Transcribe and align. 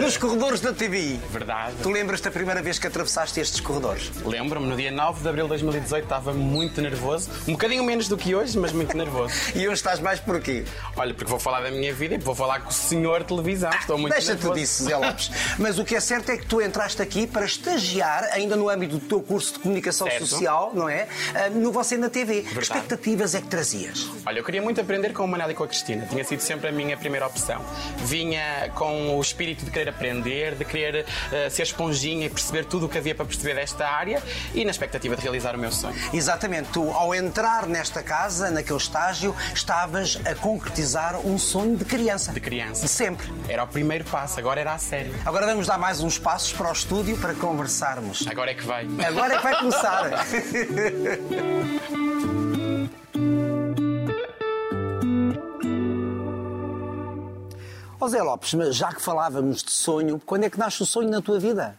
Nos 0.00 0.16
corredores 0.16 0.60
da 0.62 0.72
TV. 0.72 1.18
Verdade. 1.30 1.74
Tu 1.82 1.90
lembras-te 1.90 2.24
da 2.24 2.30
primeira 2.30 2.62
vez 2.62 2.78
que 2.78 2.86
atravessaste 2.86 3.38
estes 3.38 3.60
corredores? 3.60 4.10
Lembro-me, 4.24 4.66
no 4.66 4.74
dia 4.74 4.90
9 4.90 5.20
de 5.20 5.28
abril 5.28 5.44
de 5.44 5.50
2018 5.50 6.04
estava 6.04 6.32
muito 6.32 6.80
nervoso. 6.80 7.28
Um 7.46 7.52
bocadinho 7.52 7.84
menos 7.84 8.08
do 8.08 8.16
que 8.16 8.34
hoje, 8.34 8.58
mas 8.58 8.72
muito 8.72 8.96
nervoso. 8.96 9.34
E 9.54 9.66
hoje 9.66 9.74
estás 9.74 10.00
mais 10.00 10.18
porquê? 10.18 10.64
Olha, 10.96 11.12
porque 11.12 11.28
vou 11.30 11.38
falar 11.38 11.60
da 11.60 11.70
minha 11.70 11.92
vida 11.92 12.14
e 12.14 12.18
vou 12.18 12.34
falar 12.34 12.60
com 12.60 12.70
o 12.70 12.72
senhor 12.72 13.24
televisão. 13.24 13.68
Estou 13.78 13.98
muito 13.98 14.14
Deixa-te 14.14 14.50
disso, 14.52 14.84
Zé 14.84 14.96
Lopes. 14.96 15.30
Mas 15.58 15.78
o 15.78 15.84
que 15.84 15.94
é 15.94 16.00
certo 16.00 16.30
é 16.30 16.38
que 16.38 16.46
tu 16.46 16.62
entraste 16.62 17.02
aqui 17.02 17.26
para 17.26 17.44
estagiar, 17.44 18.24
ainda 18.32 18.56
no 18.56 18.70
âmbito 18.70 18.96
do 18.98 19.06
teu 19.06 19.20
curso 19.20 19.52
de 19.54 19.58
comunicação 19.58 20.06
Certo. 20.06 20.26
social, 20.26 20.70
não 20.72 20.88
é? 20.88 21.08
Ah, 21.34 21.50
No 21.50 21.72
Você 21.72 21.98
na 21.98 22.08
TV. 22.08 22.42
Que 22.42 22.58
expectativas 22.58 23.34
é 23.34 23.40
que 23.42 23.48
trazias? 23.48 24.08
Olha, 24.24 24.38
eu 24.38 24.44
queria 24.44 24.62
muito 24.62 24.80
aprender 24.80 25.12
com 25.12 25.24
o 25.24 25.28
Manel 25.28 25.50
e 25.50 25.54
com 25.54 25.64
a 25.64 25.68
Cristina. 25.68 26.06
Tinha 26.06 26.24
sido 26.24 26.40
sempre 26.40 26.68
a 26.68 26.72
minha 26.72 26.96
primeira 26.96 27.26
opção. 27.26 27.60
Vinha 27.98 28.70
com 28.74 29.18
o 29.18 29.20
espírito 29.20 29.62
de 29.64 29.70
querer 29.70 29.89
aprender, 29.90 30.54
de 30.54 30.64
querer 30.64 31.06
eh, 31.32 31.50
ser 31.50 31.62
esponjinha 31.62 32.26
e 32.26 32.30
perceber 32.30 32.64
tudo 32.64 32.86
o 32.86 32.88
que 32.88 32.98
havia 32.98 33.14
para 33.14 33.24
perceber 33.24 33.54
desta 33.54 33.86
área 33.86 34.22
e 34.54 34.64
na 34.64 34.70
expectativa 34.70 35.16
de 35.16 35.22
realizar 35.22 35.54
o 35.54 35.58
meu 35.58 35.72
sonho. 35.72 35.96
Exatamente, 36.12 36.70
tu 36.72 36.90
ao 36.90 37.14
entrar 37.14 37.66
nesta 37.66 38.02
casa, 38.02 38.50
naquele 38.50 38.78
estágio, 38.78 39.34
estavas 39.54 40.20
a 40.24 40.34
concretizar 40.34 41.18
um 41.26 41.38
sonho 41.38 41.76
de 41.76 41.84
criança. 41.84 42.32
De 42.32 42.40
criança. 42.40 42.82
De 42.82 42.88
sempre. 42.88 43.26
Era 43.48 43.64
o 43.64 43.66
primeiro 43.66 44.04
passo, 44.04 44.38
agora 44.38 44.60
era 44.60 44.74
a 44.74 44.78
sério. 44.78 45.14
Agora 45.24 45.46
vamos 45.46 45.66
dar 45.66 45.78
mais 45.78 46.00
uns 46.00 46.18
passos 46.18 46.52
para 46.52 46.68
o 46.68 46.72
estúdio 46.72 47.16
para 47.18 47.34
conversarmos. 47.34 48.26
Agora 48.26 48.50
é 48.50 48.54
que 48.54 48.64
vai. 48.64 48.86
Agora 49.06 49.34
é 49.34 49.36
que 49.36 49.42
vai 49.42 49.58
começar. 49.58 50.10
Zé 58.08 58.22
Lopes, 58.22 58.54
mas 58.54 58.76
já 58.76 58.92
que 58.92 59.00
falávamos 59.00 59.62
de 59.62 59.70
sonho, 59.70 60.20
quando 60.24 60.44
é 60.44 60.50
que 60.50 60.58
nasce 60.58 60.82
o 60.82 60.86
sonho 60.86 61.10
na 61.10 61.20
tua 61.20 61.38
vida? 61.38 61.78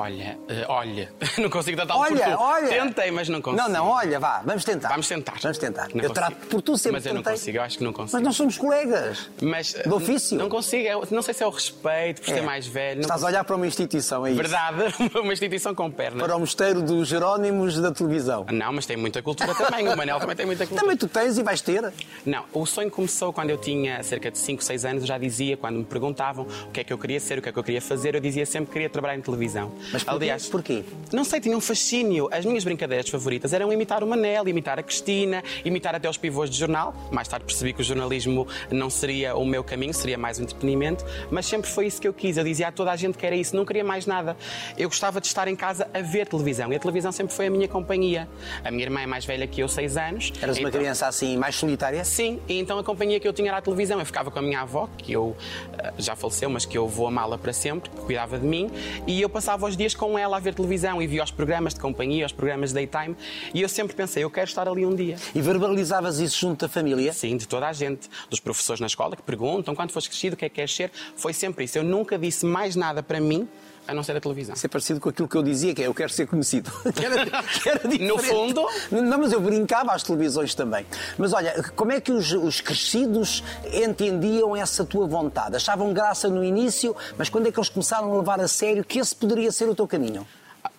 Olha, 0.00 0.38
eh, 0.48 0.64
olha, 0.68 1.12
não 1.38 1.50
consigo 1.50 1.76
por 1.84 1.90
Olha, 1.96 2.30
tu. 2.36 2.40
olha. 2.40 2.68
Tentei, 2.68 3.10
mas 3.10 3.28
não 3.28 3.42
consigo. 3.42 3.62
Não, 3.64 3.68
não, 3.68 3.88
olha, 3.88 4.20
vá, 4.20 4.42
vamos 4.44 4.64
tentar. 4.64 4.90
Vamos 4.90 5.08
tentar. 5.08 5.34
Vamos 5.42 5.58
tentar. 5.58 5.82
Não 5.88 6.02
eu 6.04 6.08
consigo. 6.08 6.14
trato 6.14 6.34
por 6.46 6.62
tu 6.62 6.76
sempre 6.78 6.92
Mas 6.98 7.06
eu 7.06 7.14
não 7.14 7.20
tentei. 7.22 7.32
consigo, 7.38 7.58
eu 7.58 7.62
acho 7.62 7.78
que 7.78 7.84
não 7.84 7.92
consigo. 7.92 8.16
Mas 8.16 8.22
nós 8.24 8.36
somos 8.36 8.56
colegas. 8.56 9.28
Mas, 9.42 9.72
Do 9.84 9.96
ofício. 9.96 10.38
Não 10.38 10.48
consigo, 10.48 10.86
é- 10.86 11.14
não 11.14 11.20
sei 11.20 11.34
se 11.34 11.42
é 11.42 11.46
o 11.46 11.50
respeito 11.50 12.22
por 12.22 12.30
É. 12.30 12.34
ser 12.34 12.42
mais 12.42 12.66
velho. 12.66 13.00
Estás 13.00 13.24
a 13.24 13.26
olhar 13.26 13.42
para 13.42 13.56
uma 13.56 13.66
instituição, 13.66 14.24
é 14.24 14.30
isso? 14.30 14.40
Verdade, 14.40 14.94
uma 15.20 15.32
instituição 15.32 15.74
com 15.74 15.90
pernas. 15.90 16.22
Para 16.22 16.36
o 16.36 16.40
mosteiro 16.40 16.80
dos 16.80 17.08
Jerónimos 17.08 17.80
da 17.80 17.90
televisão. 17.90 18.46
Não, 18.52 18.72
mas 18.72 18.86
tem 18.86 18.96
muita 18.96 19.20
cultura 19.20 19.52
também. 19.54 19.88
O 19.88 19.96
Manel 19.96 20.20
também 20.20 20.36
tem 20.36 20.46
muita 20.46 20.64
cultura. 20.64 20.82
Também 20.82 20.96
tu 20.96 21.08
tens 21.08 21.38
e 21.38 21.42
vais 21.42 21.60
ter. 21.60 21.92
Não, 22.24 22.44
o 22.52 22.64
sonho 22.66 22.90
começou 22.90 23.32
quando 23.32 23.50
eu 23.50 23.58
tinha 23.58 24.00
cerca 24.04 24.30
de 24.30 24.38
5, 24.38 24.62
6 24.62 24.84
anos. 24.84 25.02
Eu 25.02 25.08
já 25.08 25.18
dizia, 25.18 25.56
quando 25.56 25.76
me 25.78 25.84
perguntavam 25.84 26.46
o 26.68 26.70
que 26.70 26.80
é 26.80 26.84
que 26.84 26.92
eu 26.92 26.98
queria 26.98 27.18
ser, 27.18 27.38
o 27.38 27.42
que 27.42 27.48
é 27.48 27.52
que 27.52 27.58
eu 27.58 27.64
queria 27.64 27.82
fazer, 27.82 28.14
eu 28.14 28.20
dizia 28.20 28.46
sempre 28.46 28.66
que 28.66 28.72
queria 28.74 28.88
trabalhar 28.88 29.16
em 29.16 29.20
televisão. 29.22 29.72
Mas 29.92 30.02
porquê? 30.02 30.16
Aliás, 30.16 30.46
Porquê? 30.48 30.84
Não 31.12 31.24
sei, 31.24 31.40
tinha 31.40 31.56
um 31.56 31.60
fascínio. 31.60 32.28
As 32.32 32.44
minhas 32.44 32.64
brincadeiras 32.64 33.08
favoritas 33.08 33.52
eram 33.52 33.72
imitar 33.72 34.02
o 34.02 34.06
Manel, 34.06 34.46
imitar 34.48 34.78
a 34.78 34.82
Cristina, 34.82 35.42
imitar 35.64 35.94
até 35.94 36.08
os 36.08 36.16
pivôs 36.16 36.50
de 36.50 36.56
jornal. 36.58 36.94
Mais 37.10 37.28
tarde 37.28 37.44
percebi 37.46 37.72
que 37.72 37.80
o 37.80 37.84
jornalismo 37.84 38.46
não 38.70 38.90
seria 38.90 39.34
o 39.36 39.44
meu 39.44 39.62
caminho, 39.64 39.94
seria 39.94 40.18
mais 40.18 40.38
um 40.38 40.42
entretenimento. 40.42 41.04
Mas 41.30 41.46
sempre 41.46 41.70
foi 41.70 41.86
isso 41.86 42.00
que 42.00 42.08
eu 42.08 42.12
quis. 42.12 42.36
Eu 42.36 42.44
dizia 42.44 42.68
a 42.68 42.72
toda 42.72 42.90
a 42.92 42.96
gente 42.96 43.16
que 43.18 43.24
era 43.26 43.34
isso, 43.36 43.54
não 43.56 43.64
queria 43.64 43.84
mais 43.84 44.06
nada. 44.06 44.36
Eu 44.76 44.88
gostava 44.88 45.20
de 45.20 45.26
estar 45.26 45.48
em 45.48 45.56
casa 45.56 45.88
a 45.92 46.00
ver 46.00 46.26
televisão. 46.26 46.72
E 46.72 46.76
a 46.76 46.78
televisão 46.78 47.12
sempre 47.12 47.34
foi 47.34 47.46
a 47.46 47.50
minha 47.50 47.68
companhia. 47.68 48.28
A 48.64 48.70
minha 48.70 48.84
irmã 48.84 49.00
é 49.00 49.06
mais 49.06 49.24
velha 49.24 49.46
que 49.46 49.60
eu, 49.62 49.68
6 49.68 49.96
anos. 49.96 50.32
Eras 50.42 50.58
uma 50.58 50.68
Então- 50.68 50.80
criança 50.80 51.06
assim, 51.06 51.36
mais 51.36 51.54
solitária? 51.54 52.04
Sim, 52.04 52.40
e 52.48 52.58
então 52.58 52.78
a 52.78 52.84
companhia 52.84 53.18
que 53.20 53.26
eu 53.26 53.32
tinha 53.32 53.48
era 53.50 53.58
a 53.58 53.62
televisão. 53.62 53.98
Eu 53.98 54.06
ficava 54.06 54.30
com 54.30 54.38
a 54.38 54.42
minha 54.42 54.60
avó, 54.60 54.88
que 54.98 55.12
eu 55.12 55.36
eh, 55.78 55.92
já 55.98 56.14
faleceu, 56.14 56.50
mas 56.50 56.64
que 56.64 56.76
eu 56.76 56.86
vou 56.86 57.06
amá-la 57.06 57.38
para 57.38 57.52
sempre, 57.52 57.90
que 57.90 57.96
cuidava 57.96 58.38
de 58.38 58.46
mim, 58.46 58.70
e 59.06 59.20
eu 59.20 59.28
passava 59.28 59.66
os 59.66 59.76
dias 59.78 59.94
com 59.94 60.18
ela 60.18 60.36
a 60.36 60.40
ver 60.40 60.54
televisão 60.54 61.00
e 61.00 61.06
via 61.06 61.22
os 61.22 61.30
programas 61.30 61.72
de 61.72 61.80
companhia, 61.80 62.26
os 62.26 62.32
programas 62.32 62.70
de 62.70 62.74
daytime, 62.74 63.16
e 63.54 63.62
eu 63.62 63.68
sempre 63.68 63.96
pensei, 63.96 64.24
eu 64.24 64.30
quero 64.30 64.48
estar 64.48 64.68
ali 64.68 64.84
um 64.84 64.94
dia. 64.94 65.16
E 65.34 65.40
verbalizavas 65.40 66.18
isso 66.18 66.38
junto 66.38 66.66
da 66.66 66.68
família? 66.68 67.12
Sim, 67.12 67.36
de 67.36 67.46
toda 67.46 67.68
a 67.68 67.72
gente, 67.72 68.10
dos 68.28 68.40
professores 68.40 68.80
na 68.80 68.86
escola 68.86 69.16
que 69.16 69.22
perguntam 69.22 69.74
quando 69.74 69.92
foste 69.92 70.10
crescido, 70.10 70.34
o 70.34 70.36
que 70.36 70.44
é 70.44 70.48
que 70.48 70.56
queres 70.56 70.74
ser? 70.74 70.90
Foi 71.16 71.32
sempre 71.32 71.64
isso. 71.64 71.78
Eu 71.78 71.84
nunca 71.84 72.18
disse 72.18 72.44
mais 72.44 72.74
nada 72.74 73.02
para 73.02 73.20
mim 73.20 73.48
a 73.88 73.94
não 73.94 74.02
ser 74.04 74.14
a 74.16 74.20
televisão. 74.20 74.54
Isso 74.54 74.66
é 74.66 74.68
parecido 74.68 75.00
com 75.00 75.08
aquilo 75.08 75.26
que 75.26 75.36
eu 75.36 75.42
dizia, 75.42 75.74
que 75.74 75.82
é 75.82 75.86
eu 75.86 75.94
quero 75.94 76.10
ser 76.12 76.26
conhecido. 76.26 76.70
que 76.94 77.04
era, 77.04 77.24
que 77.42 77.68
era. 77.68 77.80
No 78.06 78.18
fundo- 78.18 78.66
Não, 78.92 79.18
mas 79.18 79.32
eu 79.32 79.40
brincava 79.40 79.92
às 79.92 80.02
televisões 80.02 80.54
também. 80.54 80.84
Mas 81.16 81.32
olha, 81.32 81.64
como 81.74 81.90
é 81.90 82.00
que 82.00 82.12
os, 82.12 82.30
os 82.32 82.60
crescidos 82.60 83.42
entendiam 83.72 84.54
essa 84.54 84.84
tua 84.84 85.06
vontade? 85.06 85.56
Achavam 85.56 85.92
graça 85.92 86.28
no 86.28 86.44
início, 86.44 86.94
mas 87.16 87.28
quando 87.28 87.46
é 87.48 87.52
que 87.52 87.58
eles 87.58 87.68
começaram 87.70 88.12
a 88.12 88.16
levar 88.18 88.40
a 88.40 88.46
sério 88.48 88.84
que 88.84 88.98
esse 88.98 89.14
poderia 89.16 89.50
ser 89.50 89.68
o 89.68 89.74
teu 89.74 89.88
caminho? 89.88 90.26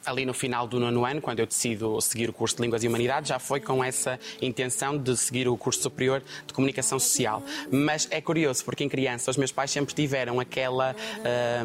Ali 0.09 0.25
no 0.25 0.33
final 0.33 0.67
do 0.67 0.79
nono 0.79 1.05
ano, 1.05 1.21
quando 1.21 1.39
eu 1.39 1.45
decido 1.45 1.99
seguir 2.01 2.29
o 2.29 2.33
curso 2.33 2.55
de 2.57 2.61
Línguas 2.63 2.83
e 2.83 2.87
Humanidades, 2.87 3.29
já 3.29 3.39
foi 3.39 3.59
com 3.59 3.83
essa 3.83 4.19
intenção 4.41 4.97
de 4.97 5.15
seguir 5.15 5.47
o 5.47 5.55
curso 5.57 5.81
superior 5.81 6.21
de 6.45 6.53
Comunicação 6.53 6.99
Social. 6.99 7.41
Mas 7.71 8.07
é 8.11 8.19
curioso, 8.21 8.63
porque 8.65 8.83
em 8.83 8.89
criança 8.89 9.29
os 9.31 9.37
meus 9.37 9.51
pais 9.51 9.71
sempre 9.71 9.93
tiveram 9.93 10.39
aquela 10.39 10.95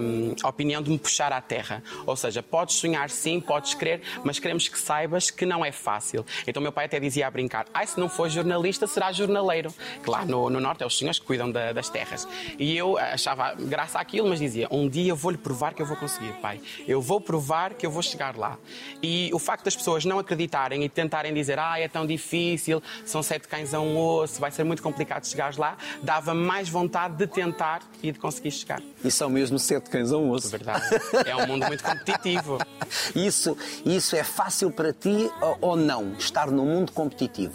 hum, 0.00 0.34
opinião 0.44 0.82
de 0.82 0.90
me 0.90 0.98
puxar 0.98 1.32
à 1.32 1.40
terra. 1.40 1.82
Ou 2.06 2.16
seja, 2.16 2.42
podes 2.42 2.76
sonhar 2.76 3.10
sim, 3.10 3.40
podes 3.40 3.74
querer, 3.74 4.02
mas 4.22 4.38
queremos 4.38 4.68
que 4.68 4.78
saibas 4.78 5.30
que 5.30 5.46
não 5.46 5.64
é 5.64 5.72
fácil. 5.72 6.24
Então 6.46 6.62
meu 6.62 6.72
pai 6.72 6.86
até 6.86 7.00
dizia 7.00 7.26
a 7.26 7.30
brincar, 7.30 7.66
ai, 7.72 7.86
se 7.86 7.98
não 7.98 8.08
for 8.08 8.28
jornalista, 8.28 8.86
será 8.86 9.12
jornaleiro. 9.12 9.72
Que 10.02 10.10
lá 10.10 10.24
no, 10.24 10.50
no 10.50 10.60
Norte 10.60 10.82
é 10.82 10.86
os 10.86 10.96
senhores 10.98 11.18
que 11.18 11.26
cuidam 11.26 11.50
da- 11.50 11.72
das 11.72 11.88
terras. 11.88 12.26
E 12.58 12.76
eu 12.76 12.98
achava 12.98 13.54
graça 13.54 13.98
àquilo, 13.98 14.28
mas 14.28 14.38
dizia, 14.40 14.68
um 14.70 14.88
dia 14.88 15.14
vou-lhe 15.14 15.38
provar 15.38 15.74
que 15.74 15.82
eu 15.82 15.86
vou 15.86 15.96
conseguir, 15.96 16.32
pai. 16.34 16.60
Eu 16.86 17.00
vou 17.00 17.20
provar 17.20 17.74
que 17.74 17.86
eu 17.86 17.90
vou 17.90 18.02
chegar 18.02 18.33
lá. 18.38 18.58
E 19.02 19.30
o 19.32 19.38
facto 19.38 19.64
das 19.64 19.76
pessoas 19.76 20.04
não 20.04 20.18
acreditarem 20.18 20.82
e 20.84 20.88
tentarem 20.88 21.32
dizer, 21.34 21.58
ah, 21.58 21.78
é 21.78 21.88
tão 21.88 22.06
difícil, 22.06 22.82
são 23.04 23.22
sete 23.22 23.48
cães 23.48 23.72
a 23.74 23.80
um 23.80 23.96
osso, 23.98 24.40
vai 24.40 24.50
ser 24.50 24.64
muito 24.64 24.82
complicado 24.82 25.24
chegares 25.26 25.56
lá, 25.56 25.76
dava 26.02 26.34
mais 26.34 26.68
vontade 26.68 27.16
de 27.16 27.26
tentar 27.26 27.82
e 28.02 28.12
de 28.12 28.18
conseguir 28.18 28.50
chegar. 28.50 28.80
E 29.04 29.10
são 29.10 29.28
mesmo 29.30 29.58
sete 29.58 29.90
cães 29.90 30.12
a 30.12 30.16
um 30.18 30.30
osso. 30.30 30.48
Verdade. 30.48 30.84
É 31.26 31.34
um 31.36 31.46
mundo 31.46 31.66
muito 31.66 31.82
competitivo. 31.82 32.58
Isso, 33.14 33.56
isso 33.84 34.14
é 34.16 34.22
fácil 34.22 34.70
para 34.70 34.92
ti 34.92 35.30
ou- 35.40 35.58
ou 35.60 35.76
não, 35.76 36.12
estar 36.14 36.48
num 36.50 36.64
mundo 36.64 36.92
competitivo? 36.92 37.54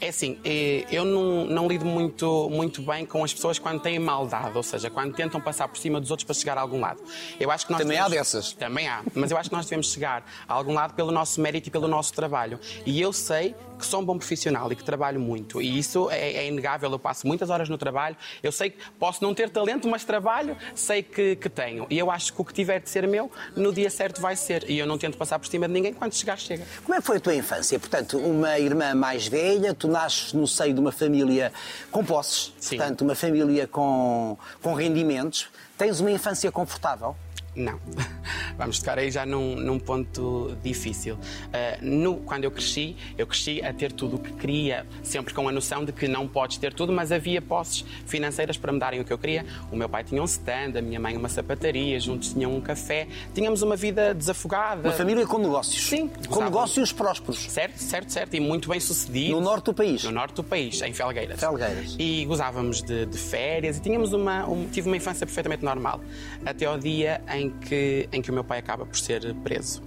É 0.00 0.08
assim, 0.08 0.38
eh, 0.44 0.84
eu 0.90 1.04
não, 1.04 1.46
não 1.46 1.66
lido 1.68 1.84
muito, 1.86 2.50
muito 2.50 2.82
bem 2.82 3.06
com 3.06 3.24
as 3.24 3.32
pessoas 3.32 3.58
quando 3.58 3.80
têm 3.80 3.98
maldade, 3.98 4.54
ou 4.54 4.62
seja, 4.62 4.90
quando 4.90 5.14
tentam 5.14 5.40
passar 5.40 5.66
por 5.68 5.78
cima 5.78 5.98
dos 6.00 6.10
outros 6.10 6.24
para 6.24 6.34
chegar 6.34 6.58
a 6.58 6.60
algum 6.60 6.80
lado. 6.80 7.00
Eu 7.40 7.50
acho 7.50 7.64
que 7.64 7.72
nós 7.72 7.80
Também 7.80 7.96
há 7.98 8.04
devemos- 8.04 8.32
dessas. 8.32 8.52
Também 8.52 8.86
há, 8.86 9.02
mas 9.14 9.30
eu 9.30 9.38
acho 9.38 9.48
que 9.48 9.56
nós 9.56 9.64
devemos 9.64 9.90
chegar 9.90 10.24
a 10.46 10.52
algum 10.52 10.74
lado 10.74 10.92
pelo 10.94 11.10
nosso 11.10 11.40
mérito 11.40 11.68
e 11.68 11.70
pelo 11.70 11.88
nosso 11.88 12.12
trabalho. 12.12 12.60
E 12.84 13.00
eu 13.00 13.12
sei 13.12 13.54
que 13.78 13.86
sou 13.86 14.00
um 14.00 14.04
bom 14.04 14.18
profissional 14.18 14.70
e 14.72 14.76
que 14.76 14.84
trabalho 14.84 15.20
muito. 15.20 15.60
E 15.60 15.78
isso 15.78 16.10
é, 16.10 16.32
é 16.32 16.48
inegável. 16.48 16.90
Eu 16.90 16.98
passo 16.98 17.26
muitas 17.26 17.50
horas 17.50 17.68
no 17.68 17.78
trabalho. 17.78 18.16
Eu 18.42 18.52
sei 18.52 18.70
que 18.70 18.78
posso 18.98 19.22
não 19.22 19.34
ter 19.34 19.50
talento, 19.50 19.88
mas 19.88 20.04
trabalho, 20.04 20.56
sei 20.74 21.02
que, 21.02 21.36
que 21.36 21.48
tenho. 21.48 21.86
E 21.90 21.98
eu 21.98 22.10
acho 22.10 22.32
que 22.32 22.40
o 22.40 22.44
que 22.44 22.52
tiver 22.52 22.80
de 22.80 22.88
ser 22.88 23.06
meu, 23.06 23.30
no 23.56 23.72
dia 23.72 23.90
certo 23.90 24.20
vai 24.20 24.36
ser. 24.36 24.68
E 24.68 24.78
eu 24.78 24.86
não 24.86 24.98
tento 24.98 25.16
passar 25.16 25.38
por 25.38 25.46
cima 25.46 25.66
de 25.66 25.74
ninguém. 25.74 25.92
Quando 25.92 26.14
chegar, 26.14 26.38
chega. 26.38 26.64
Como 26.82 26.94
é 26.94 27.00
que 27.00 27.06
foi 27.06 27.16
a 27.16 27.20
tua 27.20 27.34
infância? 27.34 27.78
Portanto, 27.78 28.18
uma 28.18 28.58
irmã 28.58 28.94
mais 28.94 29.26
velha, 29.26 29.74
tu 29.74 29.88
nasces 29.88 30.32
no 30.32 30.46
seio 30.46 30.74
de 30.74 30.80
uma 30.80 30.92
família 30.92 31.52
com 31.90 32.04
posses, 32.04 32.52
Sim. 32.58 32.76
portanto, 32.76 33.02
uma 33.02 33.14
família 33.14 33.66
com, 33.66 34.36
com 34.62 34.74
rendimentos. 34.74 35.48
Tens 35.76 36.00
uma 36.00 36.10
infância 36.10 36.50
confortável? 36.52 37.16
Não. 37.56 37.78
Vamos 38.58 38.78
tocar 38.78 38.98
aí 38.98 39.10
já 39.10 39.24
num, 39.26 39.56
num 39.56 39.78
ponto 39.78 40.56
difícil. 40.62 41.16
Ah, 41.52 41.78
no- 41.82 42.16
quando 42.18 42.44
eu 42.44 42.50
cresci, 42.50 42.96
eu 43.18 43.26
cresci 43.26 43.60
a 43.62 43.72
ter 43.72 43.92
tudo 43.92 44.16
o 44.16 44.18
que 44.18 44.32
queria, 44.32 44.86
sempre 45.02 45.34
com 45.34 45.48
a 45.48 45.52
noção 45.52 45.84
de 45.84 45.92
que 45.92 46.06
não 46.08 46.26
podes 46.28 46.56
ter 46.58 46.72
tudo, 46.72 46.92
mas 46.92 47.10
havia 47.12 47.42
posses 47.42 47.84
financeiras 48.06 48.56
para 48.56 48.72
me 48.72 48.78
darem 48.78 49.00
o 49.00 49.04
que 49.04 49.12
eu 49.12 49.18
queria. 49.18 49.44
O 49.72 49.76
meu 49.76 49.88
pai 49.88 50.04
tinha 50.04 50.20
um 50.22 50.24
stand, 50.24 50.76
a 50.78 50.82
minha 50.82 51.00
mãe 51.00 51.16
uma 51.16 51.28
sapataria, 51.28 51.98
juntos 51.98 52.32
tinham 52.32 52.54
um 52.54 52.60
café. 52.60 53.06
Tínhamos 53.34 53.62
uma 53.62 53.76
vida 53.76 54.14
desafogada. 54.14 54.88
Uma 54.88 54.92
família 54.92 55.26
com 55.26 55.38
negócios? 55.38 55.82
Sim. 55.84 56.08
Com 56.08 56.18
Gostava. 56.26 56.44
negócios 56.44 56.92
prósperos? 56.92 57.38
Certo, 57.50 57.78
certo, 57.78 58.10
certo. 58.12 58.34
E 58.34 58.40
muito 58.40 58.68
bem 58.68 58.78
sucedido. 58.80 59.34
No 59.34 59.40
norte 59.40 59.66
do 59.66 59.74
país? 59.74 60.04
No 60.04 60.10
norte 60.12 60.34
do 60.34 60.44
país, 60.44 60.80
em 60.82 60.92
Felgueiras. 60.92 61.40
Felgueiras. 61.40 61.96
E 61.98 62.24
gozávamos 62.24 62.82
de, 62.82 63.06
de 63.06 63.18
férias 63.18 63.76
e 63.78 63.80
tínhamos 63.80 64.12
uma, 64.12 64.46
um- 64.48 64.66
tive 64.68 64.88
uma 64.88 64.96
infância 64.96 65.26
perfeitamente 65.26 65.64
normal. 65.64 66.00
Até 66.44 66.66
ao 66.66 66.78
dia 66.78 67.20
em 67.32 67.43
que, 67.50 68.08
em 68.12 68.22
que 68.22 68.30
o 68.30 68.34
meu 68.34 68.44
pai 68.44 68.58
acaba 68.58 68.84
por 68.86 68.96
ser 68.96 69.34
preso. 69.36 69.82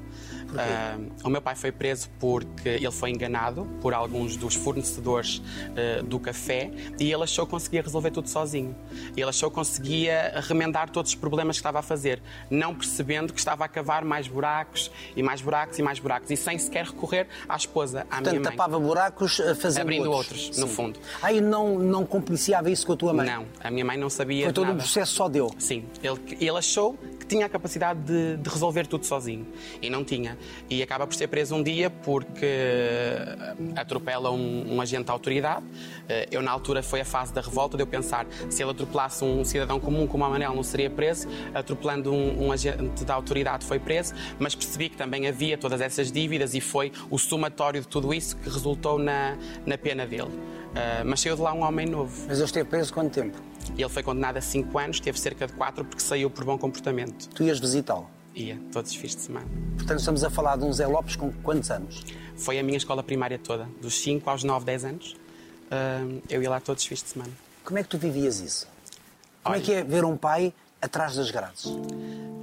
Uh, 0.48 1.12
o 1.24 1.30
meu 1.30 1.42
pai 1.42 1.56
foi 1.56 1.72
preso 1.72 2.10
porque 2.20 2.70
ele 2.70 2.92
foi 2.92 3.12
enganado 3.12 3.66
por 3.82 3.94
alguns 3.94 4.36
dos 4.38 4.56
fornecedores 4.56 5.38
uh, 5.40 6.04
do 6.04 6.20
café 6.20 6.72
e 7.00 7.12
ele 7.12 7.24
achou 7.24 7.46
que 7.46 7.52
conseguia 7.52 7.82
resolver 7.82 8.12
tudo 8.12 8.30
sozinho. 8.30 8.76
Ele 9.16 9.30
achou 9.30 9.50
que 9.50 9.56
conseguia 9.56 10.42
remendar 10.48 10.90
todos 10.90 11.12
os 11.12 11.16
problemas 11.16 11.58
que 11.58 11.60
estava 11.60 11.80
a 11.80 11.82
fazer, 11.82 12.22
não 12.50 12.74
percebendo 12.74 13.34
que 13.34 13.40
estava 13.40 13.66
a 13.66 13.68
cavar 13.68 14.06
mais 14.06 14.28
buracos 14.28 14.92
e 15.16 15.24
mais 15.24 15.42
buracos 15.42 15.78
e 15.80 15.82
mais 15.82 16.00
buracos 16.00 16.32
e 16.32 16.38
sem 16.38 16.58
sequer 16.58 16.86
recorrer 16.86 17.28
à 17.48 17.56
esposa, 17.56 18.02
à 18.02 18.04
Portanto, 18.04 18.30
minha 18.30 18.42
mãe. 18.42 18.52
tapava 18.52 18.80
buracos 18.80 19.40
eh, 19.40 19.56
fazendo 19.56 19.84
Abrindo 19.84 20.12
outros, 20.12 20.46
outros, 20.46 20.60
no 20.60 20.68
fundo. 20.68 21.00
Aí 21.22 21.42
não, 21.42 21.78
não 21.80 22.06
compliciava 22.06 22.70
isso 22.70 22.86
com 22.86 22.94
a 22.94 22.98
tua 22.98 23.14
mãe? 23.14 23.28
Não, 23.28 23.46
a 23.64 23.72
minha 23.72 23.86
mãe 23.86 23.98
não 23.98 24.10
sabia 24.10 24.46
Foi 24.46 24.54
todo 24.54 24.66
nada. 24.66 24.76
um 24.76 24.80
processo 24.80 25.14
só 25.14 25.28
deu? 25.28 25.50
Sim, 25.58 25.86
ele, 26.02 26.20
ele 26.40 26.58
achou 26.58 26.98
que 27.20 27.26
tinha 27.26 27.46
a 27.46 27.50
capacidade 27.50 28.00
de, 28.02 28.38
de, 28.38 28.50
resolver 28.50 28.88
tudo 28.88 29.06
sozinho 29.06 29.46
e 29.82 29.90
não 29.90 30.04
tinha. 30.04 30.37
E 30.70 30.82
acaba 30.84 31.06
por 31.08 31.16
ser 31.16 31.28
preso 31.28 31.56
um 31.56 31.64
dia 31.64 31.90
porque 31.90 32.48
atropela 33.76 34.32
um, 34.32 34.76
um, 34.76 34.82
agente 34.82 35.06
da 35.06 35.14
autoridade. 35.14 35.66
Eh, 36.10 36.28
eu, 36.32 36.42
na 36.42 36.52
altura, 36.52 36.84
foi 36.84 37.02
a 37.02 37.06
fase 37.06 37.34
da 37.34 37.42
revolta 37.42 37.78
de 37.78 37.84
eu 37.84 37.88
pensar 37.88 38.28
se 38.50 38.62
ele 38.62 38.72
atropelasse 38.72 39.24
um 39.24 39.44
cidadão 39.44 39.80
comum 39.80 40.08
como 40.08 40.26
a 40.26 40.30
Manel, 40.30 40.54
não 40.54 40.64
seria 40.64 40.90
preso. 40.90 41.28
Atropelando 41.54 42.12
um, 42.12 42.48
um 42.48 42.52
agente 42.52 43.04
da 43.06 43.14
autoridade, 43.14 43.66
foi 43.66 43.80
preso. 43.80 44.14
Mas 44.40 44.56
percebi 44.56 44.90
que 44.90 44.98
também 44.98 45.28
havia 45.28 45.58
todas 45.58 45.82
essas 45.82 46.12
dívidas 46.12 46.54
e 46.54 46.62
foi 46.62 46.92
o 47.10 47.18
somatório 47.18 47.82
de 47.82 47.88
tudo 47.88 48.14
isso 48.14 48.36
que 48.38 48.50
resultou 48.50 49.00
na, 49.00 49.38
na 49.66 49.78
pena 49.78 50.06
dele. 50.06 50.32
Uh, 50.78 51.06
mas 51.06 51.22
saiu 51.22 51.36
de 51.36 51.42
lá 51.42 51.54
um 51.54 51.64
homem 51.64 51.86
novo. 51.86 52.14
Mas 52.28 52.38
ele 52.38 52.46
esteve 52.46 52.70
preso 52.70 52.94
quanto 52.94 53.14
tempo? 53.14 53.38
Ele 53.76 53.90
foi 53.90 54.04
condenado 54.04 54.38
a 54.38 54.42
5 54.42 54.78
anos, 54.78 55.00
teve 55.00 55.20
cerca 55.20 55.48
de 55.48 55.54
4 55.54 55.84
porque 55.86 56.02
saiu 56.02 56.30
por 56.30 56.46
bom 56.46 56.58
comportamento. 56.58 57.28
Tu 57.30 57.44
ias 57.44 57.60
visitá-lo? 57.60 58.17
Ia, 58.38 58.60
todos 58.72 58.92
os 58.92 58.98
fins 58.98 59.16
de 59.16 59.22
semana. 59.24 59.48
Portanto, 59.76 59.98
estamos 59.98 60.24
a 60.24 60.30
falar 60.30 60.58
de 60.58 60.64
um 60.64 60.72
Zé 60.72 60.86
Lopes 60.86 61.16
com 61.16 61.34
quantos 61.42 61.72
anos? 61.72 62.06
Foi 62.36 62.60
a 62.60 62.64
minha 62.64 62.78
escola 62.78 63.02
primária 63.02 63.40
toda, 63.40 63.68
dos 63.82 64.00
5 64.00 64.30
aos 64.30 64.44
9, 64.44 64.64
10 64.64 64.86
anos. 64.86 65.16
Eu 66.30 66.44
ia 66.44 66.50
lá 66.50 66.60
todos 66.60 66.84
os 66.84 66.88
fins 66.88 67.02
de 67.02 67.10
semana. 67.10 67.32
Como 67.66 67.80
é 67.80 67.84
que 67.84 67.90
tu 67.90 67.98
vivias 67.98 68.40
isso? 68.40 68.68
Como 69.44 69.56
Olha, 69.56 69.62
é 69.62 69.66
que 69.66 69.74
é 69.74 69.84
ver 69.84 70.06
um 70.06 70.16
pai 70.16 70.54
atrás 70.80 71.16
das 71.16 71.32
grades? 71.32 71.66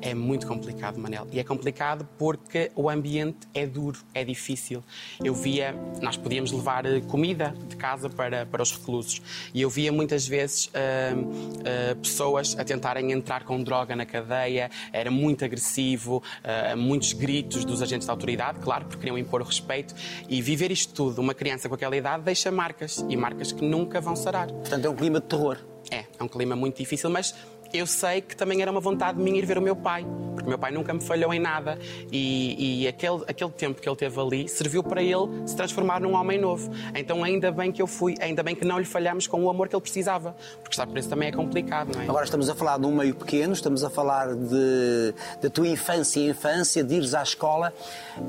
É 0.04 0.12
muito 0.12 0.46
complicado, 0.46 0.98
Manel. 0.98 1.26
E 1.32 1.40
é 1.40 1.42
complicado 1.42 2.06
porque 2.18 2.70
o 2.76 2.90
ambiente 2.90 3.48
é 3.54 3.66
duro, 3.66 3.98
é 4.12 4.22
difícil. 4.22 4.84
Eu 5.24 5.34
via, 5.34 5.74
nós 6.02 6.14
podíamos 6.14 6.52
levar 6.52 6.84
eh, 6.84 7.00
comida 7.00 7.54
de 7.66 7.74
casa 7.74 8.10
para, 8.10 8.44
para 8.44 8.62
os 8.62 8.70
reclusos 8.70 9.22
e 9.54 9.62
eu 9.62 9.70
via 9.70 9.90
muitas 9.90 10.28
vezes 10.28 10.66
uh, 10.66 10.70
uh, 10.72 11.96
pessoas 12.02 12.54
a 12.58 12.62
tentarem 12.62 13.12
entrar 13.12 13.44
com 13.44 13.62
droga 13.62 13.96
na 13.96 14.04
cadeia, 14.04 14.70
era 14.92 15.10
muito 15.10 15.42
agressivo, 15.42 16.22
uh, 16.44 16.76
muitos 16.76 17.14
gritos 17.14 17.64
dos 17.64 17.80
agentes 17.80 18.06
da 18.06 18.12
autoridade, 18.12 18.58
claro, 18.58 18.84
porque 18.84 18.98
queriam 18.98 19.16
impor 19.16 19.40
o 19.40 19.44
respeito. 19.44 19.94
E 20.28 20.42
viver 20.42 20.70
isto 20.70 20.92
tudo, 20.92 21.22
uma 21.22 21.32
criança 21.32 21.66
com 21.66 21.76
aquela 21.76 21.96
idade, 21.96 22.24
deixa 22.24 22.50
marcas 22.50 23.02
e 23.08 23.16
marcas 23.16 23.52
que 23.52 23.64
nunca 23.64 24.02
vão 24.02 24.14
sarar. 24.14 24.48
Portanto, 24.48 24.84
é 24.84 24.90
um 24.90 24.96
clima 24.96 25.18
de 25.18 25.28
terror. 25.28 25.56
É, 25.90 26.04
é 26.18 26.22
um 26.22 26.28
clima 26.28 26.56
muito 26.56 26.78
difícil, 26.78 27.10
mas 27.10 27.34
eu 27.74 27.86
sei 27.86 28.20
que 28.20 28.36
também 28.36 28.62
era 28.62 28.70
uma 28.70 28.80
vontade 28.80 29.18
de 29.18 29.24
mim 29.24 29.36
ir 29.36 29.44
ver 29.44 29.58
o 29.58 29.62
meu 29.62 29.74
pai, 29.74 30.06
porque 30.34 30.46
o 30.46 30.48
meu 30.48 30.58
pai 30.58 30.70
nunca 30.70 30.94
me 30.94 31.00
falhou 31.00 31.34
em 31.34 31.40
nada 31.40 31.78
e, 32.10 32.82
e 32.82 32.88
aquele, 32.88 33.22
aquele 33.26 33.50
tempo 33.50 33.80
que 33.80 33.88
ele 33.88 33.96
teve 33.96 34.20
ali 34.20 34.48
serviu 34.48 34.82
para 34.82 35.02
ele 35.02 35.28
se 35.46 35.56
transformar 35.56 36.00
num 36.00 36.14
homem 36.14 36.40
novo. 36.40 36.70
Então 36.94 37.24
ainda 37.24 37.50
bem 37.50 37.72
que 37.72 37.82
eu 37.82 37.86
fui, 37.86 38.14
ainda 38.20 38.42
bem 38.42 38.54
que 38.54 38.64
não 38.64 38.78
lhe 38.78 38.84
falhamos 38.84 39.26
com 39.26 39.42
o 39.42 39.50
amor 39.50 39.68
que 39.68 39.74
ele 39.74 39.82
precisava, 39.82 40.36
porque 40.62 40.70
estar 40.70 40.86
preso 40.86 41.08
também 41.08 41.28
é 41.28 41.32
complicado, 41.32 41.94
não 41.94 42.02
é? 42.02 42.04
Agora 42.04 42.24
estamos 42.24 42.48
a 42.48 42.54
falar 42.54 42.78
de 42.78 42.86
um 42.86 42.94
meio 42.94 43.14
pequeno, 43.14 43.52
estamos 43.52 43.82
a 43.82 43.90
falar 43.90 44.34
de, 44.34 45.14
da 45.42 45.50
tua 45.50 45.66
infância 45.66 46.20
e 46.20 46.28
infância, 46.28 46.84
de 46.84 46.94
ires 46.94 47.12
à 47.12 47.22
escola. 47.22 47.72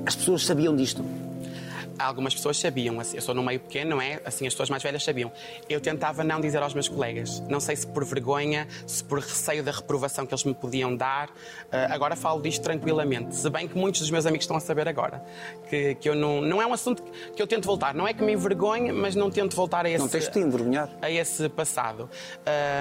As 0.06 0.16
pessoas 0.16 0.44
sabiam 0.44 0.76
disto? 0.76 1.06
Algumas 1.98 2.34
pessoas 2.34 2.58
sabiam, 2.60 3.00
assim, 3.00 3.18
eu 3.18 3.22
sou 3.22 3.34
num 3.34 3.44
meio 3.44 3.60
pequeno, 3.60 3.92
não 3.92 4.02
é? 4.02 4.20
Assim, 4.26 4.46
as 4.48 4.54
pessoas 4.54 4.70
mais 4.70 4.84
velhas 4.84 5.04
sabiam. 5.04 5.32
Eu 5.70 5.80
tentava 5.80 6.24
não 6.24 6.40
dizer 6.40 6.62
aos 6.62 6.74
meus 6.74 6.88
colegas, 6.88 7.42
não 7.50 7.60
sei 7.60 7.76
se 7.76 7.88
por 7.88 8.04
vergonha, 8.04 8.68
se 8.86 9.04
por 9.04 9.20
receio 9.20 9.64
da 9.64 9.72
reprovação 9.72 10.26
que 10.26 10.34
eles 10.34 10.44
me 10.44 10.54
podiam 10.54 10.96
dar. 10.96 11.30
Uh, 11.30 11.34
agora 11.90 12.16
falo 12.16 12.42
disto 12.42 12.62
tranquilamente, 12.62 13.36
se 13.36 13.50
bem 13.50 13.68
que 13.68 13.78
muitos 13.78 14.02
dos 14.02 14.12
meus 14.12 14.26
amigos 14.26 14.44
estão 14.44 14.58
a 14.58 14.60
saber 14.60 14.88
agora. 14.88 15.24
Que, 15.70 15.96
que 15.96 16.10
eu 16.10 16.16
não, 16.16 16.42
não 16.42 16.62
é 16.62 16.66
um 16.66 16.74
assunto 16.74 17.04
que 17.36 17.42
eu 17.42 17.48
tento 17.48 17.66
voltar, 17.66 17.94
não 17.94 18.08
é 18.08 18.14
que 18.14 18.24
me 18.24 18.34
envergonhe, 18.34 18.92
mas 18.92 19.16
não 19.16 19.30
tento 19.30 19.56
voltar 19.56 19.86
a 19.86 19.90
esse, 19.90 20.00
não 20.00 20.08
tens 20.08 20.30
de 20.30 20.40
envergonhar. 20.40 20.90
a 21.02 21.10
esse 21.10 21.50
passado. 21.50 22.10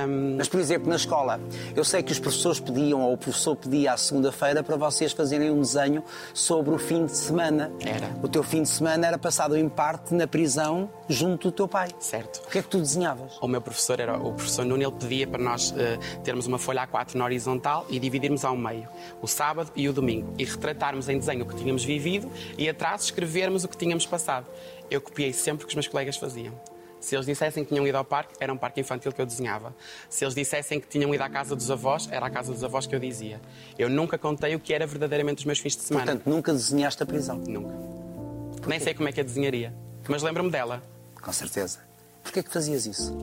Um... 0.06 0.37
Mas, 0.37 0.49
por 0.49 0.61
exemplo, 0.61 0.88
na 0.88 0.96
escola, 0.96 1.40
eu 1.75 1.84
sei 1.84 2.02
que 2.02 2.12
os 2.12 2.19
professores 2.19 2.61
pediam, 2.61 3.00
ou 3.00 3.12
o 3.14 3.19
professor 3.19 3.56
pedia 3.56 3.93
à 3.93 3.96
segunda-feira 3.96 4.62
para 4.62 4.76
vocês 4.76 5.12
fazerem 5.12 5.50
um 5.50 5.61
desenho 5.61 6.05
sobre 6.32 6.75
o 6.75 6.78
fim 6.78 7.06
de 7.06 7.16
semana. 7.16 7.70
Era. 7.84 8.11
O 8.22 8.28
teu 8.28 8.43
fim 8.43 8.62
de 8.62 8.69
semana 8.69 9.03
era 9.04 9.18
passado 9.18 9.56
em 9.56 9.68
parte 9.68 10.14
na 10.14 10.26
prisão 10.26 10.90
junto 11.08 11.50
do 11.50 11.52
teu 11.52 11.68
pai. 11.68 11.88
Certo. 12.00 12.42
O 12.46 12.50
que 12.50 12.58
é 12.58 12.62
que 12.62 12.68
tu 12.68 12.78
desenhavas? 12.78 13.38
O 13.40 13.48
meu 13.48 13.60
professor 13.60 14.00
era 14.00 14.16
o 14.16 14.32
professor 14.32 14.64
Nuno, 14.64 14.82
ele 14.82 14.92
pedia 14.92 15.26
para 15.26 15.42
nós 15.42 15.70
uh, 15.70 15.74
termos 16.22 16.46
uma 16.46 16.58
folha 16.58 16.86
A4 16.86 17.14
na 17.14 17.24
horizontal 17.24 17.86
e 17.88 17.98
dividirmos 17.98 18.44
ao 18.44 18.56
meio 18.56 18.88
o 19.20 19.26
sábado 19.26 19.70
e 19.76 19.88
o 19.88 19.92
domingo 19.92 20.34
e 20.38 20.44
retratarmos 20.44 21.08
em 21.08 21.18
desenho 21.18 21.44
o 21.44 21.48
que 21.48 21.56
tínhamos 21.56 21.84
vivido 21.84 22.30
e 22.56 22.68
atrás 22.68 23.04
escrevermos 23.04 23.64
o 23.64 23.68
que 23.68 23.76
tínhamos 23.76 24.06
passado. 24.06 24.46
Eu 24.90 25.00
copiei 25.00 25.32
sempre 25.32 25.64
o 25.64 25.66
que 25.66 25.72
os 25.72 25.74
meus 25.74 25.88
colegas 25.88 26.16
faziam. 26.16 26.54
Se 27.04 27.14
eles 27.14 27.26
dissessem 27.26 27.62
que 27.64 27.68
tinham 27.68 27.86
ido 27.86 27.98
ao 27.98 28.04
parque, 28.04 28.34
era 28.40 28.50
um 28.50 28.56
parque 28.56 28.80
infantil 28.80 29.12
que 29.12 29.20
eu 29.20 29.26
desenhava. 29.26 29.74
Se 30.08 30.24
eles 30.24 30.34
dissessem 30.34 30.80
que 30.80 30.88
tinham 30.88 31.14
ido 31.14 31.22
à 31.22 31.28
casa 31.28 31.54
dos 31.54 31.70
avós, 31.70 32.08
era 32.10 32.24
a 32.24 32.30
casa 32.30 32.50
dos 32.50 32.64
avós 32.64 32.86
que 32.86 32.94
eu 32.94 32.98
dizia. 32.98 33.38
Eu 33.78 33.90
nunca 33.90 34.16
contei 34.16 34.54
o 34.54 34.60
que 34.60 34.72
era 34.72 34.86
verdadeiramente 34.86 35.40
os 35.40 35.44
meus 35.44 35.58
fins 35.58 35.76
de 35.76 35.82
semana. 35.82 36.06
Portanto, 36.06 36.26
nunca 36.26 36.50
desenhaste 36.50 37.02
a 37.02 37.06
prisão? 37.06 37.36
Nunca. 37.36 37.74
Nem 38.66 38.81
sei 38.81 38.94
como 38.94 39.08
é 39.08 39.12
que 39.12 39.20
a 39.20 39.25
desenharia, 39.25 39.75
mas 40.08 40.22
lembro-me 40.22 40.50
dela. 40.50 40.82
Com 41.20 41.32
certeza. 41.32 41.81
Porquê 42.22 42.40
é 42.40 42.43
que 42.43 42.50
fazias 42.50 42.87
isso? 42.87 43.14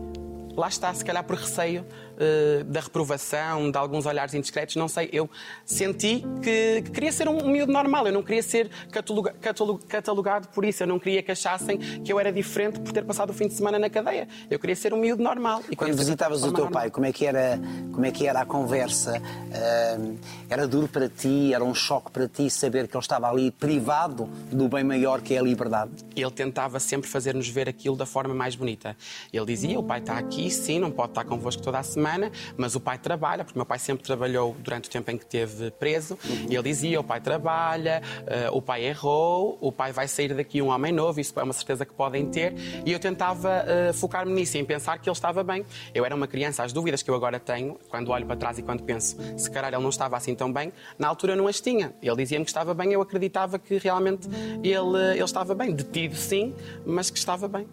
Lá 0.55 0.67
está, 0.67 0.93
se 0.93 1.03
calhar 1.03 1.23
por 1.23 1.35
receio 1.35 1.85
uh, 2.21 2.63
da 2.65 2.79
reprovação, 2.81 3.71
de 3.71 3.77
alguns 3.77 4.05
olhares 4.05 4.33
indiscretos, 4.33 4.75
não 4.75 4.87
sei. 4.87 5.09
Eu 5.11 5.29
senti 5.65 6.23
que, 6.41 6.83
que 6.83 6.91
queria 6.91 7.11
ser 7.11 7.27
um, 7.27 7.43
um 7.43 7.49
miúdo 7.49 7.71
normal, 7.71 8.07
eu 8.07 8.13
não 8.13 8.23
queria 8.23 8.43
ser 8.43 8.69
cataloga, 8.91 9.33
catalog, 9.41 9.83
catalogado 9.85 10.47
por 10.49 10.63
isso, 10.63 10.83
eu 10.83 10.87
não 10.87 10.99
queria 10.99 11.23
que 11.23 11.31
achassem 11.31 11.77
que 11.77 12.11
eu 12.11 12.19
era 12.19 12.31
diferente 12.31 12.79
por 12.79 12.91
ter 12.91 13.03
passado 13.03 13.31
o 13.31 13.33
fim 13.33 13.47
de 13.47 13.53
semana 13.53 13.79
na 13.79 13.89
cadeia. 13.89 14.27
Eu 14.49 14.59
queria 14.59 14.75
ser 14.75 14.93
um 14.93 14.97
miúdo 14.97 15.23
normal. 15.23 15.63
E 15.69 15.75
quando 15.75 15.95
visitavas 15.95 16.43
o 16.43 16.51
teu 16.51 16.65
normal. 16.65 16.71
pai, 16.71 16.91
como 16.91 17.05
é, 17.05 17.11
que 17.11 17.25
era, 17.25 17.59
como 17.91 18.05
é 18.05 18.11
que 18.11 18.27
era 18.27 18.41
a 18.41 18.45
conversa? 18.45 19.19
Uh, 19.19 20.17
era 20.49 20.67
duro 20.67 20.87
para 20.87 21.09
ti? 21.09 21.53
Era 21.53 21.63
um 21.63 21.73
choque 21.73 22.11
para 22.11 22.27
ti 22.27 22.49
saber 22.49 22.87
que 22.87 22.95
ele 22.95 23.01
estava 23.01 23.29
ali 23.29 23.51
privado 23.51 24.29
do 24.51 24.67
bem 24.67 24.83
maior 24.83 25.21
que 25.21 25.33
é 25.33 25.39
a 25.39 25.41
liberdade? 25.41 25.91
Ele 26.15 26.31
tentava 26.31 26.79
sempre 26.79 27.09
fazer-nos 27.09 27.47
ver 27.47 27.67
aquilo 27.69 27.95
da 27.95 28.05
forma 28.05 28.33
mais 28.33 28.55
bonita. 28.55 28.95
Ele 29.31 29.45
dizia: 29.45 29.79
o 29.79 29.83
pai 29.83 29.99
está 29.99 30.17
aqui, 30.17 30.49
sim, 30.49 30.79
não 30.79 30.91
pode 30.91 31.11
estar 31.11 31.25
convosco 31.25 31.61
toda 31.61 31.79
a 31.79 31.83
semana, 32.11 32.31
mas 32.57 32.75
o 32.75 32.79
pai 32.79 32.97
trabalha, 32.97 33.43
porque 33.43 33.57
meu 33.57 33.65
pai 33.65 33.79
sempre 33.79 34.03
trabalhou 34.03 34.55
durante 34.59 34.89
o 34.89 34.91
tempo 34.91 35.09
em 35.11 35.17
que 35.17 35.23
esteve 35.23 35.71
preso. 35.71 36.17
Uhum. 36.23 36.47
E 36.49 36.55
ele 36.55 36.63
dizia: 36.63 36.99
o 36.99 37.03
pai 37.03 37.21
trabalha, 37.21 38.01
uh, 38.21 38.55
o 38.55 38.61
pai 38.61 38.83
errou, 38.83 39.57
o 39.61 39.71
pai 39.71 39.91
vai 39.91 40.07
sair 40.07 40.33
daqui 40.33 40.61
um 40.61 40.67
homem 40.67 40.91
novo, 40.91 41.19
isso 41.19 41.37
é 41.39 41.43
uma 41.43 41.53
certeza 41.53 41.85
que 41.85 41.93
podem 41.93 42.29
ter. 42.29 42.53
E 42.85 42.91
eu 42.91 42.99
tentava 42.99 43.63
uh, 43.63 43.93
focar-me 43.93 44.33
nisso, 44.33 44.57
em 44.57 44.65
pensar 44.65 44.99
que 44.99 45.09
ele 45.09 45.15
estava 45.15 45.43
bem. 45.43 45.65
Eu 45.93 46.05
era 46.05 46.15
uma 46.15 46.27
criança, 46.27 46.63
as 46.63 46.73
dúvidas 46.73 47.01
que 47.01 47.09
eu 47.09 47.15
agora 47.15 47.39
tenho, 47.39 47.77
quando 47.89 48.09
olho 48.11 48.25
para 48.25 48.35
trás 48.35 48.57
e 48.57 48.61
quando 48.61 48.83
penso, 48.83 49.17
se 49.37 49.49
calhar 49.49 49.73
ele 49.73 49.81
não 49.81 49.89
estava 49.89 50.17
assim 50.17 50.35
tão 50.35 50.51
bem, 50.51 50.73
na 50.97 51.07
altura 51.07 51.35
não 51.35 51.47
as 51.47 51.61
tinha. 51.61 51.93
Ele 52.01 52.15
dizia-me 52.15 52.45
que 52.45 52.51
estava 52.51 52.73
bem, 52.73 52.91
eu 52.91 53.01
acreditava 53.01 53.57
que 53.57 53.77
realmente 53.77 54.27
ele, 54.63 55.13
ele 55.13 55.23
estava 55.23 55.55
bem. 55.55 55.71
Detido, 55.71 56.15
sim, 56.15 56.53
mas 56.85 57.09
que 57.09 57.17
estava 57.17 57.47
bem. 57.47 57.67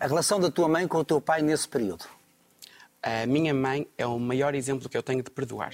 A 0.00 0.06
relação 0.06 0.40
da 0.40 0.50
tua 0.50 0.68
mãe 0.68 0.86
com 0.86 0.98
o 0.98 1.04
teu 1.04 1.20
pai 1.20 1.40
nesse 1.40 1.68
período? 1.68 2.04
A 3.06 3.26
minha 3.26 3.52
mãe 3.52 3.86
é 3.98 4.06
o 4.06 4.18
maior 4.18 4.54
exemplo 4.54 4.88
que 4.88 4.96
eu 4.96 5.02
tenho 5.02 5.22
de 5.22 5.30
perdoar. 5.30 5.72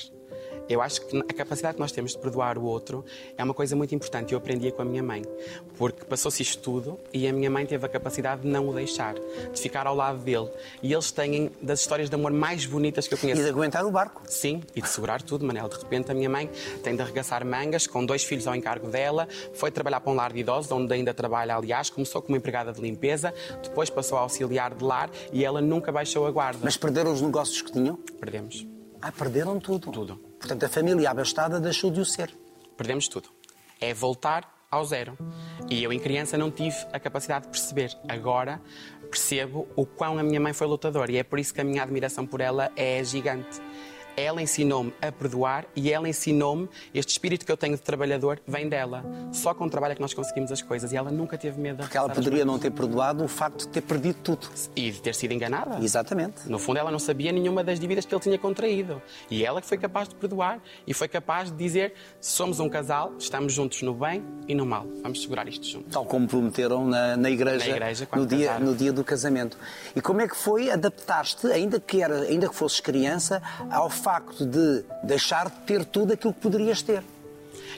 Eu 0.71 0.81
acho 0.81 1.05
que 1.05 1.19
a 1.19 1.35
capacidade 1.35 1.75
que 1.75 1.81
nós 1.81 1.91
temos 1.91 2.13
de 2.13 2.19
perdoar 2.19 2.57
o 2.57 2.63
outro 2.63 3.05
é 3.37 3.43
uma 3.43 3.53
coisa 3.53 3.75
muito 3.75 3.93
importante. 3.93 4.33
Eu 4.33 4.39
aprendia 4.39 4.71
com 4.71 4.83
a 4.83 4.85
minha 4.85 5.03
mãe, 5.03 5.25
porque 5.77 6.05
passou-se 6.05 6.41
isto 6.41 6.63
tudo 6.63 6.97
e 7.13 7.27
a 7.27 7.33
minha 7.33 7.51
mãe 7.51 7.67
teve 7.67 7.85
a 7.85 7.89
capacidade 7.89 8.43
de 8.43 8.49
não 8.49 8.69
o 8.69 8.73
deixar, 8.73 9.15
de 9.15 9.61
ficar 9.61 9.89
ao 9.89 9.97
lado 9.97 10.21
dele. 10.21 10.49
E 10.81 10.93
eles 10.93 11.11
têm 11.11 11.51
das 11.61 11.81
histórias 11.81 12.09
de 12.09 12.15
amor 12.15 12.31
mais 12.31 12.67
bonitas 12.67 13.09
que 13.09 13.15
eu 13.15 13.19
conheço. 13.19 13.41
E 13.41 13.45
de 13.45 13.51
aguentar 13.51 13.85
o 13.85 13.91
barco. 13.91 14.23
Sim, 14.27 14.63
e 14.73 14.81
de 14.81 14.89
segurar 14.89 15.21
tudo, 15.23 15.45
Manel. 15.45 15.69
De 15.69 15.77
repente 15.77 16.13
a 16.13 16.15
minha 16.15 16.31
mãe 16.31 16.49
tem 16.85 16.95
de 16.95 17.03
arregaçar 17.03 17.45
mangas, 17.45 17.89
com 17.89 18.07
dois 18.07 18.23
filhos 18.23 18.47
ao 18.47 18.55
encargo 18.55 18.87
dela, 18.87 19.27
foi 19.53 19.73
trabalhar 19.73 20.01
para 20.01 20.13
um 20.13 20.15
lar 20.15 20.33
de 20.33 20.39
idosos, 20.39 20.71
onde 20.71 20.95
ainda 20.95 21.13
trabalha, 21.13 21.57
aliás, 21.57 21.91
começou 21.91 22.23
como 22.23 22.37
empregada 22.37 22.73
de 22.73 22.81
limpeza, 22.81 23.35
depois 23.61 23.91
passou 23.91 24.17
a 24.19 24.21
auxiliar 24.21 24.73
de 24.73 24.85
lar 24.85 25.11
e 25.33 25.45
ela 25.45 25.61
nunca 25.61 25.91
baixou 25.91 26.29
a 26.29 26.31
guarda. 26.31 26.61
Mas 26.63 26.77
perderam 26.77 27.13
os 27.13 27.21
negócios 27.21 27.61
que 27.61 27.73
tinham? 27.73 27.97
Perdemos. 28.21 28.65
Ah, 29.03 29.11
perderam 29.11 29.59
tudo? 29.59 29.91
Tudo. 29.91 30.30
Portanto, 30.41 30.65
a 30.65 30.69
família 30.69 31.11
abastada 31.11 31.61
deixou 31.61 31.91
de 31.91 32.01
o 32.01 32.05
ser. 32.05 32.35
Perdemos 32.77 33.07
tudo. 33.07 33.29
É 33.79 33.93
voltar 33.95 34.67
ao 34.71 34.85
zero. 34.85 35.17
E 35.69 35.85
eu, 35.85 35.93
em 35.93 35.99
criança, 35.99 36.39
não 36.39 36.51
tive 36.51 36.77
a 36.93 36.99
capacidade 36.99 37.45
de 37.45 37.51
perceber. 37.51 37.97
Agora 38.09 38.61
percebo 39.11 39.69
o 39.77 39.85
quão 39.85 40.19
a 40.19 40.23
minha 40.23 40.41
mãe 40.41 40.53
foi 40.53 40.67
lutadora 40.67 41.11
e 41.11 41.17
é 41.17 41.23
por 41.23 41.39
isso 41.39 41.53
que 41.53 41.61
a 41.61 41.65
minha 41.65 41.83
admiração 41.83 42.25
por 42.25 42.41
ela 42.41 42.71
é 42.77 43.03
gigante. 43.03 43.61
Ela 44.17 44.43
ensinou-me 44.43 44.93
a 45.01 45.11
perdoar 45.11 45.67
e 45.75 45.91
ela 45.93 46.09
ensinou-me 46.09 46.69
este 46.95 47.11
espírito 47.11 47.45
que 47.47 47.53
eu 47.53 47.57
tenho 47.57 47.75
de 47.77 47.83
trabalhador 47.83 48.41
vem 48.47 48.69
dela. 48.69 49.05
Só 49.33 49.55
com 49.55 49.65
o 49.65 49.71
trabalho 49.71 49.93
é 49.93 49.95
que 49.95 50.01
nós 50.01 50.15
conseguimos 50.15 50.53
as 50.53 50.63
coisas 50.63 50.93
e 50.93 50.97
ela 50.97 51.11
nunca 51.11 51.39
teve 51.39 51.61
medo. 51.61 51.79
Porque 51.79 51.97
ela 51.97 52.09
poderia 52.09 52.45
não 52.45 52.59
ter 52.59 52.71
perdoado 52.71 53.25
o 53.25 53.29
facto 53.29 53.61
de 53.61 53.69
ter 53.69 53.81
perdido 53.83 54.17
tudo. 54.23 54.49
E 54.77 54.91
de 54.91 55.01
ter 55.01 55.15
sido 55.15 55.33
enganada. 55.33 55.79
Exatamente. 55.83 56.49
No 56.49 56.59
fundo, 56.59 56.79
ela 56.79 56.91
não 56.91 56.99
sabia 56.99 57.33
nenhuma 57.33 57.63
das 57.65 57.79
dívidas 57.81 58.05
que 58.05 58.15
ele 58.15 58.23
tinha 58.23 58.39
contraído. 58.39 59.01
E 59.31 59.45
ela 59.45 59.61
que 59.61 59.67
foi 59.67 59.79
capaz 59.79 60.09
de 60.09 60.15
perdoar 60.15 60.61
e 60.87 60.93
foi 60.95 61.09
capaz 61.09 61.51
de 61.51 61.57
dizer: 61.57 61.95
somos 62.21 62.61
um 62.61 62.69
casal, 62.69 63.13
estamos 63.19 63.53
juntos 63.53 63.83
no 63.83 63.95
bem 63.95 64.23
e 64.47 64.55
no 64.55 64.67
mal. 64.67 64.87
Vamos 65.03 65.23
segurar 65.23 65.49
isto 65.49 65.67
juntos. 65.67 65.93
Tal 65.93 66.05
como 66.05 66.27
prometeram 66.27 66.87
na, 66.87 67.17
na 67.17 67.31
igreja, 67.31 67.65
Na 67.71 67.77
igreja, 67.77 68.09
no, 68.15 68.27
dia, 68.27 68.47
casaram. 68.49 68.67
no 68.67 68.75
dia 68.75 68.93
do 68.93 69.05
casamento. 69.05 69.57
E 69.95 70.01
como 70.01 70.21
é 70.21 70.29
que 70.29 70.37
foi 70.37 70.71
adaptar-te, 70.71 71.47
ainda 71.49 71.81
que, 71.81 72.03
era, 72.03 72.21
ainda 72.23 72.49
que 72.49 72.55
fosses 72.55 72.81
criança, 72.81 73.43
ao 73.71 73.89
facto 74.03 74.45
de 74.45 74.85
deixar 75.03 75.51
de 75.51 75.57
ter 75.67 75.85
tudo 75.85 76.13
aquilo 76.13 76.33
que 76.33 76.41
poderias 76.41 76.83
ter? 76.83 77.03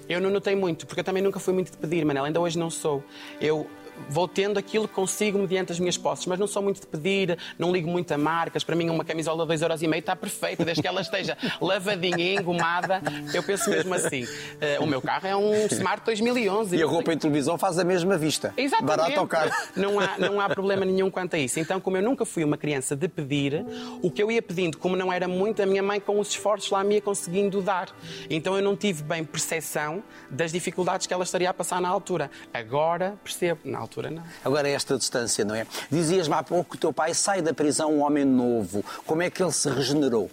Eu 0.09 0.21
não 0.21 0.31
notei 0.31 0.57
muito, 0.57 0.87
porque 0.87 1.01
eu 1.01 1.05
também 1.05 1.23
nunca 1.23 1.39
fui 1.39 1.55
muito 1.55 1.71
de 1.71 1.77
pedir, 1.77 2.05
Manela, 2.05 2.27
ainda 2.27 2.41
hoje 2.41 2.59
não 2.59 2.71
sou. 2.71 3.03
Eu 3.41 3.67
vou 4.09 4.29
tendo 4.29 4.59
aquilo 4.59 4.87
que 4.87 4.95
consigo 4.95 5.39
mediante 5.39 5.73
as 5.73 5.79
minhas 5.79 5.97
posses, 5.97 6.27
mas 6.27 6.39
não 6.39 6.47
sou 6.47 6.63
muito 6.63 6.81
de 6.81 6.87
pedir, 6.87 7.39
não 7.59 7.73
ligo 7.73 7.89
muito 7.89 8.13
a 8.13 8.19
marcas. 8.19 8.65
Para 8.65 8.77
mim, 8.77 8.89
uma 8.91 9.05
camisola 9.05 9.47
de 9.47 9.65
2,5€ 9.65 9.99
está 9.99 10.17
perfeita, 10.17 10.65
desde 10.65 10.83
que 10.83 10.89
ela 10.89 11.01
esteja 11.01 11.37
lavadinha 11.61 12.19
e 12.19 12.37
engomada. 12.37 13.03
Eu 13.33 13.43
penso 13.43 13.71
mesmo 13.71 13.95
assim. 13.95 14.27
Eh, 14.61 14.79
o 14.81 14.87
meu 14.87 15.01
carro 15.01 15.27
é 15.27 15.37
um 15.37 15.67
Smart 15.67 16.05
2011. 16.05 16.77
E 16.77 16.83
a 16.83 16.87
roupa 16.87 17.13
em 17.13 17.19
televisão 17.19 17.57
faz 17.59 17.79
a 17.79 17.85
mesma 17.85 18.17
vista. 18.17 18.53
Exatamente. 18.57 18.97
Barato 18.97 19.21
ou 19.21 19.27
caro? 19.27 19.51
Não 19.77 20.01
há, 20.01 20.19
não 20.19 20.41
há 20.41 20.49
problema 20.51 20.85
nenhum 20.85 21.11
quanto 21.11 21.35
a 21.35 21.39
isso. 21.39 21.61
Então, 21.61 21.81
como 21.81 21.97
eu 21.97 22.03
nunca 22.03 22.25
fui 22.25 22.45
uma 22.45 22.57
criança 22.57 22.97
de 22.97 23.09
pedir, 23.09 23.65
o 24.03 24.11
que 24.11 24.23
eu 24.23 24.31
ia 24.31 24.43
pedindo, 24.43 24.79
como 24.79 24.97
não 24.97 25.13
era 25.13 25.29
muito, 25.29 25.63
a 25.63 25.67
minha 25.67 25.83
mãe, 25.83 26.01
com 26.01 26.19
os 26.19 26.29
esforços 26.29 26.71
lá, 26.71 26.83
me 26.85 26.97
ia 26.97 27.01
conseguindo 27.01 27.61
dar. 27.63 27.89
Então, 28.29 28.57
eu 28.57 28.63
não 28.63 28.77
tive 28.77 29.03
bem 29.03 29.25
percepção 29.25 30.03
das 30.31 30.53
dificuldades 30.53 31.07
que 31.07 31.15
ela 31.15 31.25
estaria 31.25 31.51
a 31.51 31.55
passar 31.55 31.81
na 31.81 31.89
altura. 31.89 32.31
Agora 32.53 33.15
percebo. 33.23 33.61
Na 33.65 33.79
altura, 33.79 33.92
não. 34.01 34.23
Agora, 34.45 34.69
esta 34.69 34.97
distância, 34.97 35.45
não 35.45 35.55
é? 35.55 35.67
Dizias-me 35.91 36.35
há 36.35 36.43
pouco 36.43 36.71
que 36.71 36.77
o 36.77 36.79
teu 36.79 36.93
pai 36.93 37.15
sai 37.15 37.43
da 37.43 37.53
prisão 37.53 37.93
um 37.93 38.03
homem 38.03 38.25
novo. 38.25 38.85
Como 39.07 39.23
é 39.23 39.31
que 39.31 39.43
ele 39.43 39.53
se 39.53 39.69
regenerou? 39.69 40.31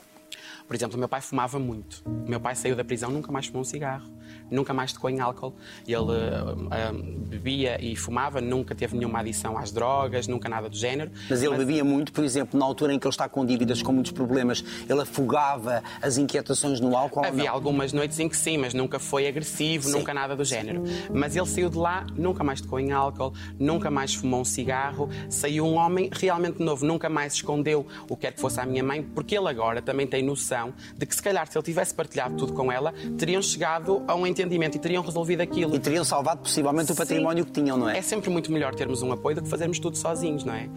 Por 0.67 0.75
exemplo, 0.75 0.95
o 0.95 0.99
meu 0.99 1.09
pai 1.09 1.19
fumava 1.19 1.57
muito. 1.57 2.03
O 2.05 2.29
meu 2.29 2.39
pai 2.39 2.55
saiu 2.55 2.75
da 2.75 2.83
prisão, 2.83 3.09
nunca 3.09 3.31
mais 3.31 3.47
fumou 3.47 3.63
um 3.63 3.65
cigarro, 3.65 4.07
nunca 4.51 4.73
mais 4.73 4.93
tocou 4.93 5.09
em 5.09 5.19
álcool. 5.19 5.53
Ele 5.87 5.97
ah, 5.97 6.55
ah, 6.71 6.93
bebia 6.93 7.77
e 7.83 7.95
fumava, 7.95 8.41
nunca 8.41 8.73
teve 8.73 8.97
nenhuma 8.97 9.19
adição 9.19 9.57
às 9.57 9.71
drogas, 9.71 10.27
nunca 10.27 10.49
nada 10.49 10.69
do 10.69 10.75
género. 10.75 11.11
Mas 11.29 11.43
ele 11.43 11.55
bebia 11.57 11.83
muito, 11.83 12.11
por 12.11 12.23
exemplo, 12.23 12.59
na 12.59 12.65
altura 12.65 12.93
em 12.93 12.99
que 12.99 13.05
ele 13.05 13.13
está 13.13 13.27
com 13.27 13.45
dívidas, 13.45 13.81
com 13.81 13.91
muitos 13.91 14.11
problemas, 14.11 14.63
ele 14.87 15.01
afogava 15.01 15.83
as 16.01 16.17
inquietações 16.17 16.79
no 16.79 16.95
álcool? 16.95 17.25
Havia 17.25 17.51
algumas 17.51 17.93
noites 17.93 18.19
em 18.19 18.29
que 18.29 18.37
sim, 18.37 18.57
mas 18.57 18.73
nunca 18.73 18.99
foi 18.99 19.27
agressivo, 19.27 19.87
Sim. 19.87 19.93
nunca 19.93 20.13
nada 20.13 20.35
do 20.35 20.43
género. 20.43 20.83
Mas 21.13 21.35
ele 21.35 21.45
saiu 21.45 21.69
de 21.69 21.77
lá, 21.77 22.05
nunca 22.15 22.43
mais 22.43 22.61
tocou 22.61 22.79
em 22.79 22.91
álcool, 22.91 23.33
nunca 23.59 23.91
mais 23.91 24.13
fumou 24.13 24.41
um 24.41 24.45
cigarro, 24.45 25.09
saiu 25.29 25.65
um 25.65 25.75
homem 25.75 26.09
realmente 26.11 26.61
novo, 26.61 26.85
nunca 26.85 27.09
mais 27.09 27.33
escondeu 27.33 27.85
o 28.09 28.15
que 28.15 28.21
quer 28.21 28.33
que 28.33 28.41
fosse 28.41 28.59
à 28.59 28.65
minha 28.65 28.83
mãe, 28.83 29.01
porque 29.03 29.37
ele 29.37 29.47
agora 29.47 29.81
também 29.81 30.05
tem 30.05 30.23
noção 30.23 30.73
de 30.97 31.05
que 31.05 31.15
se 31.15 31.21
calhar 31.21 31.47
se 31.47 31.57
ele 31.57 31.65
tivesse 31.65 31.93
partilhado 31.93 32.35
tudo 32.35 32.53
com 32.53 32.71
ela, 32.71 32.93
teriam 33.17 33.41
chegado 33.41 34.03
a 34.07 34.15
um 34.15 34.25
entendimento 34.41 34.75
e 34.75 34.79
teriam 34.79 35.03
resolvido 35.03 35.41
aquilo. 35.41 35.75
E 35.75 35.79
teriam 35.79 36.03
salvado 36.03 36.41
possivelmente 36.41 36.91
o 36.91 36.95
Sim. 36.95 36.99
património 36.99 37.45
que 37.45 37.51
tinham, 37.51 37.77
não 37.77 37.89
é? 37.89 37.97
É 37.97 38.01
sempre 38.01 38.29
muito 38.29 38.51
melhor 38.51 38.73
termos 38.75 39.01
um 39.01 39.11
apoio 39.11 39.35
do 39.35 39.41
que 39.43 39.49
fazermos 39.49 39.79
tudo 39.79 39.97
sozinhos, 39.97 40.43
não 40.43 40.53
é? 40.53 40.69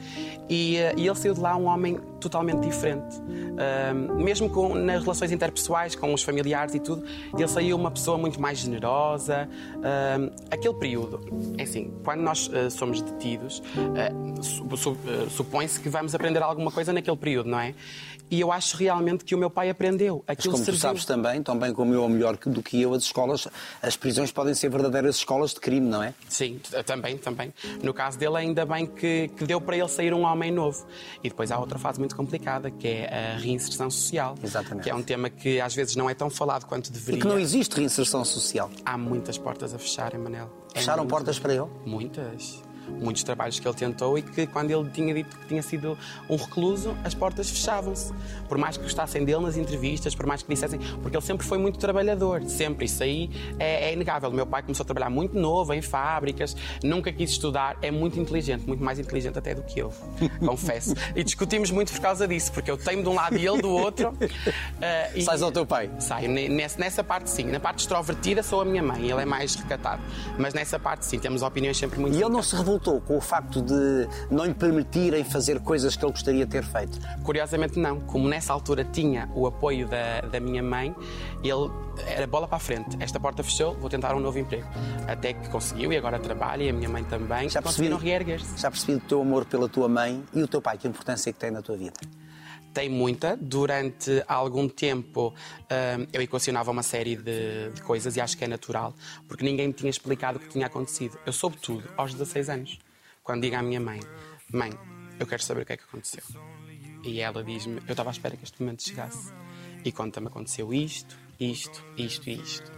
E, 0.49 0.77
eh, 0.77 0.95
e 0.97 1.07
ele 1.07 1.15
saiu 1.17 1.35
de 1.35 1.41
lá 1.41 1.57
um 1.57 1.67
homem 1.67 1.99
totalmente 2.21 2.61
diferente. 2.61 3.17
Mesmo 4.17 4.49
com, 4.51 4.75
nas 4.75 5.03
relações 5.03 5.31
interpessoais, 5.33 5.95
com 5.95 6.13
os 6.13 6.23
familiares 6.23 6.75
e 6.75 6.81
tudo, 6.81 7.05
ele 7.37 7.49
saiu 7.49 7.77
uma 7.77 7.91
pessoa 7.91 8.17
muito 8.19 8.41
mais 8.41 8.59
generosa. 8.59 9.49
Aquele 10.51 10.75
período, 10.75 11.21
é 11.59 11.63
assim, 11.63 11.93
quando 12.05 12.21
nós 12.21 12.51
eh, 12.53 12.71
somos 12.71 13.01
detidos, 13.03 13.63
eh, 13.97 14.13
su- 14.43 14.77
su- 14.77 14.97
eh, 15.07 15.27
supõe-se 15.31 15.81
que 15.81 15.89
vamos 15.89 16.15
aprender 16.15 16.43
alguma 16.43 16.71
coisa 16.71 16.93
naquele 16.93 17.17
período, 17.17 17.49
não 17.51 17.59
é? 17.61 17.75
E 18.31 18.41
eu 18.41 18.51
acho 18.51 18.77
realmente 18.79 19.25
que 19.27 19.35
o 19.35 19.39
meu 19.39 19.51
pai 19.51 19.69
aprendeu. 19.69 20.25
Mas 20.27 20.39
Aquilo 20.39 20.53
como 20.53 20.63
tu 20.63 20.67
serviu. 20.67 20.81
sabes 20.81 21.05
também, 21.05 21.43
tão 21.43 21.59
bem 21.59 21.73
como 21.75 21.93
eu 21.93 22.03
ou 22.03 22.09
melhor 22.09 22.37
do 22.39 22.63
que 22.63 22.81
eu, 22.81 22.95
as 22.95 23.03
escolas, 23.03 23.47
as 23.83 23.97
prisões 23.97 24.31
podem 24.33 24.55
ser 24.55 24.69
verdadeiras 24.71 25.17
escolas 25.17 25.51
de 25.55 25.61
crime, 25.61 25.87
não 25.89 26.03
é? 26.03 26.15
Sim, 26.29 26.61
também, 26.87 27.17
também. 27.19 27.53
No 27.83 27.93
caso 27.95 28.19
dele, 28.19 28.37
ainda 28.37 28.65
bem 28.67 28.87
que, 28.87 29.29
que 29.37 29.45
deu 29.45 29.61
para 29.61 29.77
ele 29.77 29.89
sair 29.89 30.13
um 30.15 30.23
homem 30.23 30.51
novo. 30.51 30.87
E 31.23 31.29
depois 31.29 31.51
há 31.51 31.59
outra 31.59 31.79
fase 31.79 31.99
muito 31.99 32.17
complicada, 32.17 32.71
que 32.71 32.87
é 32.89 33.35
a 33.35 33.39
reinserção 33.39 33.91
social. 33.91 34.35
Exatamente. 34.43 34.85
Que 34.85 34.91
é 34.91 34.95
um 34.95 35.03
tema 35.03 35.29
que 35.31 35.61
às 35.61 35.75
vezes 35.75 35.97
não 35.97 36.09
é 36.09 36.15
tão 36.15 36.31
falado 36.31 36.67
quanto 36.67 36.87
E 36.89 36.93
deveria. 36.93 37.21
que 37.21 37.27
não 37.27 37.39
existe 37.39 37.77
reinserção 37.77 38.25
social. 38.25 38.71
Há 38.85 38.97
muitas 38.99 39.37
portas 39.39 39.75
a 39.75 39.79
fecharem, 39.79 40.21
Manel. 40.21 40.51
É 40.75 40.79
Fecharam 40.79 41.03
muito- 41.03 41.11
portas 41.11 41.39
para 41.39 41.55
ele? 41.55 41.67
Muitas. 41.85 42.63
Muitos 43.01 43.23
trabalhos 43.23 43.59
que 43.59 43.67
ele 43.67 43.75
tentou 43.77 44.17
e 44.19 44.23
que, 44.23 44.47
quando 44.47 44.71
ele 44.71 44.89
tinha 44.91 45.13
dito 45.15 45.37
que 45.37 45.47
tinha 45.47 45.63
sido 45.63 45.97
um 46.29 46.37
recluso, 46.37 46.95
as 47.05 47.15
portas 47.15 47.49
fechavam-se. 47.51 48.13
Por 48.49 48.59
mais 48.59 48.77
que 48.77 48.83
gostassem 48.83 49.25
dele 49.25 49.41
nas 49.41 49.57
entrevistas, 49.57 50.15
por 50.15 50.27
mais 50.27 50.43
que 50.43 50.53
dissessem. 50.53 50.79
Porque 51.03 51.17
ele 51.17 51.25
sempre 51.25 51.47
foi 51.47 51.59
muito 51.59 51.79
trabalhador, 51.79 52.43
sempre. 52.45 52.85
Isso 52.87 53.03
aí 53.03 53.31
é, 53.59 53.89
é 53.91 53.93
inegável. 53.93 54.31
O 54.31 54.33
meu 54.33 54.47
pai 54.47 54.63
começou 54.63 54.85
a 54.85 54.87
trabalhar 54.87 55.11
muito 55.11 55.39
novo, 55.39 55.73
em 55.73 55.83
fábricas, 55.83 56.57
nunca 56.83 57.13
quis 57.13 57.31
estudar. 57.31 57.77
É 57.83 57.91
muito 57.91 58.19
inteligente, 58.19 58.67
muito 58.67 58.83
mais 58.83 58.99
inteligente 58.99 59.39
até 59.39 59.55
do 59.55 59.63
que 59.63 59.81
eu, 59.81 59.93
confesso. 60.45 60.95
E 61.17 61.23
discutimos 61.25 61.71
muito 61.71 61.93
por 61.93 62.01
causa 62.01 62.27
disso, 62.29 62.53
porque 62.53 62.71
eu 62.71 62.77
tenho 62.77 63.03
de 63.03 63.09
um 63.09 63.15
lado 63.15 63.37
e 63.37 63.47
ele 63.47 63.63
do 63.63 63.71
outro. 63.71 64.13
Ah, 64.81 65.11
e- 65.15 65.23
Sais 65.23 65.43
ao 65.43 65.51
teu 65.53 65.65
pai. 65.67 65.91
Saio. 65.99 66.29
Ne- 66.29 66.49
Nessa, 66.49 66.79
nessa 66.79 67.03
parte, 67.05 67.31
sim. 67.31 67.45
Na 67.45 67.59
parte 67.61 67.81
extrovertida, 67.81 68.43
sou 68.43 68.61
a 68.61 68.65
minha 68.65 68.83
mãe. 68.83 69.11
Ele 69.11 69.21
é 69.23 69.25
mais 69.25 69.55
recatado. 69.55 70.03
Mas 70.39 70.53
nessa 70.55 70.79
parte, 70.79 71.05
sim. 71.07 71.19
Temos 71.19 71.43
opiniões 71.43 71.77
sempre 71.79 71.99
muito 72.01 72.17
E 72.17 72.21
ele 72.21 72.29
não 72.31 72.43
se 72.43 72.55
revoltou 72.57 72.72
com 72.79 73.17
o 73.17 73.21
facto 73.21 73.61
de 73.63 74.09
não 74.31 74.45
lhe 74.45 74.55
permitirem 74.55 75.25
fazer 75.25 75.61
coisas 75.61 75.97
que 75.97 76.05
ele 76.05 76.13
gostaria 76.13 76.45
de 76.45 76.51
ter 76.51 76.65
feito? 76.65 76.99
Curiosamente, 77.23 77.79
não. 77.79 78.01
Como 78.01 78.29
nessa 78.29 78.53
altura 78.53 78.85
tinha 78.85 79.29
o 79.35 79.47
apoio 79.47 79.89
da, 79.89 80.21
da 80.23 80.41
minha 80.41 80.63
mãe, 80.63 80.95
ele 81.43 81.71
era 82.07 82.27
bola 82.27 82.47
para 82.47 82.57
a 82.57 82.61
frente. 82.61 82.97
Esta 83.01 83.21
porta 83.21 83.43
fechou, 83.43 83.75
vou 83.75 83.89
tentar 83.89 84.15
um 84.15 84.21
novo 84.21 84.39
emprego. 84.39 84.67
Até 85.07 85.33
que 85.33 85.49
conseguiu 85.49 85.93
e 85.93 85.97
agora 85.97 86.19
trabalha 86.19 86.63
e 86.63 86.69
a 86.69 86.73
minha 86.73 86.89
mãe 86.89 87.05
também. 87.05 87.49
Já 87.49 87.61
percebi, 87.61 87.89
conseguiram 87.89 87.97
reerguer-se. 87.99 88.61
já 88.61 88.71
percebi 88.71 88.95
o 88.95 89.01
teu 89.01 89.21
amor 89.21 89.45
pela 89.45 89.69
tua 89.69 89.89
mãe 89.89 90.23
e 90.35 90.43
o 90.43 90.49
teu 90.49 90.61
pai, 90.61 90.79
que 90.79 90.87
importância 90.87 91.31
é 91.31 91.33
que 91.33 91.39
tem 91.39 91.51
na 91.51 91.63
tua 91.63 91.77
vida? 91.77 91.95
Tem 92.73 92.89
muita. 92.89 93.37
Durante 93.37 94.23
algum 94.27 94.69
tempo 94.69 95.35
hum, 95.71 96.07
eu 96.13 96.23
equacionava 96.23 96.71
uma 96.71 96.83
série 96.83 97.17
de, 97.17 97.71
de 97.71 97.83
coisas 97.83 98.17
e 98.17 98.21
acho 98.21 98.37
que 98.37 98.45
é 98.45 98.49
natural, 98.49 98.95
porque 99.29 99.45
ninguém 99.45 99.69
me 99.69 99.73
tinha 99.75 99.91
explicado 99.91 100.39
o 100.39 100.41
que 100.41 100.49
tinha 100.49 100.67
acontecido. 100.67 101.19
Eu 101.27 101.33
soube 101.33 101.57
tudo 101.59 101.89
aos 101.97 102.13
16 102.13 102.49
anos, 102.49 102.79
quando 103.23 103.43
digo 103.43 103.57
à 103.57 103.63
minha 103.63 103.81
mãe: 103.81 104.01
Mãe, 104.53 104.73
eu 105.21 105.27
quero 105.27 105.43
saber 105.43 105.63
o 105.63 105.67
que 105.67 105.73
é 105.75 105.77
que 105.77 105.85
aconteceu. 105.85 106.23
E 107.05 107.21
ela 107.21 107.43
diz-me: 107.45 107.77
Eu 107.87 107.93
estava 107.93 108.11
à 108.11 108.13
espera 108.13 108.37
que 108.37 108.45
este 108.45 108.61
momento 108.63 108.83
chegasse. 108.83 109.33
E 109.85 109.93
conta-me: 109.93 110.29
aconteceu 110.29 110.73
isto, 110.73 111.19
isto, 111.39 111.85
isto 111.97 112.29
e 112.31 112.41
isto. 112.41 112.73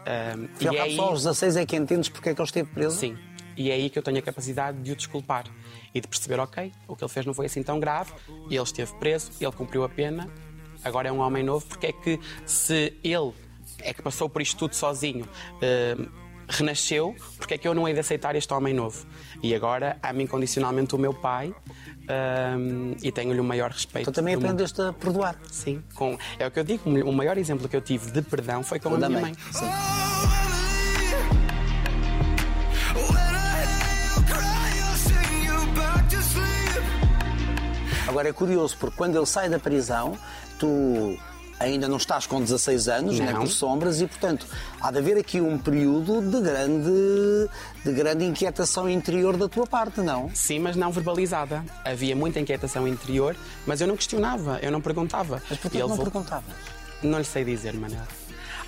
Hum, 0.00 0.48
E 0.60 0.76
é 0.76 0.90
só 0.96 1.02
aos 1.08 1.20
16 1.24 1.56
é 1.56 1.66
que 1.66 1.76
entendes 1.76 2.08
porque 2.08 2.30
é 2.30 2.34
que 2.34 2.40
ele 2.40 2.46
esteve 2.46 2.70
preso? 2.70 2.96
Sim. 2.98 3.18
E 3.60 3.70
é 3.70 3.74
aí 3.74 3.90
que 3.90 3.98
eu 3.98 4.02
tenho 4.02 4.16
a 4.16 4.22
capacidade 4.22 4.78
de 4.78 4.90
o 4.90 4.96
desculpar 4.96 5.44
e 5.94 6.00
de 6.00 6.08
perceber, 6.08 6.40
ok, 6.40 6.72
o 6.88 6.96
que 6.96 7.04
ele 7.04 7.10
fez 7.10 7.26
não 7.26 7.34
foi 7.34 7.44
assim 7.44 7.62
tão 7.62 7.78
grave, 7.78 8.10
ele 8.50 8.62
esteve 8.62 8.90
preso, 8.94 9.30
ele 9.38 9.52
cumpriu 9.52 9.84
a 9.84 9.88
pena, 9.88 10.30
agora 10.82 11.10
é 11.10 11.12
um 11.12 11.18
homem 11.18 11.42
novo, 11.42 11.66
porque 11.66 11.88
é 11.88 11.92
que 11.92 12.18
se 12.46 12.94
ele 13.04 13.34
é 13.80 13.92
que 13.92 14.00
passou 14.00 14.30
por 14.30 14.40
isto 14.40 14.56
tudo 14.56 14.74
sozinho, 14.74 15.28
eh, 15.60 15.94
renasceu, 16.48 17.14
porque 17.36 17.52
é 17.52 17.58
que 17.58 17.68
eu 17.68 17.74
não 17.74 17.86
hei 17.86 17.92
de 17.92 18.00
aceitar 18.00 18.34
este 18.34 18.50
homem 18.54 18.72
novo? 18.72 19.06
E 19.42 19.54
agora 19.54 19.98
amo 20.02 20.22
incondicionalmente 20.22 20.94
o 20.94 20.98
meu 20.98 21.12
pai 21.12 21.54
eh, 22.08 22.56
e 23.02 23.12
tenho-lhe 23.12 23.40
o 23.40 23.44
maior 23.44 23.72
respeito. 23.72 24.10
Tu 24.10 24.14
também 24.14 24.36
do 24.36 24.40
mundo. 24.40 24.52
aprendeste 24.52 24.80
a 24.80 24.90
perdoar. 24.94 25.36
Sim, 25.50 25.82
com, 25.94 26.16
é 26.38 26.46
o 26.46 26.50
que 26.50 26.60
eu 26.60 26.64
digo, 26.64 26.88
o 26.88 27.12
maior 27.12 27.36
exemplo 27.36 27.68
que 27.68 27.76
eu 27.76 27.82
tive 27.82 28.10
de 28.10 28.22
perdão 28.22 28.62
foi 28.62 28.80
com 28.80 28.88
a 28.88 28.96
minha 28.96 29.10
mãe. 29.10 29.22
mãe. 29.22 29.34
Sim. 29.52 29.66
Agora 38.08 38.28
é 38.28 38.32
curioso, 38.32 38.76
porque 38.78 38.96
quando 38.96 39.16
ele 39.16 39.26
sai 39.26 39.48
da 39.48 39.58
prisão, 39.58 40.16
tu 40.58 41.16
ainda 41.58 41.86
não 41.86 41.98
estás 41.98 42.26
com 42.26 42.40
16 42.40 42.88
anos, 42.88 43.18
nem 43.18 43.30
Não. 43.32 43.40
por 43.40 43.48
sombras, 43.48 44.00
e 44.00 44.06
portanto 44.06 44.46
há 44.80 44.90
de 44.90 44.98
haver 44.98 45.18
aqui 45.18 45.40
um 45.40 45.58
período 45.58 46.20
de 46.22 46.40
grande, 46.40 46.90
de 47.84 47.92
grande 47.92 48.24
inquietação 48.24 48.88
interior 48.88 49.36
da 49.36 49.46
tua 49.48 49.66
parte, 49.66 50.00
não? 50.00 50.30
Sim, 50.34 50.58
mas 50.60 50.74
não 50.74 50.90
verbalizada. 50.90 51.62
Havia 51.84 52.16
muita 52.16 52.40
inquietação 52.40 52.88
interior, 52.88 53.36
mas 53.66 53.80
eu 53.80 53.86
não 53.86 53.96
questionava, 53.96 54.58
eu 54.62 54.72
não 54.72 54.80
perguntava. 54.80 55.42
Mas 55.50 55.58
porquê 55.58 55.78
não 55.80 55.88
vo- 55.88 56.02
perguntavas? 56.02 56.54
Não 57.02 57.18
lhe 57.18 57.24
sei 57.24 57.44
dizer, 57.44 57.74
Manel. 57.74 58.00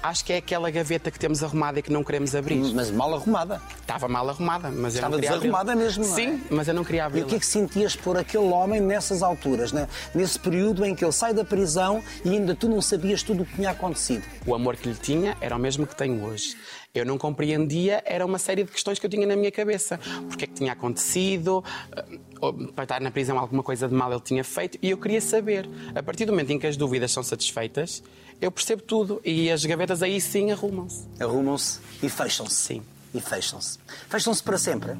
Acho 0.03 0.25
que 0.25 0.33
é 0.33 0.39
aquela 0.39 0.69
gaveta 0.71 1.11
que 1.11 1.19
temos 1.19 1.43
arrumada 1.45 1.79
e 1.79 1.83
que 1.83 1.93
não 1.93 2.03
queremos 2.03 2.35
abrir. 2.35 2.57
Mas 2.75 2.91
mal 2.91 3.15
arrumada. 3.15 3.63
Estava 3.81 4.09
mal 4.09 4.29
arrumada, 4.29 4.69
mas 4.71 4.95
Estava 4.95 5.15
eu 5.15 5.17
não 5.17 5.21
queria 5.21 5.31
desarrumada 5.39 5.73
abri-la. 5.73 5.85
mesmo, 5.91 6.05
não 6.05 6.13
é? 6.13 6.15
Sim, 6.17 6.43
mas 6.51 6.69
eu 6.69 6.75
não 6.75 6.85
queria 6.85 7.03
E 7.03 7.05
abrir. 7.07 7.23
o 7.23 7.27
que 7.27 7.37
é 7.37 7.39
que 7.39 7.47
sentias 7.47 7.95
por 7.95 8.17
aquele 8.19 8.45
homem 8.47 8.81
nessas 8.81 9.23
alturas, 9.23 9.71
né? 9.71 9.87
nesse 10.15 10.39
período 10.39 10.85
em 10.85 10.95
que 10.95 11.05
ele 11.05 11.13
sai 11.13 11.33
da 11.33 11.45
prisão 11.45 12.03
e 12.25 12.31
ainda 12.31 12.55
tu 12.55 12.69
não 12.69 12.83
sabias 12.83 13.23
tudo 13.23 13.45
o 13.45 13.47
que 13.47 13.55
tinha 13.55 13.71
acontecido? 13.71 14.25
O 14.45 14.55
amor 14.55 14.77
que 14.77 14.89
lhe 14.89 14.95
tinha 14.97 15.37
era 15.41 15.55
o 15.57 15.59
mesmo 15.59 15.87
que 15.87 15.95
tenho 15.95 16.25
hoje. 16.25 16.57
Eu 16.95 17.07
não 17.07 17.17
compreendia, 17.17 18.03
era 18.05 18.27
uma 18.27 18.39
série 18.39 18.65
de 18.65 18.71
questões 18.71 18.99
que 18.99 19.07
eu 19.07 19.11
tinha 19.11 19.27
na 19.27 19.35
minha 19.37 19.51
cabeça. 19.51 19.99
Porque 20.29 20.45
é 20.45 20.47
que 20.47 20.53
tinha 20.53 20.73
acontecido, 20.73 21.65
ou 22.41 22.53
para 22.53 22.85
estar 22.85 23.01
na 23.01 23.11
prisão 23.11 23.39
alguma 23.39 23.63
coisa 23.63 23.89
de 23.89 23.95
mal 23.95 24.11
ele 24.13 24.21
tinha 24.21 24.45
feito, 24.45 24.79
e 24.83 24.91
eu 24.91 24.99
queria 24.99 25.21
saber. 25.21 25.67
A 25.95 26.03
partir 26.03 26.27
do 26.27 26.33
momento 26.33 26.51
em 26.51 26.59
que 26.59 26.67
as 26.67 26.77
dúvidas 26.77 27.11
são 27.11 27.23
satisfeitas, 27.23 28.03
eu 28.43 28.51
percebo 28.51 28.83
tudo 28.83 29.21
e 29.25 29.49
as 29.51 29.65
gavetas 29.65 30.03
aí 30.03 30.21
sim 30.21 30.51
arrumam-se. 30.51 31.07
Arrumam-se 31.21 31.79
e 32.03 32.09
fecham-se. 32.09 32.57
Sim. 32.57 32.83
E 33.15 33.21
fecham-se. 33.21 33.79
Fecham-se 34.09 34.43
para 34.43 34.59
sempre. 34.59 34.97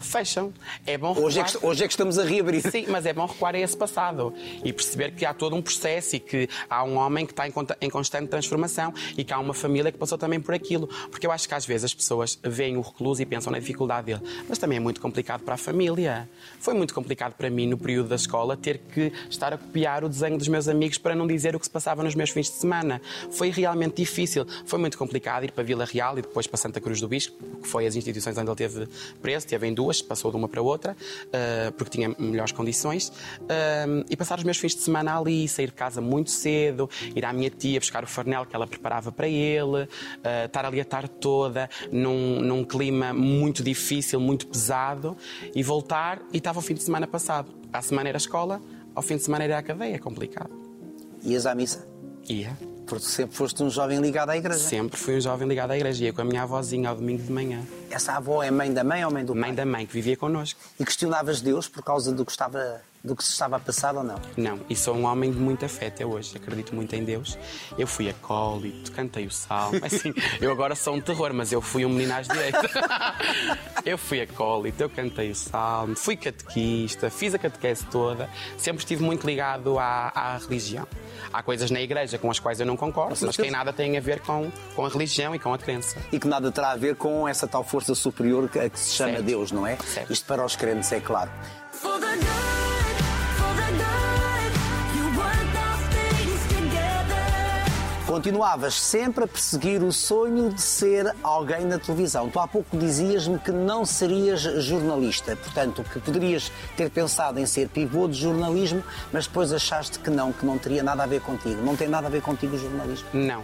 Fecham. 0.00 0.52
É 0.86 0.96
bom 0.98 1.16
Hoje 1.18 1.40
é, 1.40 1.42
recuar- 1.42 1.60
que, 1.60 1.66
hoje 1.66 1.84
é 1.84 1.86
que 1.86 1.92
estamos 1.92 2.18
a 2.18 2.24
reabrir. 2.24 2.60
Sim, 2.70 2.86
mas 2.88 3.06
é 3.06 3.12
bom 3.12 3.26
recuar 3.26 3.54
a 3.54 3.58
esse 3.58 3.76
passado 3.76 4.32
e 4.64 4.72
perceber 4.72 5.12
que 5.12 5.24
há 5.24 5.32
todo 5.34 5.56
um 5.56 5.62
processo 5.62 6.16
e 6.16 6.20
que 6.20 6.48
há 6.68 6.84
um 6.84 6.96
homem 6.96 7.24
que 7.26 7.32
está 7.32 7.46
em, 7.48 7.52
em 7.80 7.90
constante 7.90 8.28
transformação 8.28 8.92
e 9.16 9.24
que 9.24 9.32
há 9.32 9.38
uma 9.38 9.54
família 9.54 9.90
que 9.90 9.98
passou 9.98 10.18
também 10.18 10.40
por 10.40 10.54
aquilo. 10.54 10.86
Porque 11.10 11.26
eu 11.26 11.32
acho 11.32 11.48
que 11.48 11.54
às 11.54 11.64
vezes 11.66 11.84
as 11.86 11.94
pessoas 11.94 12.38
veem 12.42 12.76
o 12.76 12.80
recluso 12.80 13.22
e 13.22 13.26
pensam 13.26 13.50
na 13.52 13.58
dificuldade 13.58 14.06
dele, 14.06 14.20
mas 14.48 14.58
também 14.58 14.76
é 14.76 14.80
muito 14.80 15.00
complicado 15.00 15.42
para 15.42 15.54
a 15.54 15.58
família. 15.58 16.28
Foi 16.60 16.74
muito 16.74 16.92
complicado 16.94 17.34
para 17.34 17.48
mim 17.50 17.66
no 17.66 17.78
período 17.78 18.08
da 18.08 18.16
escola 18.16 18.56
ter 18.56 18.78
que 18.78 19.12
estar 19.30 19.52
a 19.52 19.58
copiar 19.58 20.04
o 20.04 20.08
desenho 20.08 20.36
dos 20.38 20.48
meus 20.48 20.68
amigos 20.68 20.98
para 20.98 21.14
não 21.14 21.26
dizer 21.26 21.54
o 21.56 21.58
que 21.60 21.66
se 21.66 21.70
passava 21.70 22.02
nos 22.02 22.14
meus 22.14 22.30
fins 22.30 22.46
de 22.46 22.56
semana. 22.56 23.00
Foi 23.30 23.50
realmente 23.50 23.96
difícil. 23.96 24.46
Foi 24.66 24.78
muito 24.78 24.96
complicado 24.98 25.44
ir 25.44 25.52
para 25.52 25.64
Vila 25.64 25.84
Real 25.84 26.18
e 26.18 26.22
depois 26.22 26.46
para 26.46 26.56
Santa 26.56 26.80
Cruz 26.80 27.00
do 27.00 27.08
Bispo, 27.08 27.36
que 27.62 27.68
foi 27.68 27.86
as 27.86 27.94
instituições 27.96 28.36
onde 28.36 28.48
ele 28.48 28.56
teve 28.56 28.88
preso, 29.22 29.46
teve 29.46 29.66
em 29.66 29.74
duas, 29.74 29.85
passou 30.02 30.30
de 30.30 30.36
uma 30.36 30.48
para 30.48 30.62
outra, 30.62 30.96
ah, 31.32 31.72
porque 31.76 31.90
tinha 31.90 32.14
melhores 32.18 32.52
condições, 32.52 33.12
ah, 33.48 34.04
e 34.08 34.16
passar 34.16 34.38
os 34.38 34.44
meus 34.44 34.58
fins 34.58 34.74
de 34.74 34.82
semana 34.82 35.18
ali, 35.18 35.48
sair 35.48 35.66
de 35.66 35.72
casa 35.72 36.00
muito 36.00 36.30
cedo, 36.30 36.88
ir 37.14 37.24
à 37.24 37.32
minha 37.32 37.50
tia 37.50 37.78
buscar 37.78 38.04
o 38.04 38.06
farnel 38.06 38.46
que 38.46 38.54
ela 38.54 38.66
preparava 38.66 39.12
para 39.12 39.28
ele, 39.28 39.88
ah, 40.22 40.44
estar 40.46 40.64
ali 40.64 40.80
a 40.80 40.84
tarde 40.84 41.10
toda 41.20 41.68
num, 41.90 42.40
num 42.40 42.64
clima 42.64 43.12
muito 43.12 43.62
difícil, 43.62 44.20
muito 44.20 44.46
pesado, 44.46 45.16
e 45.54 45.62
voltar 45.62 46.22
e 46.32 46.38
estava 46.38 46.58
o 46.58 46.62
fim 46.62 46.74
de 46.74 46.82
semana 46.82 47.06
passado. 47.06 47.54
À 47.72 47.82
semana 47.82 48.08
era 48.08 48.16
a 48.16 48.18
escola, 48.18 48.60
ao 48.94 49.02
fim 49.02 49.16
de 49.16 49.22
semana 49.22 49.44
era 49.44 49.58
a 49.58 49.62
cadeia, 49.62 49.96
é 49.96 49.98
complicado. 49.98 50.50
Ias 51.22 51.46
à 51.46 51.54
missa. 51.54 51.86
Ia. 52.28 52.75
Porque 52.86 53.04
sempre 53.04 53.36
foste 53.36 53.62
um 53.62 53.68
jovem 53.68 54.00
ligado 54.00 54.30
à 54.30 54.36
igreja. 54.36 54.60
Sempre 54.60 54.96
fui 54.96 55.16
um 55.16 55.20
jovem 55.20 55.48
ligado 55.48 55.72
à 55.72 55.76
igreja, 55.76 56.04
ia 56.04 56.12
com 56.12 56.20
a 56.20 56.24
minha 56.24 56.42
avózinha 56.42 56.88
ao 56.88 56.94
domingo 56.94 57.22
de 57.22 57.32
manhã. 57.32 57.62
Essa 57.90 58.12
avó 58.12 58.42
é 58.42 58.50
mãe 58.50 58.72
da 58.72 58.84
mãe 58.84 59.04
ou 59.04 59.10
mãe 59.10 59.24
do 59.24 59.32
pai? 59.32 59.40
Mãe 59.40 59.54
da 59.54 59.66
mãe, 59.66 59.86
que 59.86 59.92
vivia 59.92 60.16
connosco. 60.16 60.60
E 60.78 60.84
questionavas 60.84 61.40
Deus 61.40 61.68
por 61.68 61.82
causa 61.82 62.12
do 62.12 62.24
que, 62.24 62.30
estava, 62.30 62.80
do 63.06 63.14
que 63.14 63.24
se 63.24 63.30
estava 63.30 63.56
a 63.56 63.60
passar 63.60 63.94
ou 63.94 64.02
não? 64.02 64.20
Não, 64.36 64.60
e 64.68 64.74
sou 64.74 64.94
um 64.96 65.04
homem 65.04 65.30
de 65.30 65.38
muita 65.38 65.68
fé 65.68 65.86
até 65.86 66.04
hoje, 66.04 66.36
acredito 66.36 66.74
muito 66.74 66.94
em 66.94 67.04
Deus. 67.04 67.38
Eu 67.78 67.86
fui 67.86 68.08
acólito, 68.08 68.90
cantei 68.92 69.26
o 69.26 69.30
salmo, 69.30 69.80
assim, 69.84 70.12
eu 70.40 70.50
agora 70.50 70.74
sou 70.74 70.94
um 70.94 71.00
terror, 71.00 71.32
mas 71.32 71.52
eu 71.52 71.62
fui 71.62 71.86
um 71.86 71.88
menino 71.88 72.14
às 72.14 72.26
direitas. 72.26 72.70
eu 73.86 73.96
fui 73.96 74.20
acólito, 74.20 74.80
eu 74.80 74.90
cantei 74.90 75.30
o 75.30 75.34
salmo, 75.34 75.94
fui 75.96 76.16
catequista, 76.16 77.08
fiz 77.08 77.34
a 77.34 77.38
catequese 77.38 77.86
toda, 77.86 78.28
sempre 78.58 78.82
estive 78.82 79.02
muito 79.02 79.26
ligado 79.26 79.78
à, 79.78 80.12
à 80.14 80.38
religião. 80.38 80.86
Há 81.32 81.42
coisas 81.42 81.70
na 81.70 81.80
igreja 81.80 82.18
com 82.18 82.30
as 82.30 82.38
quais 82.38 82.60
eu 82.60 82.66
não 82.66 82.76
concordo, 82.76 83.16
mas 83.24 83.36
que 83.36 83.50
nada 83.50 83.72
têm 83.72 83.96
a 83.96 84.00
ver 84.00 84.20
com, 84.20 84.50
com 84.74 84.84
a 84.84 84.88
religião 84.88 85.34
e 85.34 85.38
com 85.38 85.52
a 85.52 85.58
crença. 85.58 85.98
E 86.10 86.18
que 86.18 86.26
nada 86.26 86.50
terá 86.50 86.72
a 86.72 86.76
ver 86.76 86.96
com 86.96 87.28
essa 87.28 87.46
tal 87.46 87.62
força 87.62 87.94
superior 87.94 88.48
que, 88.48 88.58
a 88.58 88.68
que 88.68 88.78
se 88.78 88.94
chama 88.94 89.12
Certo. 89.12 89.24
Deus, 89.24 89.52
não 89.52 89.66
é? 89.66 89.76
Certo. 89.76 90.12
Isto 90.12 90.26
para 90.26 90.44
os 90.44 90.56
crentes 90.56 90.90
é 90.92 91.00
claro. 91.00 91.30
Continuavas 98.06 98.74
sempre 98.74 99.24
a 99.24 99.26
perseguir 99.26 99.82
o 99.82 99.90
sonho 99.90 100.50
de 100.50 100.62
ser 100.62 101.12
alguém 101.24 101.64
na 101.64 101.76
televisão. 101.76 102.30
Tu 102.30 102.38
há 102.38 102.46
pouco 102.46 102.78
dizias-me 102.78 103.36
que 103.36 103.50
não 103.50 103.84
serias 103.84 104.42
jornalista, 104.42 105.34
portanto, 105.34 105.82
que 105.82 105.98
poderias 105.98 106.52
ter 106.76 106.88
pensado 106.88 107.40
em 107.40 107.46
ser 107.46 107.68
pivô 107.68 108.06
de 108.06 108.14
jornalismo, 108.14 108.80
mas 109.12 109.26
depois 109.26 109.52
achaste 109.52 109.98
que 109.98 110.08
não, 110.08 110.32
que 110.32 110.46
não 110.46 110.56
teria 110.56 110.84
nada 110.84 111.02
a 111.02 111.06
ver 111.06 111.20
contigo. 111.20 111.60
Não 111.62 111.74
tem 111.74 111.88
nada 111.88 112.06
a 112.06 112.10
ver 112.10 112.22
contigo 112.22 112.54
o 112.54 112.58
jornalismo. 112.58 113.08
Não. 113.12 113.42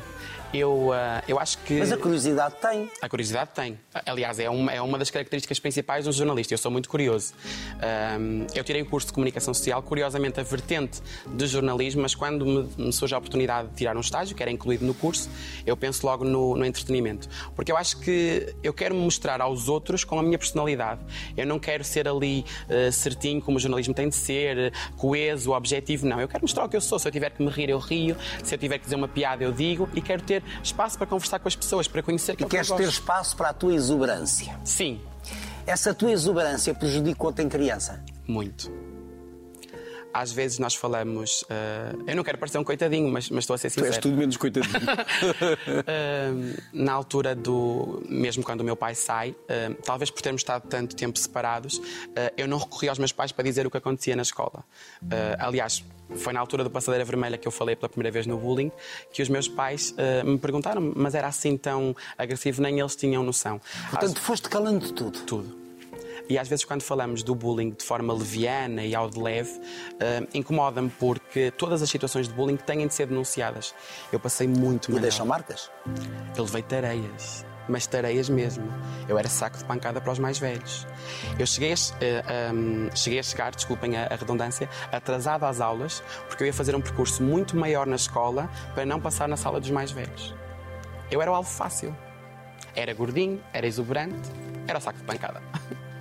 Eu, 0.52 0.92
ah, 0.92 1.22
eu 1.26 1.38
acho 1.38 1.58
que. 1.58 1.78
Mas 1.78 1.92
a 1.92 1.96
curiosidade 1.96 2.54
tem. 2.60 2.90
A 3.00 3.08
curiosidade 3.08 3.50
tem. 3.54 3.78
Aliás, 4.06 4.38
é 4.38 4.50
uma, 4.50 4.72
é 4.72 4.80
uma 4.80 4.98
das 4.98 5.10
características 5.10 5.58
principais 5.58 6.04
de 6.04 6.10
um 6.10 6.12
jornalista. 6.12 6.52
Eu 6.52 6.58
sou 6.58 6.70
muito 6.70 6.88
curioso. 6.88 7.34
Eu 8.54 8.62
tirei 8.64 8.82
o 8.82 8.86
curso 8.86 9.08
de 9.08 9.12
comunicação 9.12 9.54
social, 9.54 9.82
curiosamente 9.82 10.40
a 10.40 10.42
vertente 10.42 11.00
de 11.26 11.46
jornalismo, 11.46 12.02
mas 12.02 12.14
quando 12.14 12.44
me, 12.44 12.68
me 12.76 12.92
surge 12.92 13.14
a 13.14 13.18
oportunidade 13.18 13.68
de 13.68 13.74
tirar 13.76 13.96
um 13.96 14.00
estágio, 14.00 14.36
que 14.36 14.42
era 14.42 14.50
incluído 14.50 14.84
no 14.84 14.94
curso, 14.94 15.28
eu 15.66 15.76
penso 15.76 16.06
logo 16.06 16.24
no, 16.24 16.56
no 16.56 16.64
entretenimento. 16.64 17.28
Porque 17.54 17.72
eu 17.72 17.76
acho 17.76 17.98
que 18.00 18.54
eu 18.62 18.72
quero 18.72 18.94
mostrar 18.94 19.40
aos 19.40 19.68
outros 19.68 20.04
com 20.04 20.18
a 20.18 20.22
minha 20.22 20.38
personalidade. 20.38 21.00
Eu 21.36 21.46
não 21.46 21.58
quero 21.58 21.84
ser 21.84 22.06
ali 22.08 22.44
eh, 22.68 22.90
certinho 22.90 23.40
como 23.40 23.56
o 23.56 23.60
jornalismo 23.60 23.94
tem 23.94 24.08
de 24.08 24.16
ser, 24.16 24.72
coeso, 24.96 25.52
objetivo. 25.52 26.06
Não. 26.06 26.20
Eu 26.20 26.28
quero 26.28 26.42
mostrar 26.42 26.64
o 26.64 26.68
que 26.68 26.76
eu 26.76 26.80
sou. 26.80 26.98
Se 26.98 27.08
eu 27.08 27.12
tiver 27.12 27.30
que 27.30 27.42
me 27.42 27.50
rir, 27.50 27.70
eu 27.70 27.78
rio. 27.78 28.16
Se 28.42 28.54
eu 28.54 28.58
tiver 28.58 28.78
que 28.78 28.84
dizer 28.84 28.96
uma 28.96 29.08
piada, 29.08 29.44
eu 29.44 29.52
digo. 29.52 29.88
E 29.94 30.00
quero 30.00 30.22
ter 30.22 30.41
espaço 30.62 30.96
para 30.98 31.06
conversar 31.06 31.38
com 31.38 31.48
as 31.48 31.56
pessoas, 31.56 31.86
para 31.88 32.02
conhecer 32.02 32.36
que 32.36 32.44
E 32.44 32.46
queres 32.46 32.70
ter 32.70 32.88
espaço 32.88 33.36
para 33.36 33.50
a 33.50 33.52
tua 33.52 33.74
exuberância. 33.74 34.58
Sim, 34.64 35.00
Essa 35.66 35.94
tua 35.94 36.10
exuberância 36.10 36.74
prejudicou-te 36.74 37.40
em 37.42 37.48
criança? 37.48 38.02
muito. 38.26 38.70
Às 40.12 40.32
vezes 40.32 40.58
nós 40.58 40.74
falamos. 40.74 41.44
eh, 41.48 41.94
eu 42.08 42.16
não 42.16 42.24
quero 42.24 42.38
parecer 42.38 42.58
um 42.58 42.64
coitadinho, 42.64 43.10
mas, 43.10 43.30
mas 43.30 43.44
estou 43.44 43.54
a 43.54 43.58
ser 43.58 43.70
sincero. 43.70 44.08
menos 44.16 44.36
coitadinho. 44.36 44.74
Uh, 44.74 46.62
na 46.72 46.92
altura 46.92 47.34
do. 47.34 48.02
Mesmo 48.08 48.42
quando 48.42 48.60
o 48.60 48.64
meu 48.64 48.76
pai 48.76 48.94
sai, 48.94 49.30
uh, 49.30 49.74
talvez 49.84 50.10
por 50.10 50.20
termos 50.22 50.40
estado 50.40 50.68
tanto 50.68 50.94
tempo 50.94 51.18
separados, 51.18 51.78
uh, 51.78 51.82
eu 52.36 52.46
não 52.46 52.58
recorri 52.58 52.88
aos 52.88 52.98
meus 52.98 53.12
pais 53.12 53.32
para 53.32 53.44
dizer 53.44 53.66
o 53.66 53.70
que 53.70 53.76
acontecia 53.76 54.14
na 54.16 54.22
escola. 54.22 54.64
Uh, 55.02 55.36
aliás, 55.38 55.84
foi 56.16 56.32
na 56.32 56.40
altura 56.40 56.64
do 56.64 56.70
Passadeira 56.70 57.04
Vermelha 57.04 57.38
que 57.38 57.46
eu 57.46 57.52
falei 57.52 57.76
pela 57.76 57.88
primeira 57.88 58.10
vez 58.10 58.26
no 58.26 58.36
bullying 58.36 58.70
que 59.12 59.22
os 59.22 59.28
meus 59.28 59.48
pais 59.48 59.92
uh, 59.92 60.26
me 60.26 60.38
perguntaram, 60.38 60.92
mas 60.94 61.14
era 61.14 61.28
assim 61.28 61.56
tão 61.56 61.96
agressivo, 62.16 62.60
nem 62.62 62.80
eles 62.80 62.96
tinham 62.96 63.22
noção. 63.22 63.60
Portanto, 63.90 64.20
foste 64.20 64.48
calando 64.48 64.86
de 64.86 64.92
tudo. 64.92 65.20
tudo. 65.20 65.61
E 66.28 66.38
às 66.38 66.48
vezes, 66.48 66.64
quando 66.64 66.82
falamos 66.82 67.22
do 67.22 67.34
bullying 67.34 67.70
de 67.70 67.84
forma 67.84 68.12
leviana 68.14 68.84
e 68.84 68.94
ao 68.94 69.10
de 69.10 69.18
leve, 69.20 69.50
eh, 70.00 70.26
incomoda-me 70.32 70.88
porque 70.90 71.50
todas 71.50 71.82
as 71.82 71.90
situações 71.90 72.28
de 72.28 72.34
bullying 72.34 72.56
têm 72.56 72.86
de 72.86 72.94
ser 72.94 73.06
denunciadas. 73.06 73.74
Eu 74.10 74.18
passei 74.18 74.46
muito 74.46 74.90
E 74.90 74.92
mal. 74.94 75.00
deixam 75.02 75.26
marcas? 75.26 75.70
Eu 76.36 76.44
levei 76.44 76.62
tareias, 76.62 77.44
mas 77.68 77.86
tareias 77.86 78.28
mesmo. 78.30 78.64
Eu 79.08 79.18
era 79.18 79.28
saco 79.28 79.58
de 79.58 79.64
pancada 79.64 80.00
para 80.00 80.12
os 80.12 80.18
mais 80.18 80.38
velhos. 80.38 80.86
Eu 81.38 81.46
cheguei 81.46 81.72
a, 81.72 81.76
eh, 82.00 82.52
um, 82.54 82.88
cheguei 82.94 83.18
a 83.18 83.22
chegar, 83.22 83.50
desculpem 83.54 83.96
a, 83.96 84.06
a 84.06 84.16
redundância, 84.16 84.68
atrasado 84.90 85.44
às 85.44 85.60
aulas, 85.60 86.02
porque 86.28 86.44
eu 86.44 86.46
ia 86.46 86.54
fazer 86.54 86.74
um 86.74 86.80
percurso 86.80 87.22
muito 87.22 87.56
maior 87.56 87.86
na 87.86 87.96
escola 87.96 88.48
para 88.74 88.86
não 88.86 89.00
passar 89.00 89.28
na 89.28 89.36
sala 89.36 89.60
dos 89.60 89.70
mais 89.70 89.90
velhos. 89.90 90.34
Eu 91.10 91.20
era 91.20 91.30
o 91.30 91.34
alvo 91.34 91.50
fácil. 91.50 91.94
Era 92.74 92.94
gordinho, 92.94 93.42
era 93.52 93.66
exuberante, 93.66 94.30
era 94.66 94.78
o 94.78 94.80
saco 94.80 94.98
de 94.98 95.04
pancada. 95.04 95.42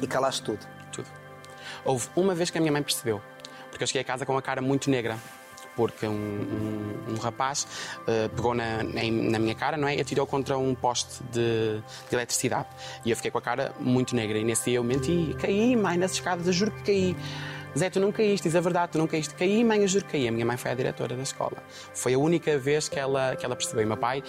E 0.00 0.06
calaste 0.06 0.42
tudo. 0.42 0.60
Tudo. 0.92 1.06
Houve 1.84 2.08
uma 2.16 2.34
vez 2.34 2.50
que 2.50 2.58
a 2.58 2.60
minha 2.60 2.72
mãe 2.72 2.82
percebeu, 2.82 3.20
porque 3.70 3.82
eu 3.82 3.86
cheguei 3.86 4.02
a 4.02 4.04
casa 4.04 4.24
com 4.26 4.36
a 4.36 4.42
cara 4.42 4.60
muito 4.62 4.90
negra. 4.90 5.16
Porque 5.74 6.06
um, 6.06 6.12
um- 6.12 7.12
um 7.12 7.16
rapaz 7.18 7.66
eh, 8.06 8.28
pegou 8.34 8.54
na, 8.54 8.82
em- 8.82 9.30
na 9.30 9.38
minha 9.38 9.54
cara 9.54 9.76
não 9.76 9.86
é? 9.86 9.94
e 9.96 10.00
atirou 10.00 10.26
contra 10.26 10.56
um 10.56 10.74
poste 10.74 11.22
de, 11.24 11.82
de 12.08 12.16
eletricidade. 12.16 12.66
E 13.04 13.10
eu 13.10 13.16
fiquei 13.16 13.30
com 13.30 13.36
a 13.36 13.42
cara 13.42 13.74
muito 13.78 14.16
negra. 14.16 14.38
E 14.38 14.44
nesse 14.44 14.70
dia 14.70 14.78
eu 14.78 14.84
menti. 14.84 15.36
Caí, 15.38 15.76
mãe, 15.76 15.98
nas 15.98 16.12
escadas, 16.12 16.46
eu 16.46 16.52
juro 16.54 16.70
que 16.70 16.82
caí. 16.82 17.16
Zé, 17.76 17.90
tu 17.90 18.00
não 18.00 18.10
caíste, 18.10 18.48
diz 18.48 18.56
a 18.56 18.60
verdade, 18.62 18.92
tu 18.92 18.98
não 18.98 19.06
caíste. 19.06 19.34
Caí, 19.34 19.62
mãe, 19.62 19.82
eu 19.82 19.88
juro 19.88 20.06
que 20.06 20.12
caí. 20.12 20.26
A 20.26 20.32
minha 20.32 20.46
mãe 20.46 20.56
foi 20.56 20.70
a 20.70 20.74
diretora 20.74 21.14
da 21.14 21.22
escola. 21.22 21.62
Foi 21.92 22.14
a 22.14 22.18
única 22.18 22.56
vez 22.56 22.88
que 22.88 22.98
ela, 22.98 23.36
que 23.36 23.44
ela 23.44 23.54
percebeu. 23.54 23.82
E 23.82 23.86
meu 23.86 23.98
pai 23.98 24.22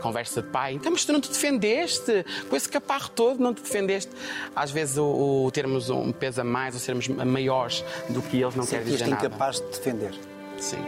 conversa 0.00 0.42
de 0.42 0.48
pai, 0.48 0.74
então, 0.74 0.90
mas 0.92 1.04
tu 1.04 1.12
não 1.12 1.20
te 1.20 1.28
defendeste, 1.28 2.24
com 2.48 2.56
esse 2.56 2.68
caparro 2.68 3.08
todo 3.10 3.40
não 3.42 3.52
te 3.52 3.62
defendeste. 3.62 4.10
Às 4.54 4.70
vezes 4.70 4.96
o, 4.98 5.44
o 5.44 5.50
termos 5.50 5.90
um 5.90 6.12
peso 6.12 6.40
a 6.40 6.44
mais 6.44 6.74
ou 6.74 6.80
sermos 6.80 7.08
maiores 7.08 7.84
do 8.08 8.22
que 8.22 8.40
eles 8.40 8.54
não 8.54 8.64
quer 8.64 8.78
Sentiste 8.78 8.92
dizer 8.98 9.06
nada. 9.10 9.26
incapaz 9.26 9.60
de 9.60 9.66
defender. 9.66 10.14
Sim. 10.58 10.78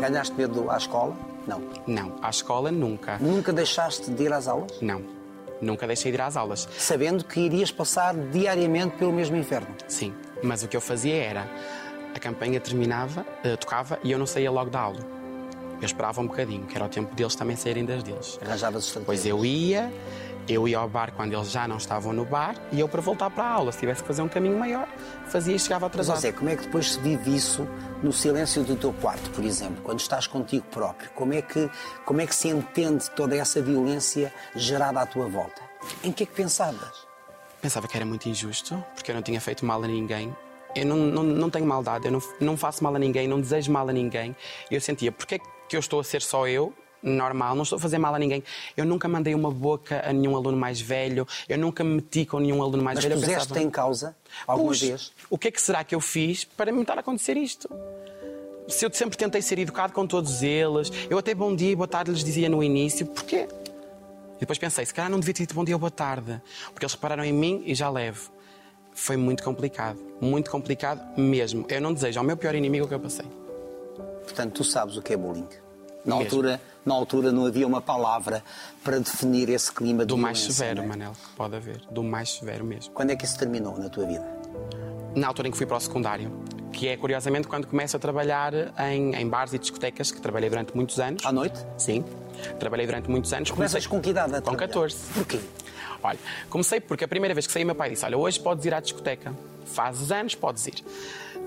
Ganhaste 0.00 0.34
medo 0.36 0.70
à 0.70 0.76
escola? 0.76 1.16
Não. 1.46 1.62
Não, 1.86 2.14
à 2.22 2.30
escola 2.30 2.70
nunca. 2.70 3.18
Nunca 3.20 3.52
deixaste 3.52 4.10
de 4.10 4.24
ir 4.24 4.32
às 4.32 4.46
aulas? 4.48 4.80
Não. 4.80 5.02
Nunca 5.60 5.86
deixei 5.86 6.12
de 6.12 6.18
ir 6.18 6.20
às 6.20 6.36
aulas. 6.36 6.68
Sabendo 6.78 7.24
que 7.24 7.40
irias 7.40 7.70
passar 7.72 8.14
diariamente 8.14 8.96
pelo 8.96 9.12
mesmo 9.12 9.36
inferno. 9.36 9.74
Sim. 9.88 10.14
Mas 10.42 10.62
o 10.62 10.68
que 10.68 10.76
eu 10.76 10.80
fazia 10.80 11.14
era 11.16 11.48
a 12.14 12.18
campanha 12.18 12.60
terminava, 12.60 13.26
eh, 13.44 13.56
tocava 13.56 13.98
e 14.02 14.10
eu 14.10 14.18
não 14.18 14.26
saía 14.26 14.50
logo 14.50 14.70
da 14.70 14.80
aula. 14.80 15.00
Eu 15.80 15.86
esperava 15.86 16.20
um 16.20 16.26
bocadinho, 16.26 16.66
que 16.66 16.74
era 16.74 16.84
o 16.84 16.88
tempo 16.88 17.14
deles 17.14 17.34
também 17.36 17.56
saírem 17.56 17.84
das 17.84 18.02
deles. 18.02 18.38
Arranjavas 18.42 18.84
estratégias. 18.84 19.06
Pois 19.06 19.26
eu 19.26 19.44
ia, 19.44 19.92
eu 20.48 20.66
ia 20.66 20.78
ao 20.78 20.88
bar 20.88 21.12
quando 21.12 21.32
eles 21.32 21.50
já 21.50 21.68
não 21.68 21.76
estavam 21.76 22.12
no 22.12 22.24
bar 22.24 22.56
e 22.72 22.80
eu 22.80 22.88
para 22.88 23.00
voltar 23.00 23.30
para 23.30 23.44
a 23.44 23.50
aula, 23.50 23.70
se 23.70 23.78
tivesse 23.78 24.02
que 24.02 24.08
fazer 24.08 24.22
um 24.22 24.28
caminho 24.28 24.58
maior, 24.58 24.88
fazia 25.28 25.54
e 25.54 25.58
chegava 25.58 25.86
Mas, 25.86 25.92
atrasado. 25.92 26.16
José, 26.16 26.32
como 26.32 26.50
é 26.50 26.56
que 26.56 26.64
depois 26.64 26.94
se 26.94 27.00
vive 27.00 27.36
isso 27.36 27.68
no 28.02 28.12
silêncio 28.12 28.64
do 28.64 28.74
teu 28.74 28.92
quarto, 28.94 29.30
por 29.30 29.44
exemplo, 29.44 29.80
quando 29.84 30.00
estás 30.00 30.26
contigo 30.26 30.66
próprio? 30.66 31.10
Como 31.10 31.32
é 31.32 31.42
que, 31.42 31.70
como 32.04 32.20
é 32.20 32.26
que 32.26 32.34
se 32.34 32.48
entende 32.48 33.08
toda 33.12 33.36
essa 33.36 33.62
violência 33.62 34.32
gerada 34.56 35.00
à 35.00 35.06
tua 35.06 35.28
volta? 35.28 35.62
Em 36.02 36.10
que 36.10 36.24
é 36.24 36.26
que 36.26 36.32
pensavas? 36.34 37.06
Pensava 37.60 37.86
que 37.86 37.96
era 37.96 38.06
muito 38.06 38.28
injusto, 38.28 38.82
porque 38.94 39.10
eu 39.10 39.14
não 39.14 39.22
tinha 39.22 39.40
feito 39.40 39.64
mal 39.64 39.82
a 39.82 39.86
ninguém. 39.86 40.34
Eu 40.80 40.86
não, 40.86 40.96
não, 40.96 41.22
não 41.22 41.50
tenho 41.50 41.66
maldade, 41.66 42.06
eu 42.06 42.12
não, 42.12 42.22
não 42.40 42.56
faço 42.56 42.82
mal 42.82 42.94
a 42.94 42.98
ninguém, 42.98 43.26
não 43.28 43.40
desejo 43.40 43.70
mal 43.72 43.88
a 43.88 43.92
ninguém. 43.92 44.34
Eu 44.70 44.80
sentia, 44.80 45.12
porque 45.12 45.36
é 45.36 45.38
que 45.68 45.76
eu 45.76 45.80
estou 45.80 46.00
a 46.00 46.04
ser 46.04 46.22
só 46.22 46.46
eu, 46.48 46.72
normal, 47.02 47.54
não 47.54 47.62
estou 47.62 47.76
a 47.76 47.80
fazer 47.80 47.98
mal 47.98 48.14
a 48.14 48.18
ninguém. 48.18 48.42
Eu 48.76 48.84
nunca 48.84 49.08
mandei 49.08 49.34
uma 49.34 49.50
boca 49.50 50.02
a 50.04 50.12
nenhum 50.12 50.34
aluno 50.36 50.56
mais 50.56 50.80
velho, 50.80 51.26
eu 51.48 51.58
nunca 51.58 51.84
me 51.84 51.96
meti 51.96 52.26
com 52.26 52.38
nenhum 52.40 52.62
aluno 52.62 52.82
mais 52.82 52.96
Mas 52.96 53.04
velho. 53.04 53.16
Eu 53.16 53.20
puseste 53.20 53.48
pensava, 53.48 53.66
em 53.66 53.70
causa 53.70 54.16
alguma 54.46 54.70
"Puxa, 54.70 54.86
vez? 54.86 55.12
O 55.30 55.38
que 55.38 55.48
é 55.48 55.50
que 55.50 55.60
será 55.62 55.84
que 55.84 55.94
eu 55.94 56.00
fiz 56.00 56.44
para 56.44 56.72
me 56.72 56.80
estar 56.80 56.96
a 56.96 57.00
acontecer 57.00 57.36
isto? 57.36 57.68
Se 58.68 58.84
eu 58.84 58.92
sempre 58.92 59.16
tentei 59.16 59.40
ser 59.40 59.58
educado 59.58 59.92
com 59.94 60.06
todos 60.06 60.42
eles, 60.42 60.90
eu 61.08 61.16
até 61.16 61.34
bom 61.34 61.54
dia 61.54 61.70
e 61.70 61.76
boa 61.76 61.88
tarde 61.88 62.10
lhes 62.10 62.22
dizia 62.22 62.48
no 62.50 62.62
início, 62.62 63.06
porquê? 63.06 63.48
E 64.36 64.40
depois 64.40 64.58
pensei, 64.58 64.84
se 64.84 64.92
calhar 64.92 65.10
não 65.10 65.18
devia 65.18 65.34
ter 65.34 65.42
dito 65.44 65.54
bom 65.54 65.64
dia 65.64 65.74
ou 65.74 65.78
boa 65.78 65.90
tarde, 65.90 66.40
porque 66.72 66.84
eles 66.84 66.92
repararam 66.94 67.24
em 67.24 67.32
mim 67.32 67.62
e 67.64 67.74
já 67.74 67.88
levo. 67.88 68.30
Foi 68.98 69.16
muito 69.16 69.44
complicado, 69.44 69.96
muito 70.20 70.50
complicado 70.50 71.00
mesmo. 71.18 71.64
Eu 71.68 71.80
não 71.80 71.94
desejo 71.94 72.18
ao 72.18 72.24
meu 72.24 72.36
pior 72.36 72.54
inimigo 72.54 72.84
o 72.84 72.88
que 72.88 72.94
eu 72.94 73.00
passei. 73.00 73.24
Portanto, 74.24 74.54
tu 74.54 74.64
sabes 74.64 74.96
o 74.96 75.02
que 75.02 75.12
é 75.14 75.16
bullying. 75.16 75.46
Na 76.04 76.16
Mesmo. 76.16 76.24
altura, 76.24 76.60
na 76.84 76.94
altura 76.94 77.32
não 77.32 77.46
havia 77.46 77.66
uma 77.66 77.80
palavra 77.80 78.42
para 78.82 78.98
definir 78.98 79.48
esse 79.50 79.72
clima 79.72 80.00
de 80.00 80.08
Do 80.08 80.18
mais 80.18 80.40
severo, 80.40 80.82
é? 80.82 80.86
Manel, 80.86 81.12
pode 81.36 81.54
haver. 81.56 81.80
Do 81.90 82.02
mais 82.02 82.30
severo 82.30 82.64
mesmo. 82.64 82.92
Quando 82.92 83.10
é 83.10 83.16
que 83.16 83.24
isso 83.24 83.38
terminou 83.38 83.78
na 83.78 83.88
tua 83.88 84.04
vida? 84.04 84.26
Na 85.14 85.28
altura 85.28 85.48
em 85.48 85.50
que 85.50 85.56
fui 85.56 85.66
para 85.66 85.76
o 85.76 85.80
secundário, 85.80 86.30
que 86.72 86.88
é 86.88 86.96
curiosamente 86.96 87.46
quando 87.46 87.66
começo 87.66 87.96
a 87.96 88.00
trabalhar 88.00 88.52
em, 88.90 89.14
em 89.14 89.28
bares 89.28 89.52
e 89.54 89.58
discotecas, 89.58 90.10
que 90.10 90.20
trabalhei 90.20 90.50
durante 90.50 90.74
muitos 90.76 90.98
anos. 90.98 91.24
À 91.24 91.32
noite? 91.32 91.64
Sim, 91.76 92.04
trabalhei 92.58 92.86
durante 92.86 93.10
muitos 93.10 93.32
anos. 93.32 93.50
Começas 93.50 93.86
com 93.86 94.00
que 94.00 94.10
idade 94.10 94.32
Com 94.40 94.56
trabalhar? 94.56 94.68
14. 94.68 94.96
Porquê? 95.14 95.40
Olha, 96.02 96.18
comecei 96.48 96.80
porque 96.80 97.04
a 97.04 97.08
primeira 97.08 97.34
vez 97.34 97.46
que 97.46 97.52
saí, 97.52 97.64
meu 97.64 97.74
pai 97.74 97.90
disse: 97.90 98.04
Olha, 98.04 98.16
hoje 98.16 98.38
podes 98.38 98.64
ir 98.64 98.74
à 98.74 98.80
discoteca. 98.80 99.32
Fazes 99.66 100.10
anos, 100.10 100.34
podes 100.34 100.66
ir. 100.66 100.84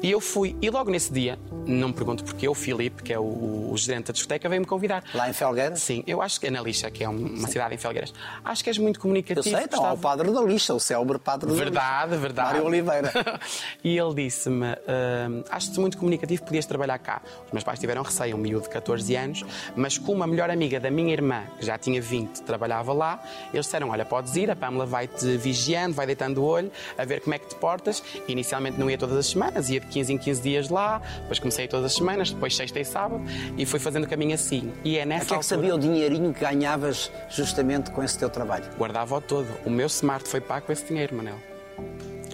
E 0.01 0.09
eu 0.11 0.19
fui. 0.19 0.55
E 0.61 0.69
logo 0.69 0.89
nesse 0.89 1.11
dia, 1.13 1.37
não 1.65 1.89
me 1.89 1.93
pergunto 1.93 2.23
porquê, 2.23 2.47
o 2.47 2.55
Filipe, 2.55 3.03
que 3.03 3.13
é 3.13 3.19
o, 3.19 3.69
o 3.71 3.77
gerente 3.77 4.07
da 4.07 4.13
discoteca, 4.13 4.49
veio-me 4.49 4.65
convidar. 4.65 5.03
Lá 5.13 5.29
em 5.29 5.33
Felgueiras? 5.33 5.81
Sim, 5.81 6.03
eu 6.07 6.21
acho 6.21 6.39
que 6.39 6.47
é 6.47 6.51
na 6.51 6.61
Lixa, 6.61 6.89
que 6.89 7.03
é 7.03 7.09
uma 7.09 7.47
cidade 7.47 7.75
em 7.75 7.77
Felgueiras. 7.77 8.13
Acho 8.43 8.63
que 8.63 8.69
és 8.69 8.77
muito 8.77 8.97
Eu 8.97 9.01
comunicativo. 9.01 9.43
sei, 9.43 9.65
então, 9.65 9.85
ao 9.85 9.97
padre 9.97 10.31
da 10.31 10.41
lixa, 10.41 10.73
o 10.73 10.79
célebre 10.79 11.19
padre 11.19 11.45
da 11.47 11.51
lixa. 11.53 11.63
Verdade, 11.65 12.17
verdade. 12.17 12.47
Mário 12.53 12.65
Oliveira. 12.65 13.11
e 13.83 13.97
ele 13.97 14.13
disse-me: 14.15 14.65
"Hum, 14.67 15.43
Acho-te 15.49 15.79
muito 15.79 15.97
comunicativo, 15.97 16.43
podias 16.43 16.65
trabalhar 16.65 16.97
cá. 16.97 17.21
Os 17.45 17.51
meus 17.51 17.63
pais 17.63 17.79
tiveram 17.79 18.01
receio, 18.01 18.35
um 18.35 18.39
miúdo 18.39 18.63
de 18.63 18.69
14 18.69 19.15
anos, 19.15 19.45
mas 19.75 19.97
com 19.97 20.13
uma 20.13 20.25
melhor 20.25 20.49
amiga 20.49 20.79
da 20.79 20.89
minha 20.89 21.13
irmã, 21.13 21.43
que 21.59 21.65
já 21.65 21.77
tinha 21.77 22.01
20, 22.01 22.41
trabalhava 22.41 22.91
lá, 22.91 23.21
eles 23.53 23.65
disseram: 23.67 23.89
Olha, 23.89 24.03
podes 24.05 24.35
ir, 24.35 24.49
a 24.49 24.55
Pamela 24.55 24.85
vai-te 24.85 25.37
vigiando, 25.37 25.93
vai 25.93 26.05
deitando 26.07 26.39
o 26.41 26.45
olho, 26.45 26.71
a 26.97 27.05
ver 27.05 27.21
como 27.21 27.35
é 27.35 27.37
que 27.39 27.47
te 27.49 27.55
portas. 27.55 28.03
Inicialmente 28.27 28.79
não 28.79 28.89
ia 28.89 28.97
todas 28.97 29.15
as 29.17 29.27
semanas, 29.27 29.69
ia 29.69 29.79
de 29.79 29.90
15 29.91 30.13
em 30.13 30.17
15 30.17 30.41
dias 30.41 30.69
lá, 30.69 31.01
depois 31.21 31.39
comecei 31.39 31.67
todas 31.67 31.87
as 31.87 31.93
semanas, 31.93 32.31
depois 32.31 32.55
sexta 32.55 32.79
e 32.79 32.85
sábado, 32.85 33.21
e 33.57 33.65
fui 33.65 33.79
fazendo 33.79 34.05
o 34.05 34.07
caminho 34.07 34.33
assim. 34.33 34.71
E 34.83 34.97
é 34.97 35.03
O 35.03 35.07
nessa 35.07 35.25
que 35.25 35.33
é 35.33 35.37
que 35.37 35.45
sabia 35.45 35.75
o 35.75 35.79
dinheirinho 35.79 36.33
que 36.33 36.39
ganhavas 36.39 37.11
justamente 37.29 37.91
com 37.91 38.03
esse 38.03 38.17
teu 38.17 38.29
trabalho? 38.29 38.65
Guardava-o 38.77 39.21
todo. 39.21 39.47
O 39.65 39.69
meu 39.69 39.87
smart 39.87 40.27
foi 40.27 40.41
pago 40.41 40.65
com 40.65 40.71
esse 40.71 40.85
dinheiro, 40.85 41.15
Manel. 41.15 41.35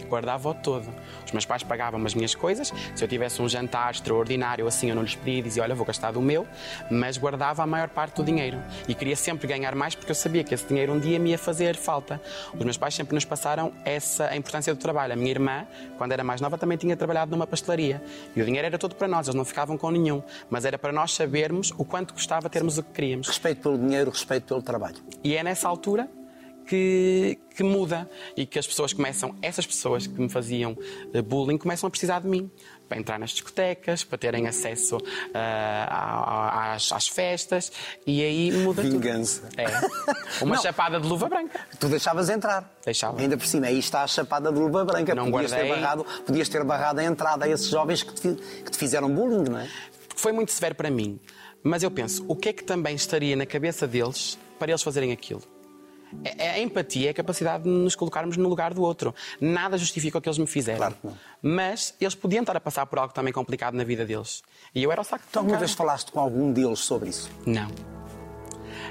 Guardava-o 0.07 0.53
todo. 0.53 0.87
Os 1.25 1.31
meus 1.31 1.45
pais 1.45 1.63
pagavam 1.63 2.03
as 2.05 2.13
minhas 2.13 2.33
coisas. 2.33 2.73
Se 2.95 3.03
eu 3.03 3.07
tivesse 3.07 3.41
um 3.41 3.49
jantar 3.49 3.91
extraordinário 3.91 4.67
assim, 4.67 4.89
eu 4.89 4.95
não 4.95 5.03
lhes 5.03 5.15
pedia 5.15 5.39
e 5.39 5.41
dizia: 5.41 5.63
Olha, 5.63 5.75
vou 5.75 5.85
gastar 5.85 6.11
do 6.11 6.21
meu, 6.21 6.47
mas 6.89 7.17
guardava 7.17 7.63
a 7.63 7.67
maior 7.67 7.89
parte 7.89 8.15
do 8.15 8.23
dinheiro. 8.23 8.57
E 8.87 8.93
queria 8.93 9.15
sempre 9.15 9.47
ganhar 9.47 9.75
mais 9.75 9.95
porque 9.95 10.11
eu 10.11 10.15
sabia 10.15 10.43
que 10.43 10.53
esse 10.53 10.65
dinheiro 10.65 10.93
um 10.93 10.99
dia 10.99 11.19
me 11.19 11.31
ia 11.31 11.37
fazer 11.37 11.75
falta. 11.75 12.21
Os 12.53 12.63
meus 12.63 12.77
pais 12.77 12.95
sempre 12.95 13.13
nos 13.13 13.25
passaram 13.25 13.71
essa 13.83 14.27
a 14.27 14.35
importância 14.35 14.73
do 14.73 14.79
trabalho. 14.79 15.13
A 15.13 15.15
minha 15.15 15.31
irmã, 15.31 15.67
quando 15.97 16.11
era 16.11 16.23
mais 16.23 16.41
nova, 16.41 16.57
também 16.57 16.77
tinha 16.77 16.95
trabalhado 16.95 17.31
numa 17.31 17.47
pastelaria. 17.47 18.01
E 18.35 18.41
o 18.41 18.45
dinheiro 18.45 18.65
era 18.65 18.77
todo 18.77 18.95
para 18.95 19.07
nós, 19.07 19.27
eles 19.27 19.35
não 19.35 19.45
ficavam 19.45 19.77
com 19.77 19.91
nenhum. 19.91 20.21
Mas 20.49 20.65
era 20.65 20.77
para 20.77 20.91
nós 20.91 21.13
sabermos 21.13 21.71
o 21.77 21.85
quanto 21.85 22.13
custava 22.13 22.49
termos 22.49 22.77
o 22.77 22.83
que 22.83 22.91
queríamos. 22.91 23.27
Respeito 23.27 23.61
pelo 23.61 23.77
dinheiro, 23.77 24.11
respeito 24.11 24.45
pelo 24.45 24.61
trabalho. 24.61 24.97
E 25.23 25.35
é 25.35 25.43
nessa 25.43 25.67
altura 25.67 26.09
que, 26.67 27.39
que 27.55 27.63
muda 27.63 28.09
e 28.35 28.45
que 28.45 28.59
as 28.59 28.67
pessoas 28.67 28.93
começam, 28.93 29.35
essas 29.41 29.65
pessoas 29.65 30.05
que 30.07 30.19
me 30.19 30.29
faziam 30.29 30.77
eh, 31.13 31.21
bullying, 31.21 31.57
começam 31.57 31.87
a 31.87 31.89
precisar 31.91 32.19
de 32.21 32.27
mim. 32.27 32.51
Para 32.87 32.97
entrar 32.99 33.19
nas 33.19 33.31
discotecas, 33.31 34.05
para 34.05 34.17
terem 34.17 34.47
acesso 34.47 34.97
a- 35.33 36.69
a- 36.69 36.73
às, 36.73 36.89
às 36.93 37.05
festas 37.09 37.69
e 38.05 38.23
aí 38.23 38.49
muda 38.63 38.81
Vingança. 38.81 39.41
tudo. 39.41 39.59
É. 39.59 39.65
Uma 40.41 40.55
Não. 40.55 40.61
chapada 40.61 40.97
de 40.97 41.05
luva 41.05 41.27
branca. 41.27 41.59
Tu 41.79 41.89
deixavas 41.89 42.29
entrar. 42.29 42.73
Deixava. 42.85 43.19
Ainda 43.19 43.35
por 43.37 43.45
cima, 43.45 43.67
aí 43.67 43.77
está 43.79 44.03
a 44.03 44.07
chapada 44.07 44.53
de 44.53 44.57
luva 44.57 44.85
branca. 44.85 45.13
Não 45.13 45.29
podias, 45.29 45.51
ter 45.51 45.57
guardei. 45.65 45.75
barrado, 45.81 46.05
podias 46.25 46.47
ter 46.47 46.63
barrado 46.63 46.99
a 47.01 47.03
entrada 47.03 47.43
a 47.43 47.49
esses 47.49 47.67
jovens 47.67 48.03
que 48.03 48.13
te, 48.13 48.35
que 48.63 48.71
te 48.71 48.77
fizeram 48.77 49.13
bullying, 49.13 49.43
não 49.49 49.59
é? 49.59 49.69
Foi 50.15 50.31
muito 50.31 50.53
severo 50.53 50.75
para 50.75 50.89
mim. 50.89 51.19
Mas 51.61 51.83
eu 51.83 51.91
penso, 51.91 52.23
o 52.25 52.37
que 52.37 52.47
é 52.49 52.53
que 52.53 52.63
também 52.63 52.95
estaria 52.95 53.35
na 53.35 53.45
cabeça 53.45 53.85
deles 53.85 54.39
para 54.57 54.71
eles 54.71 54.81
fazerem 54.81 55.11
aquilo? 55.11 55.41
É- 56.23 56.51
A 56.51 56.59
empatia 56.59 57.07
é 57.07 57.11
a 57.11 57.13
capacidade 57.13 57.63
de 57.63 57.69
nos 57.69 57.95
colocarmos 57.95 58.37
no 58.37 58.47
lugar 58.47 58.73
do 58.73 58.81
outro. 58.81 59.13
Nada 59.39 59.77
justifica 59.77 60.17
o 60.17 60.21
que 60.21 60.27
eles 60.29 60.37
me 60.37 60.47
fizeram. 60.47 60.77
Claro 60.79 60.95
que 61.01 61.07
não. 61.07 61.17
Mas 61.41 61.93
eles 61.99 62.15
podiam 62.15 62.41
estar 62.41 62.55
a 62.55 62.59
passar 62.59 62.85
por 62.85 62.99
algo 62.99 63.13
também 63.13 63.33
complicado 63.33 63.73
na 63.75 63.83
vida 63.83 64.05
deles. 64.05 64.43
E 64.73 64.83
eu 64.83 64.91
era 64.91 65.01
o 65.01 65.03
saco 65.03 65.25
de 65.25 65.31
Tu 65.31 65.39
alguma 65.39 65.57
vez 65.57 65.73
falaste 65.73 66.11
com 66.11 66.19
algum 66.19 66.51
deles 66.51 66.79
sobre 66.79 67.09
isso? 67.09 67.29
Não. 67.45 67.67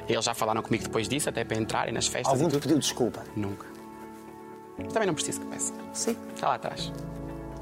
Eles 0.09 0.25
já 0.25 0.35
falaram 0.35 0.63
comigo 0.63 0.85
depois 0.85 1.09
disso, 1.09 1.29
até 1.29 1.43
para 1.45 1.57
entrarem 1.59 1.93
nas 1.93 2.07
festas 2.07 2.33
Algum 2.33 2.49
te 2.49 2.59
pediu 2.61 2.79
desculpa? 2.79 3.25
Nunca. 3.35 3.67
Também 4.93 5.07
não 5.07 5.15
preciso 5.15 5.41
que 5.41 5.47
peça. 5.47 5.73
Sim. 5.93 6.17
Está 6.35 6.49
lá 6.49 6.55
atrás. 6.55 6.93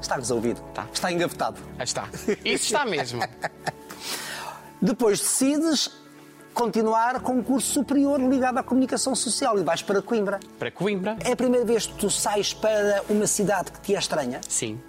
Está 0.01 0.15
resolvido. 0.15 0.61
Tá. 0.73 0.85
Está 0.93 1.11
engavetado. 1.11 1.59
Aí 1.79 1.85
está. 1.85 2.07
Isso 2.43 2.65
está 2.65 2.85
mesmo. 2.85 3.21
Depois 4.81 5.19
decides 5.19 5.89
continuar 6.55 7.19
com 7.19 7.33
um 7.33 7.43
curso 7.43 7.67
superior 7.71 8.19
ligado 8.19 8.57
à 8.57 8.63
comunicação 8.63 9.13
social 9.13 9.59
e 9.59 9.63
vais 9.63 9.81
para 9.83 10.01
Coimbra. 10.01 10.39
Para 10.57 10.71
Coimbra, 10.71 11.17
É 11.23 11.33
a 11.33 11.35
primeira 11.35 11.65
vez 11.65 11.85
que 11.85 11.93
tu 11.95 12.09
sais 12.09 12.53
para 12.53 13.03
uma 13.09 13.27
cidade 13.27 13.71
que 13.71 13.79
te 13.81 13.95
é 13.95 13.99
estranha? 13.99 14.41
sim. 14.47 14.79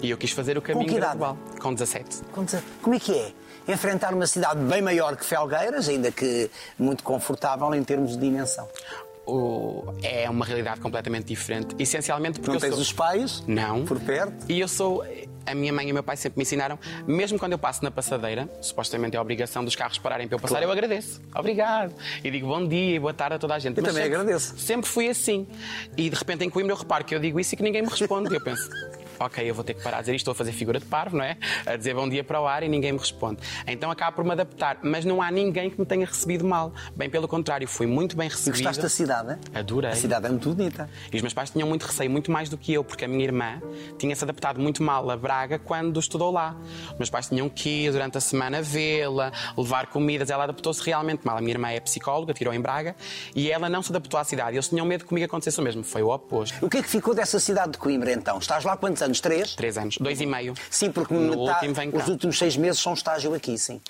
E 0.00 0.08
eu 0.10 0.16
quis 0.16 0.30
fazer 0.30 0.56
o 0.56 0.62
caminho 0.62 0.88
que 0.88 0.94
idade? 0.96 1.18
gradual. 1.18 1.36
Com 1.60 1.74
17. 1.74 2.22
Conta- 2.32 2.62
Como 2.80 2.94
é 2.94 2.98
que 2.98 3.12
é? 3.12 3.32
Enfrentar 3.70 4.14
uma 4.14 4.26
cidade 4.26 4.58
bem 4.60 4.80
maior 4.80 5.14
que 5.16 5.24
Felgueiras, 5.24 5.86
ainda 5.86 6.10
que 6.10 6.50
muito 6.78 7.04
confortável 7.04 7.74
em 7.74 7.84
termos 7.84 8.12
de 8.12 8.16
dimensão. 8.18 8.66
O- 9.26 9.92
É 10.02 10.30
uma 10.30 10.44
realidade 10.44 10.80
completamente 10.80 11.26
diferente. 11.26 11.74
Essencialmente 11.78 12.38
porque 12.38 12.50
Não 12.50 12.56
eu 12.56 12.60
tens 12.60 12.72
sou... 12.74 12.80
os 12.82 12.92
pais 12.92 13.42
Não. 13.46 13.84
por 13.84 13.98
perto? 14.00 14.46
E 14.48 14.60
eu 14.60 14.68
sou. 14.68 15.04
A 15.48 15.54
minha 15.54 15.72
mãe 15.72 15.86
e 15.86 15.92
o 15.92 15.94
meu 15.94 16.02
pai 16.02 16.16
sempre 16.16 16.38
me 16.38 16.42
ensinaram, 16.42 16.76
mesmo 17.06 17.38
quando 17.38 17.52
eu 17.52 17.58
passo 17.58 17.84
na 17.84 17.88
passadeira, 17.90 18.48
supostamente 18.60 19.14
é 19.14 19.18
a 19.18 19.22
obrigação 19.22 19.64
dos 19.64 19.76
carros 19.76 19.96
pararem 19.96 20.26
para 20.26 20.34
eu 20.34 20.40
passar, 20.40 20.60
eu 20.60 20.72
agradeço. 20.72 21.20
Obrigado. 21.32 21.94
E 22.24 22.28
digo 22.32 22.48
bom 22.48 22.66
dia 22.66 22.96
e 22.96 22.98
boa 22.98 23.14
tarde 23.14 23.36
a 23.36 23.38
toda 23.38 23.54
a 23.54 23.58
gente. 23.60 23.76
Eu 23.78 23.82
Mas 23.84 23.92
também 23.92 24.02
sempre- 24.08 24.18
agradeço. 24.22 24.58
Sempre 24.58 24.88
fui 24.90 25.08
assim. 25.08 25.46
E 25.96 26.10
de 26.10 26.16
repente 26.16 26.44
em 26.44 26.50
Coimbra 26.50 26.72
eu 26.72 26.76
reparo 26.76 27.04
que 27.04 27.14
eu 27.14 27.20
digo 27.20 27.38
isso 27.38 27.54
e 27.54 27.56
que 27.56 27.62
ninguém 27.62 27.80
me 27.82 27.88
responde. 27.88 28.32
E 28.32 28.36
eu 28.36 28.42
penso. 28.42 28.68
Ok, 29.18 29.48
eu 29.48 29.54
vou 29.54 29.64
ter 29.64 29.74
que 29.74 29.82
parar 29.82 29.98
a 29.98 30.00
dizer 30.00 30.12
isto, 30.14 30.22
estou 30.22 30.32
a 30.32 30.34
fazer 30.34 30.52
figura 30.52 30.78
de 30.78 30.84
parvo, 30.86 31.16
não 31.16 31.24
é? 31.24 31.36
A 31.64 31.76
dizer 31.76 31.94
bom 31.94 32.08
dia 32.08 32.22
para 32.22 32.40
o 32.40 32.46
ar 32.46 32.62
e 32.62 32.68
ninguém 32.68 32.92
me 32.92 32.98
responde. 32.98 33.40
Então 33.66 33.90
acabo 33.90 34.16
por 34.16 34.24
me 34.24 34.32
adaptar, 34.32 34.78
mas 34.82 35.04
não 35.04 35.22
há 35.22 35.30
ninguém 35.30 35.70
que 35.70 35.78
me 35.80 35.86
tenha 35.86 36.06
recebido 36.06 36.44
mal. 36.44 36.72
Bem 36.94 37.08
pelo 37.08 37.26
contrário, 37.26 37.66
fui 37.66 37.86
muito 37.86 38.16
bem 38.16 38.28
recebido. 38.28 38.52
Gostaste 38.54 38.82
da 38.82 38.88
cidade? 38.88 39.32
hein? 39.32 39.38
Adorei. 39.54 39.90
A 39.90 39.96
cidade 39.96 40.26
é 40.26 40.28
muito 40.28 40.50
bonita. 40.54 40.88
E 41.12 41.16
os 41.16 41.22
meus 41.22 41.34
pais 41.34 41.50
tinham 41.50 41.68
muito 41.68 41.84
receio, 41.84 42.10
muito 42.10 42.30
mais 42.30 42.48
do 42.48 42.56
que 42.58 42.72
eu, 42.72 42.84
porque 42.84 43.04
a 43.04 43.08
minha 43.08 43.24
irmã 43.24 43.60
tinha-se 43.98 44.22
adaptado 44.24 44.60
muito 44.60 44.82
mal 44.82 45.08
a 45.10 45.16
Braga 45.16 45.58
quando 45.58 45.98
estudou 45.98 46.30
lá. 46.30 46.56
Os 46.92 46.98
meus 46.98 47.10
pais 47.10 47.28
tinham 47.28 47.48
que 47.48 47.86
ir 47.86 47.92
durante 47.92 48.18
a 48.18 48.20
semana 48.20 48.60
vê-la, 48.62 49.32
levar 49.56 49.86
comidas. 49.86 50.30
Ela 50.30 50.44
adaptou-se 50.44 50.82
realmente 50.84 51.24
mal. 51.24 51.36
A 51.36 51.40
minha 51.40 51.52
irmã 51.52 51.70
é 51.70 51.80
psicóloga, 51.80 52.34
tirou 52.34 52.52
em 52.52 52.60
Braga, 52.60 52.94
e 53.34 53.50
ela 53.50 53.68
não 53.68 53.82
se 53.82 53.90
adaptou 53.90 54.18
à 54.20 54.24
cidade. 54.24 54.56
Eles 54.56 54.68
tinham 54.68 54.84
medo 54.86 55.02
que 55.04 55.08
comigo 55.08 55.26
acontecesse 55.26 55.58
o 55.60 55.62
mesmo. 55.62 55.82
Foi 55.82 56.02
o 56.02 56.08
oposto. 56.10 56.64
O 56.64 56.68
que 56.68 56.78
é 56.78 56.82
que 56.82 56.88
ficou 56.88 57.14
dessa 57.14 57.38
cidade 57.40 57.72
de 57.72 57.78
Coimbra 57.78 58.12
então? 58.12 58.38
Estás 58.38 58.64
lá 58.64 58.72
há 58.72 58.76
quantos 58.76 59.02
anos? 59.02 59.05
Três? 59.20 59.54
Três 59.54 59.78
anos, 59.78 59.96
dois 59.98 60.20
e 60.20 60.26
meio. 60.26 60.54
Sim, 60.70 60.90
porque 60.90 61.14
metade- 61.14 61.66
último 61.66 61.96
os 61.98 62.08
últimos 62.08 62.38
seis 62.38 62.56
meses 62.56 62.80
são 62.80 62.92
estágio 62.94 63.32
aqui, 63.34 63.56
sim. 63.58 63.80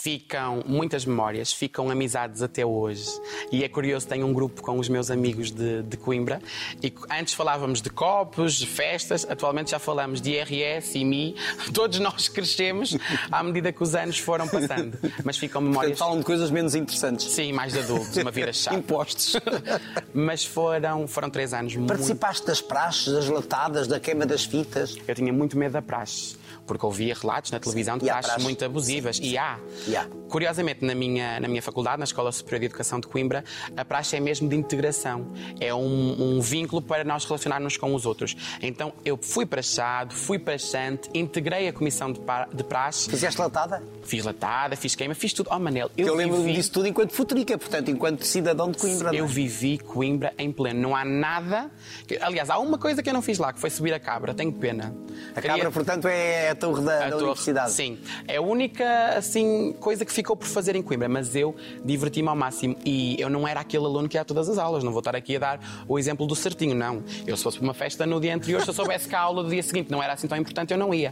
Ficam 0.00 0.62
muitas 0.66 1.04
memórias, 1.04 1.52
ficam 1.52 1.90
amizades 1.90 2.42
até 2.42 2.64
hoje. 2.64 3.08
E 3.50 3.62
é 3.62 3.68
curioso, 3.68 4.08
tenho 4.08 4.26
um 4.26 4.32
grupo 4.32 4.62
com 4.62 4.78
os 4.78 4.88
meus 4.88 5.10
amigos 5.10 5.50
de, 5.50 5.82
de 5.82 5.96
Coimbra 5.96 6.40
e 6.82 6.92
antes 7.10 7.34
falávamos 7.34 7.82
de 7.82 7.90
copos, 7.90 8.54
de 8.54 8.66
festas, 8.66 9.26
atualmente 9.28 9.72
já 9.72 9.78
falamos 9.78 10.20
de 10.20 10.30
IRS 10.30 10.98
e 10.98 11.04
MI. 11.04 11.36
Todos 11.74 11.98
nós 11.98 12.28
crescemos 12.28 12.96
à 13.30 13.42
medida 13.42 13.70
que 13.72 13.82
os 13.82 13.94
anos 13.94 14.18
foram 14.18 14.48
passando. 14.48 14.98
Mas 15.24 15.36
ficam 15.36 15.60
Portanto, 15.60 15.72
memórias. 15.72 15.98
falam 15.98 16.18
de 16.18 16.24
coisas 16.24 16.50
menos 16.50 16.74
interessantes. 16.74 17.26
Sim, 17.26 17.52
mais 17.52 17.72
de 17.72 17.80
adultos, 17.80 18.16
uma 18.16 18.30
vida 18.30 18.52
chata. 18.52 18.76
Impostos. 18.76 19.36
Mas 20.14 20.44
foram, 20.44 21.06
foram 21.06 21.28
três 21.30 21.52
anos 21.52 21.76
muito. 21.76 21.88
Participaste 21.88 22.46
das 22.46 22.60
praxes, 22.60 23.12
das 23.12 23.28
latadas, 23.28 23.86
da 23.86 24.00
queima 24.00 24.24
das 24.24 24.44
fitas. 24.44 24.96
Eu 25.06 25.14
tinha 25.14 25.32
muito 25.32 25.56
medo 25.56 25.72
da 25.72 25.82
praxe, 25.82 26.36
porque 26.66 26.84
ouvia 26.86 27.14
relatos 27.14 27.50
na 27.50 27.58
televisão 27.60 27.98
de 27.98 28.04
E 28.06 28.10
há 28.10 28.12
praxes 28.14 28.28
praxes. 28.30 28.44
muito 28.44 28.64
abusivas. 28.64 29.18
E 29.22 29.36
há. 29.36 29.58
E 29.86 29.96
há. 29.96 30.06
Curiosamente, 30.28 30.84
na 30.84 30.94
minha, 30.94 31.38
na 31.40 31.48
minha 31.48 31.60
faculdade, 31.62 31.98
na 31.98 32.04
Escola 32.04 32.32
Superior 32.32 32.60
de 32.60 32.66
Educação 32.66 32.98
de 33.00 33.06
Coimbra, 33.06 33.44
a 33.76 33.84
praxe 33.84 34.16
é 34.16 34.20
mesmo 34.20 34.48
de 34.48 34.56
integração. 34.56 35.26
É 35.60 35.74
um, 35.74 36.36
um 36.36 36.40
vínculo 36.40 36.80
para 36.80 37.04
nós 37.04 37.24
relacionarmos 37.24 37.76
com 37.76 37.94
os 37.94 38.06
outros. 38.06 38.34
Então, 38.62 38.92
eu 39.04 39.18
fui 39.20 39.44
praxado, 39.44 40.14
fui 40.14 40.38
praxante, 40.38 41.10
integrei 41.14 41.68
a 41.68 41.72
comissão 41.72 42.10
de, 42.12 42.20
pa- 42.20 42.48
de 42.52 42.64
praxe, 42.64 43.10
Fizeste 43.10 43.40
latada? 43.40 43.82
fiz 44.04 44.24
latada, 44.24 44.74
fiz 44.76 44.94
queima, 44.94 45.14
fiz 45.14 45.32
tudo. 45.32 45.50
Oh, 45.52 45.58
Manel, 45.58 45.90
eu, 45.96 46.06
Eu, 46.08 46.14
lembro-me 46.14 46.44
vivi... 46.44 46.56
disso 46.56 46.72
tudo 46.72 46.86
enquanto 46.88 47.12
futrica, 47.12 47.58
portanto, 47.58 47.90
enquanto 47.90 48.24
cidadão 48.24 48.70
de 48.70 48.78
Coimbra. 48.78 49.08
não 49.08 49.18
é? 49.18 49.20
Eu 49.20 49.26
vivi 49.26 49.76
Coimbra 49.78 50.32
em 50.38 50.50
pleno. 50.50 50.80
Não 50.80 50.96
há 50.96 51.04
nada. 51.04 51.70
que- 52.06 52.16
Aliás, 52.22 52.48
há 52.48 52.58
uma 52.58 52.78
coisa 52.78 53.02
que 53.02 53.08
eu 53.10 53.14
não 53.14 53.20
fiz 53.22 53.38
lá, 53.38 53.52
que 53.52 53.60
foi 53.60 53.68
subir 53.70 53.92
a 53.92 54.00
cabra. 54.00 54.32
Tenho 54.32 54.52
pena. 54.52 54.94
A 55.36 55.40
Queria- 55.40 55.56
Cabra, 55.56 55.70
portanto, 55.70 56.08
é 56.08 56.51
a 56.52 56.54
torre 56.54 56.82
da, 56.82 56.96
a 56.96 56.98
da 57.04 57.10
torre. 57.10 57.22
universidade. 57.24 57.72
Sim. 57.72 57.98
É 58.28 58.36
a 58.36 58.42
única 58.42 58.84
assim, 59.16 59.74
coisa 59.80 60.04
que 60.04 60.12
ficou 60.12 60.36
por 60.36 60.46
fazer 60.46 60.76
em 60.76 60.82
Coimbra, 60.82 61.08
mas 61.08 61.34
eu 61.34 61.54
diverti-me 61.84 62.28
ao 62.28 62.36
máximo. 62.36 62.76
E 62.84 63.20
eu 63.20 63.28
não 63.28 63.46
era 63.46 63.60
aquele 63.60 63.84
aluno 63.84 64.08
que 64.08 64.16
ia 64.16 64.20
a 64.22 64.24
todas 64.24 64.48
as 64.48 64.58
aulas. 64.58 64.84
Não 64.84 64.92
vou 64.92 65.00
estar 65.00 65.16
aqui 65.16 65.36
a 65.36 65.38
dar 65.38 65.84
o 65.88 65.98
exemplo 65.98 66.26
do 66.26 66.34
certinho, 66.36 66.74
não. 66.74 67.02
Eu, 67.26 67.36
se 67.36 67.42
fosse 67.42 67.58
para 67.58 67.64
uma 67.64 67.74
festa 67.74 68.06
no 68.06 68.20
dia 68.20 68.34
anterior, 68.34 68.62
se 68.62 68.68
eu 68.68 68.74
soubesse 68.74 69.08
que 69.08 69.14
a 69.14 69.20
aula 69.20 69.42
do 69.42 69.50
dia 69.50 69.62
seguinte 69.62 69.90
não 69.90 70.02
era 70.02 70.12
assim 70.12 70.26
tão 70.28 70.38
importante, 70.38 70.72
eu 70.72 70.78
não 70.78 70.92
ia. 70.94 71.10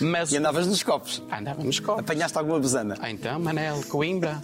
Mas 0.00 0.32
E 0.32 0.36
andavas 0.36 0.66
nos 0.66 0.82
copos. 0.82 1.22
andava 1.32 1.62
nos 1.62 1.80
copos. 1.80 2.00
Apanhaste 2.00 2.36
alguma 2.38 2.58
besana. 2.60 2.96
Ah, 3.00 3.10
então, 3.10 3.38
Manel, 3.40 3.80
Coimbra. 3.88 4.40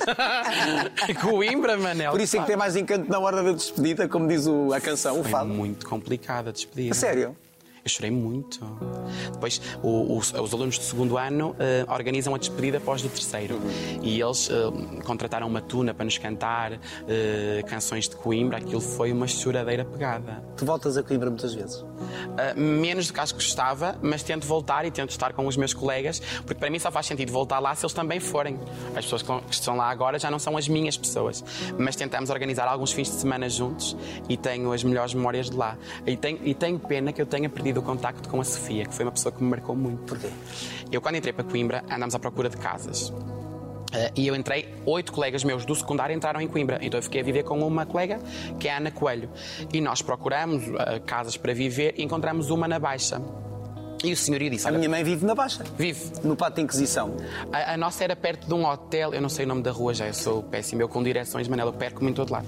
Coimbra, 1.20 1.76
Manel. 1.76 2.10
Por 2.12 2.20
isso 2.20 2.36
é 2.36 2.40
que 2.40 2.46
tem 2.46 2.56
mais 2.56 2.76
encanto 2.76 3.10
na 3.10 3.18
hora 3.18 3.42
da 3.42 3.52
despedida, 3.52 4.08
como 4.08 4.26
diz 4.28 4.46
o- 4.46 4.72
a 4.72 4.80
canção, 4.80 5.20
o 5.20 5.22
Foi 5.22 5.32
fado. 5.32 5.48
muito 5.48 5.86
complicada 5.86 6.50
a 6.50 6.52
despedida. 6.52 6.92
A 6.92 6.94
sério? 6.94 7.36
Eu 7.86 7.90
chorei 7.90 8.10
muito. 8.10 8.58
Depois, 9.32 9.62
o- 9.80 10.18
os, 10.18 10.32
os 10.34 10.52
alunos 10.52 10.76
do 10.76 10.82
segundo 10.82 11.16
ano 11.16 11.54
eh, 11.56 11.86
organizam 11.88 12.34
a 12.34 12.38
despedida 12.38 12.78
após 12.78 13.00
do 13.00 13.08
terceiro. 13.08 13.60
E 14.02 14.20
eles 14.20 14.50
eh, 14.50 15.02
contrataram 15.04 15.46
uma 15.46 15.60
tuna 15.60 15.94
para 15.94 16.04
nos 16.04 16.18
cantar 16.18 16.80
eh, 17.06 17.62
canções 17.68 18.08
de 18.08 18.16
Coimbra. 18.16 18.58
Aquilo 18.58 18.80
foi 18.80 19.12
uma 19.12 19.28
choradeira 19.28 19.84
pegada. 19.84 20.42
Tu 20.56 20.66
voltas 20.66 20.96
a 20.96 21.02
Coimbra 21.04 21.30
muitas 21.30 21.54
vezes. 21.54 21.76
Uh, 21.76 22.58
menos 22.60 23.06
do 23.06 23.12
que 23.12 23.20
acho 23.20 23.34
que 23.34 23.40
gostava, 23.42 23.96
mas 24.02 24.22
tento 24.24 24.46
voltar 24.46 24.84
e 24.84 24.90
tento 24.90 25.10
estar 25.10 25.32
com 25.32 25.46
os 25.46 25.56
meus 25.56 25.72
colegas, 25.72 26.20
porque 26.44 26.54
para 26.56 26.68
mim 26.70 26.78
só 26.78 26.90
faz 26.90 27.06
sentido 27.06 27.30
voltar 27.32 27.58
lá 27.60 27.74
se 27.74 27.84
eles 27.86 27.92
também 27.94 28.18
forem. 28.20 28.58
As 28.96 29.04
pessoas 29.04 29.22
que 29.22 29.36
que 29.46 29.54
estão 29.54 29.76
lá 29.76 29.88
agora 29.90 30.18
já 30.18 30.30
não 30.30 30.38
são 30.38 30.56
as 30.56 30.66
minhas 30.68 30.96
pessoas, 30.96 31.44
mas 31.78 31.94
tentamos 31.94 32.30
organizar 32.30 32.66
alguns 32.68 32.90
fins 32.92 33.08
de 33.10 33.14
semana 33.16 33.48
juntos 33.48 33.96
e 34.28 34.36
tenho 34.36 34.72
as 34.72 34.82
melhores 34.82 35.14
memórias 35.14 35.48
de 35.50 35.56
lá. 35.56 35.76
E 36.06 36.16
tenho, 36.16 36.38
e 36.42 36.54
tenho 36.54 36.78
pena 36.78 37.12
que 37.12 37.20
eu 37.22 37.26
tenha 37.26 37.48
perdido 37.48 37.75
o 37.78 37.82
contacto 37.82 38.28
com 38.28 38.40
a 38.40 38.44
Sofia, 38.44 38.84
que 38.84 38.94
foi 38.94 39.04
uma 39.04 39.12
pessoa 39.12 39.32
que 39.32 39.42
me 39.42 39.50
marcou 39.50 39.74
muito. 39.74 40.02
Porquê? 40.04 40.28
Eu, 40.90 41.00
quando 41.00 41.16
entrei 41.16 41.32
para 41.32 41.44
Coimbra, 41.44 41.84
andámos 41.90 42.14
à 42.14 42.18
procura 42.18 42.48
de 42.48 42.56
casas. 42.56 43.12
Eh, 43.92 44.12
e 44.16 44.26
eu 44.26 44.34
entrei, 44.34 44.74
oito 44.84 45.12
colegas 45.12 45.44
meus 45.44 45.64
do 45.64 45.74
secundário 45.74 46.14
entraram 46.14 46.40
em 46.40 46.48
Coimbra. 46.48 46.78
Então 46.82 46.98
eu 46.98 47.02
fiquei 47.02 47.20
a 47.20 47.24
viver 47.24 47.44
com 47.44 47.58
uma 47.66 47.86
colega, 47.86 48.18
que 48.58 48.68
é 48.68 48.74
a 48.74 48.78
Ana 48.78 48.90
Coelho. 48.90 49.30
E 49.72 49.80
nós 49.80 50.02
procuramos 50.02 50.64
eh, 50.66 51.00
casas 51.00 51.36
para 51.36 51.52
viver 51.52 51.94
e 51.96 52.02
encontramos 52.02 52.50
uma 52.50 52.68
na 52.68 52.78
Baixa. 52.78 53.20
E 54.06 54.12
o 54.12 54.16
senhorio 54.16 54.48
disse: 54.50 54.68
A 54.68 54.70
minha 54.70 54.88
mãe 54.88 55.02
vive 55.02 55.26
na 55.26 55.34
Baixa, 55.34 55.64
vive. 55.76 56.00
no 56.22 56.36
Pátio 56.36 56.56
da 56.56 56.62
Inquisição. 56.62 57.16
A, 57.52 57.72
a 57.72 57.76
nossa 57.76 58.04
era 58.04 58.14
perto 58.14 58.46
de 58.46 58.54
um 58.54 58.64
hotel, 58.64 59.12
eu 59.12 59.20
não 59.20 59.28
sei 59.28 59.44
o 59.44 59.48
nome 59.48 59.62
da 59.62 59.72
rua 59.72 59.92
já, 59.92 60.06
eu 60.06 60.14
sou 60.14 60.44
péssimo, 60.44 60.80
eu 60.80 60.88
com 60.88 61.02
direções, 61.02 61.48
Manela, 61.48 61.70
eu 61.70 61.74
perco-me 61.74 62.12
em 62.12 62.14
todo 62.14 62.30
lado. 62.30 62.46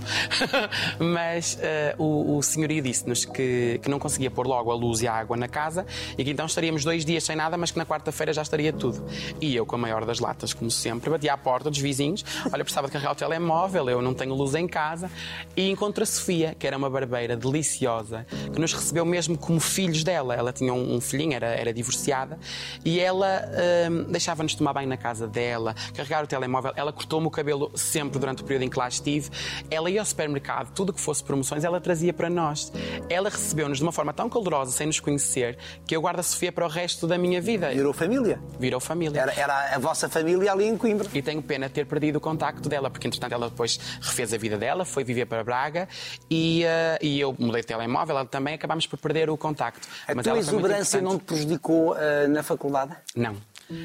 Mas 1.00 1.58
eh, 1.60 1.96
o, 1.98 2.36
o 2.36 2.42
senhorio 2.44 2.80
disse-nos 2.80 3.24
que, 3.24 3.80
que 3.82 3.88
não 3.88 3.98
conseguia 3.98 4.30
pôr 4.30 4.46
logo 4.46 4.70
a 4.70 4.74
luz 4.76 5.02
e 5.02 5.08
a 5.08 5.12
água 5.12 5.36
na 5.36 5.48
casa 5.48 5.84
e 6.16 6.22
que 6.22 6.30
então 6.30 6.46
estaríamos 6.46 6.84
dois 6.84 7.04
dias 7.04 7.24
sem 7.24 7.34
nada, 7.34 7.56
mas 7.56 7.72
que 7.72 7.78
na 7.78 7.84
quarta-feira 7.84 8.32
já 8.32 8.42
estaria 8.42 8.72
tudo. 8.72 9.04
E 9.40 9.56
eu, 9.56 9.66
com 9.66 9.74
a 9.74 9.78
maior 9.78 10.04
das 10.04 10.20
latas, 10.20 10.54
como 10.54 10.70
sempre, 10.70 11.10
bati 11.10 11.28
à 11.28 11.36
porta 11.36 11.70
dos 11.70 11.80
vizinhos, 11.80 12.24
olha, 12.52 12.62
precisava 12.62 12.86
de 12.86 12.92
carregar 12.92 13.12
o 13.12 13.16
telemóvel, 13.16 13.90
eu 13.90 14.00
não 14.00 14.14
tenho 14.14 14.32
luz 14.32 14.54
em 14.54 14.68
casa, 14.68 15.10
e 15.56 15.68
encontro 15.68 16.04
a 16.04 16.06
Sofia, 16.06 16.54
que 16.56 16.68
era 16.68 16.76
uma 16.76 16.88
barbeira 16.88 17.36
deliciosa, 17.36 18.24
que 18.52 18.60
nos 18.60 18.72
recebeu 18.72 19.04
mesmo 19.04 19.36
como 19.36 19.58
filhos 19.58 20.04
dela. 20.04 20.36
Ela 20.36 20.52
tinha 20.52 20.72
um, 20.72 20.94
um 20.94 21.00
filhinho, 21.00 21.34
era, 21.34 21.47
era 21.48 21.72
divorciada, 21.72 22.38
e 22.84 23.00
ela 23.00 23.44
hum, 23.90 24.04
deixava-nos 24.10 24.54
tomar 24.54 24.72
banho 24.72 24.88
na 24.88 24.96
casa 24.96 25.26
dela, 25.26 25.74
carregar 25.94 26.24
o 26.24 26.26
telemóvel. 26.26 26.72
Ela 26.76 26.92
cortou-me 26.92 27.26
o 27.26 27.30
cabelo 27.30 27.70
sempre 27.74 28.18
durante 28.18 28.42
o 28.42 28.44
período 28.44 28.62
em 28.62 28.68
que 28.68 28.78
lá 28.78 28.88
estive. 28.88 29.30
Ela 29.70 29.90
ia 29.90 30.00
ao 30.00 30.06
supermercado, 30.06 30.72
tudo 30.72 30.92
que 30.92 31.00
fosse 31.00 31.22
promoções, 31.22 31.64
ela 31.64 31.80
trazia 31.80 32.12
para 32.12 32.30
nós. 32.30 32.72
Ela 33.08 33.30
recebeu-nos 33.30 33.78
de 33.78 33.82
uma 33.84 33.92
forma 33.92 34.12
tão 34.12 34.28
calorosa, 34.28 34.72
sem 34.72 34.86
nos 34.86 35.00
conhecer, 35.00 35.58
que 35.86 35.94
eu 35.94 36.00
guardo 36.00 36.20
a 36.20 36.22
Sofia 36.22 36.52
para 36.52 36.64
o 36.64 36.68
resto 36.68 37.06
da 37.06 37.18
minha 37.18 37.40
vida. 37.40 37.70
Virou 37.70 37.92
família. 37.92 38.40
Virou 38.58 38.80
família. 38.80 39.20
Era, 39.20 39.32
era 39.32 39.74
a 39.74 39.78
vossa 39.78 40.08
família 40.08 40.52
ali 40.52 40.66
em 40.66 40.76
Coimbra. 40.76 41.08
E 41.12 41.22
tenho 41.22 41.42
pena 41.42 41.68
de 41.68 41.74
ter 41.74 41.86
perdido 41.86 42.16
o 42.16 42.20
contacto 42.20 42.68
dela, 42.68 42.90
porque 42.90 43.06
entretanto 43.06 43.32
ela 43.32 43.48
depois 43.48 43.78
refez 44.00 44.32
a 44.32 44.38
vida 44.38 44.56
dela, 44.56 44.84
foi 44.84 45.04
viver 45.04 45.26
para 45.26 45.42
Braga 45.42 45.88
e, 46.30 46.64
eh, 46.64 46.98
e 47.00 47.20
eu 47.20 47.34
mudei 47.38 47.60
de 47.60 47.66
telemóvel, 47.66 48.16
ela 48.16 48.26
também 48.26 48.54
acabámos 48.54 48.86
por 48.86 48.98
perder 48.98 49.30
o 49.30 49.36
contacto. 49.36 49.88
A 50.06 50.14
Mas 50.14 50.24
tua 50.24 50.38
exuberância 50.38 51.00
não 51.00 51.18
te 51.18 51.27
prejudicou 51.28 51.92
ah, 51.92 52.26
na 52.26 52.42
faculdade? 52.42 52.96
Não. 53.14 53.36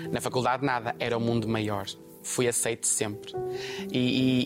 Na 0.09 0.21
faculdade 0.21 0.65
nada, 0.65 0.95
era 0.97 1.17
o 1.17 1.19
mundo 1.19 1.47
maior. 1.47 1.85
Fui 2.23 2.47
aceito 2.47 2.87
sempre. 2.87 3.33
E, 3.91 3.99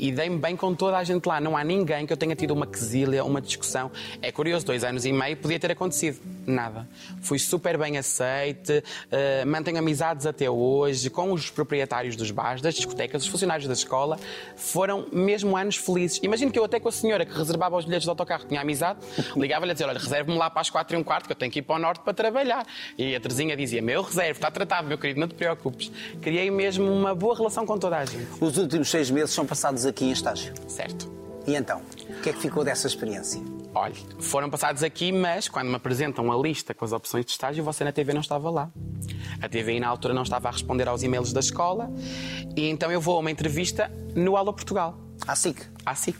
e- 0.04 0.08
e 0.08 0.12
dei-me 0.12 0.38
bem 0.38 0.56
com 0.56 0.74
toda 0.74 0.98
a 0.98 1.04
gente 1.04 1.26
lá. 1.26 1.40
Não 1.40 1.56
há 1.56 1.63
ninguém 1.63 2.06
que 2.06 2.12
eu 2.12 2.18
tenha 2.18 2.36
tido 2.36 2.52
uma 2.52 2.66
quesilha, 2.66 3.24
uma 3.24 3.40
discussão. 3.40 3.92
É 4.22 4.32
curioso, 4.32 4.66
dois 4.66 4.84
anos 4.84 5.06
e 5.06 5.13
meio 5.13 5.38
podia 5.38 5.60
ter 5.60 5.72
acontecido. 5.72 6.20
Nada. 6.46 6.88
Fui 7.22 7.38
super 7.38 7.78
bem 7.78 7.98
aceite, 7.98 8.84
eh, 9.12 9.46
mantenho 9.46 9.78
amizades 9.78 10.26
até 10.26 10.50
hoje, 10.50 11.10
com 11.10 11.32
os 11.32 11.50
proprietários 11.50 12.16
dos 12.16 12.32
bares, 12.32 12.62
das 12.62 12.74
discotecas, 12.74 13.24
os 13.24 13.28
funcionários 13.28 13.68
da 13.68 13.74
escola. 13.74 14.18
Foram 14.56 15.06
mesmo 15.12 15.56
anos 15.56 15.76
felizes. 15.76 16.20
Imagino 16.24 16.52
que 16.52 16.58
eu 16.58 16.63
até 16.63 16.80
com 16.80 16.90
a 16.90 16.92
senhora 16.92 17.26
que 17.26 17.38
reservava 17.38 17.78
os 17.78 17.86
bilhetes 17.86 18.06
de 18.06 18.10
autocarro 18.10 18.46
tinha 18.48 18.62
amizade, 18.62 19.00
ligava-lhe 19.38 19.72
a 19.72 19.74
dizer, 19.74 19.86
olha, 19.86 20.00
reserve-me 20.00 20.38
lá 20.38 20.50
para 20.50 20.62
as 20.62 20.70
quatro 20.70 20.96
e 20.96 21.00
um 21.00 21.04
quarto 21.04 21.26
que 21.28 21.32
eu 21.34 21.36
tenho 21.36 21.52
que 21.52 21.60
ir 21.60 21.62
para 21.63 21.76
o 21.76 21.80
norte 21.80 22.00
para 22.02 22.13
trabalhar. 22.13 22.66
E 22.98 23.16
a 23.16 23.20
Terezinha 23.20 23.56
dizia, 23.56 23.82
meu 23.82 24.02
reserve, 24.02 24.32
está 24.32 24.50
tratado, 24.50 24.88
meu 24.88 24.98
querido, 24.98 25.20
não 25.20 25.28
te 25.28 25.36
preocupes. 25.36 25.92
criei 26.22 26.50
mesmo 26.50 26.92
uma 26.92 27.13
boa 27.13 27.36
relação 27.36 27.66
com 27.67 27.77
toda 27.77 27.97
a 27.97 28.06
gente. 28.06 28.27
Os 28.41 28.58
últimos 28.58 28.89
seis 28.89 29.12
meses 29.12 29.32
são 29.32 29.45
passados 29.45 29.86
aqui 29.86 30.06
em 30.06 30.12
estágio. 30.12 30.53
Certo. 30.67 31.12
E 31.45 31.56
então, 31.56 31.82
o 32.10 32.21
que 32.21 32.30
é 32.30 32.34
que 32.34 32.39
ficou 32.39 32.63
dessa 32.63 32.88
experiência? 32.88 33.39
Olha, 33.75 33.93
foram 34.19 34.49
passados 34.49 34.82
aqui, 34.82 35.12
mas 35.12 35.47
quando 35.47 35.67
me 35.69 35.75
apresentam 35.75 36.32
a 36.32 36.36
lista 36.41 36.73
com 36.73 36.84
as 36.84 36.91
opções 36.91 37.23
de 37.25 37.32
estágio, 37.32 37.63
você 37.63 37.84
na 37.84 37.91
TV 37.91 38.12
não 38.13 38.21
estava 38.21 38.49
lá. 38.49 38.69
A 39.41 39.47
TVI 39.47 39.80
na 39.80 39.88
altura 39.88 40.13
não 40.13 40.23
estava 40.23 40.47
a 40.47 40.51
responder 40.51 40.88
aos 40.88 41.03
e-mails 41.03 41.32
da 41.32 41.39
escola 41.39 41.91
e 42.56 42.67
então 42.67 42.91
eu 42.91 42.99
vou 42.99 43.17
a 43.17 43.19
uma 43.19 43.30
entrevista 43.30 43.91
no 44.15 44.36
Alô 44.36 44.51
Portugal, 44.51 44.97
À 45.27 45.36
SIC. 45.36 45.62
à 45.86 45.93
SIC. 45.93 46.17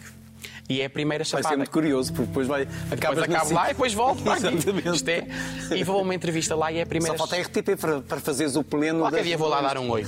E 0.70 0.82
é 0.82 0.86
a 0.86 0.90
primeira 0.90 1.24
Vai 1.24 1.30
chapada. 1.30 1.50
ser 1.50 1.56
muito 1.58 1.72
curioso, 1.72 2.12
porque 2.12 2.28
depois 2.28 2.48
vai. 2.48 2.66
Depois 2.66 2.92
acabas 2.92 3.18
na 3.18 3.24
acabo 3.38 3.54
lá 3.54 3.66
e 3.66 3.68
depois 3.70 3.94
volto. 3.94 4.22
Exatamente. 4.30 4.90
Isto 4.90 5.10
é. 5.10 5.28
E 5.76 5.84
vou 5.84 6.00
a 6.00 6.02
uma 6.02 6.14
entrevista 6.14 6.56
lá 6.56 6.72
e 6.72 6.78
é 6.78 6.82
a 6.82 6.86
primeira 6.86 7.18
Só 7.18 7.26
falta 7.26 7.38
a 7.38 7.42
RTP 7.42 7.80
para, 7.80 8.02
para 8.02 8.20
fazeres 8.20 8.56
o 8.56 8.64
pleno. 8.64 9.00
Qualquer 9.00 9.24
dia 9.24 9.38
vou 9.38 9.48
lá 9.48 9.62
dar 9.62 9.78
um 9.78 9.90
oi. 9.90 10.04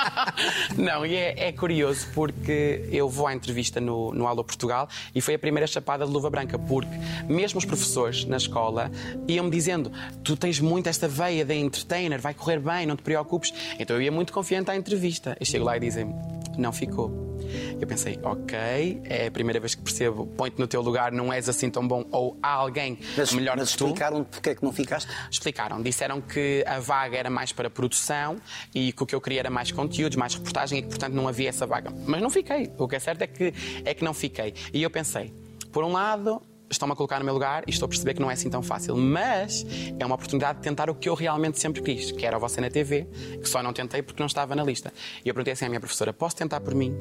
Não, 0.76 1.04
e 1.04 1.14
é, 1.14 1.48
é 1.48 1.52
curioso 1.52 2.06
porque 2.14 2.88
eu 2.90 3.08
vou 3.08 3.26
à 3.26 3.34
entrevista 3.34 3.80
no, 3.80 4.12
no 4.14 4.26
Alô 4.26 4.42
Portugal 4.42 4.88
e 5.14 5.20
foi 5.20 5.34
a 5.34 5.38
primeira 5.38 5.66
chapada 5.66 6.06
de 6.06 6.10
luva 6.10 6.30
branca, 6.30 6.58
porque 6.58 6.90
mesmo 7.28 7.58
os 7.58 7.64
professores 7.64 8.24
na 8.24 8.38
escola 8.38 8.90
iam-me 9.28 9.50
dizendo: 9.50 9.92
tu 10.24 10.36
tens 10.36 10.58
muito 10.58 10.88
esta 10.88 11.06
veia 11.06 11.44
de 11.44 11.54
entertainer, 11.54 12.20
vai 12.20 12.32
correr 12.32 12.60
bem, 12.60 12.86
não 12.86 12.96
te 12.96 13.02
preocupes. 13.02 13.52
Então 13.78 13.96
eu 13.96 14.02
ia 14.02 14.12
muito 14.12 14.32
confiante 14.32 14.70
à 14.70 14.76
entrevista. 14.76 15.36
E 15.40 15.44
chego 15.44 15.64
lá 15.64 15.76
e 15.76 15.80
dizem 15.80 16.14
não 16.56 16.72
ficou. 16.72 17.31
Eu 17.80 17.86
pensei, 17.86 18.18
ok, 18.22 19.00
é 19.04 19.26
a 19.26 19.30
primeira 19.30 19.58
vez 19.60 19.74
que 19.74 19.82
percebo, 19.82 20.26
põe-te 20.26 20.58
no 20.58 20.66
teu 20.66 20.80
lugar, 20.82 21.12
não 21.12 21.32
és 21.32 21.48
assim 21.48 21.70
tão 21.70 21.86
bom, 21.86 22.04
ou 22.10 22.36
há 22.42 22.50
alguém 22.52 22.98
Mas, 23.16 23.32
melhor 23.32 23.56
mas 23.56 23.72
que 23.72 23.78
tu. 23.78 23.84
explicaram 23.86 24.24
porque 24.24 24.50
é 24.50 24.54
que 24.54 24.62
não 24.64 24.72
ficaste? 24.72 25.08
Explicaram, 25.30 25.82
disseram 25.82 26.20
que 26.20 26.64
a 26.66 26.78
vaga 26.80 27.16
era 27.16 27.30
mais 27.30 27.52
para 27.52 27.68
produção 27.70 28.36
e 28.74 28.92
que 28.92 29.02
o 29.02 29.06
que 29.06 29.14
eu 29.14 29.20
queria 29.20 29.40
era 29.40 29.50
mais 29.50 29.70
conteúdos, 29.70 30.16
mais 30.16 30.34
reportagem 30.34 30.78
e 30.78 30.82
que, 30.82 30.88
portanto, 30.88 31.14
não 31.14 31.28
havia 31.28 31.48
essa 31.48 31.66
vaga. 31.66 31.92
Mas 32.06 32.20
não 32.20 32.30
fiquei. 32.30 32.70
O 32.78 32.88
que 32.88 32.96
é 32.96 32.98
certo 32.98 33.22
é 33.22 33.26
que, 33.26 33.52
é 33.84 33.94
que 33.94 34.04
não 34.04 34.14
fiquei. 34.14 34.54
E 34.72 34.82
eu 34.82 34.90
pensei, 34.90 35.32
por 35.72 35.84
um 35.84 35.92
lado, 35.92 36.40
estão-me 36.74 36.92
a 36.92 36.96
colocar 36.96 37.18
no 37.18 37.24
meu 37.24 37.34
lugar 37.34 37.62
e 37.66 37.70
estou 37.70 37.86
a 37.86 37.88
perceber 37.88 38.14
que 38.14 38.20
não 38.20 38.30
é 38.30 38.34
assim 38.34 38.50
tão 38.50 38.62
fácil. 38.62 38.96
Mas 38.96 39.64
é 39.98 40.04
uma 40.04 40.14
oportunidade 40.14 40.58
de 40.58 40.64
tentar 40.64 40.90
o 40.90 40.94
que 40.94 41.08
eu 41.08 41.14
realmente 41.14 41.58
sempre 41.58 41.82
quis, 41.82 42.10
que 42.10 42.24
era 42.26 42.38
você 42.38 42.60
na 42.60 42.70
TV, 42.70 43.06
que 43.40 43.48
só 43.48 43.62
não 43.62 43.72
tentei 43.72 44.02
porque 44.02 44.20
não 44.22 44.26
estava 44.26 44.54
na 44.54 44.64
lista. 44.64 44.92
E 45.24 45.28
eu 45.28 45.34
perguntei 45.34 45.52
assim 45.52 45.66
à 45.66 45.68
minha 45.68 45.80
professora: 45.80 46.12
posso 46.12 46.36
tentar 46.36 46.60
por 46.60 46.74
mim? 46.74 46.96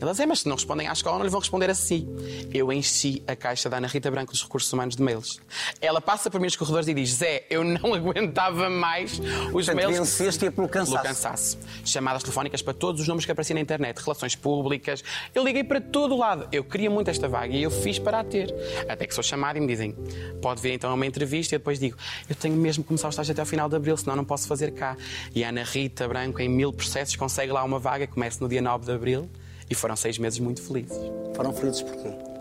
Ela 0.00 0.12
disse: 0.12 0.26
mas 0.26 0.40
se 0.40 0.48
não 0.48 0.56
respondem 0.56 0.88
à 0.88 0.92
escola, 0.92 1.18
não 1.18 1.24
lhe 1.24 1.30
vão 1.30 1.40
responder 1.40 1.70
assim. 1.70 2.08
Eu 2.52 2.72
enchi 2.72 3.22
a 3.26 3.34
caixa 3.36 3.68
da 3.68 3.76
Ana 3.78 3.86
Rita 3.88 4.10
Branco 4.10 4.32
dos 4.32 4.42
Recursos 4.42 4.72
Humanos 4.72 4.96
de 4.96 5.02
mails. 5.02 5.40
Ela 5.80 6.00
passa 6.00 6.30
por 6.30 6.40
mim 6.40 6.46
nos 6.46 6.56
corredores 6.56 6.88
e 6.88 6.94
diz: 6.94 7.10
Zé, 7.14 7.44
eu 7.50 7.64
não 7.64 7.94
aguentava 7.94 8.68
mais 8.70 9.18
os 9.18 9.50
Portanto, 9.52 9.76
mails. 9.76 9.98
venceste-a 9.98 10.52
pelo 10.52 10.68
cansaço. 10.68 10.92
Pelo 10.92 11.04
cansaço. 11.04 11.58
Chamadas 11.84 12.22
telefónicas 12.22 12.62
para 12.62 12.74
todos 12.74 13.00
os 13.00 13.08
números 13.08 13.24
que 13.24 13.32
apareciam 13.32 13.54
na 13.56 13.60
internet, 13.60 13.98
relações 13.98 14.36
públicas. 14.36 15.02
Eu 15.34 15.44
liguei 15.44 15.64
para 15.64 15.80
todo 15.80 16.14
o 16.14 16.18
lado. 16.18 16.48
Eu 16.52 16.64
queria 16.64 16.90
muito 16.90 17.08
esta 17.08 17.28
vaga 17.28 17.54
e 17.54 17.62
eu 17.62 17.70
fiz 17.70 17.98
para 17.98 18.20
a 18.20 18.24
ter. 18.24 18.52
Até 18.92 19.06
que 19.06 19.14
sou 19.14 19.22
chamado 19.22 19.56
e 19.56 19.60
me 19.60 19.66
dizem: 19.66 19.94
pode 20.40 20.60
vir 20.60 20.72
então 20.72 20.90
a 20.90 20.94
uma 20.94 21.06
entrevista. 21.06 21.54
E 21.54 21.56
eu 21.56 21.58
depois 21.58 21.78
digo: 21.78 21.96
eu 22.28 22.34
tenho 22.34 22.56
mesmo 22.56 22.84
que 22.84 22.88
começar 22.88 23.08
o 23.08 23.10
estágio 23.10 23.32
até 23.32 23.40
ao 23.40 23.46
final 23.46 23.68
de 23.68 23.76
abril, 23.76 23.96
senão 23.96 24.16
não 24.16 24.24
posso 24.24 24.46
fazer 24.46 24.72
cá. 24.72 24.96
E 25.34 25.44
a 25.44 25.48
Ana 25.48 25.64
Rita 25.64 26.06
Branco, 26.08 26.40
em 26.40 26.48
mil 26.48 26.72
processos, 26.72 27.16
consegue 27.16 27.52
lá 27.52 27.62
uma 27.64 27.78
vaga, 27.78 28.06
começa 28.06 28.42
no 28.42 28.48
dia 28.48 28.62
9 28.62 28.86
de 28.86 28.92
abril. 28.92 29.30
E 29.70 29.74
foram 29.74 29.96
seis 29.96 30.18
meses 30.18 30.38
muito 30.38 30.60
felizes. 30.62 30.98
Foram 31.34 31.52
felizes 31.52 31.82
porquê? 31.82 32.31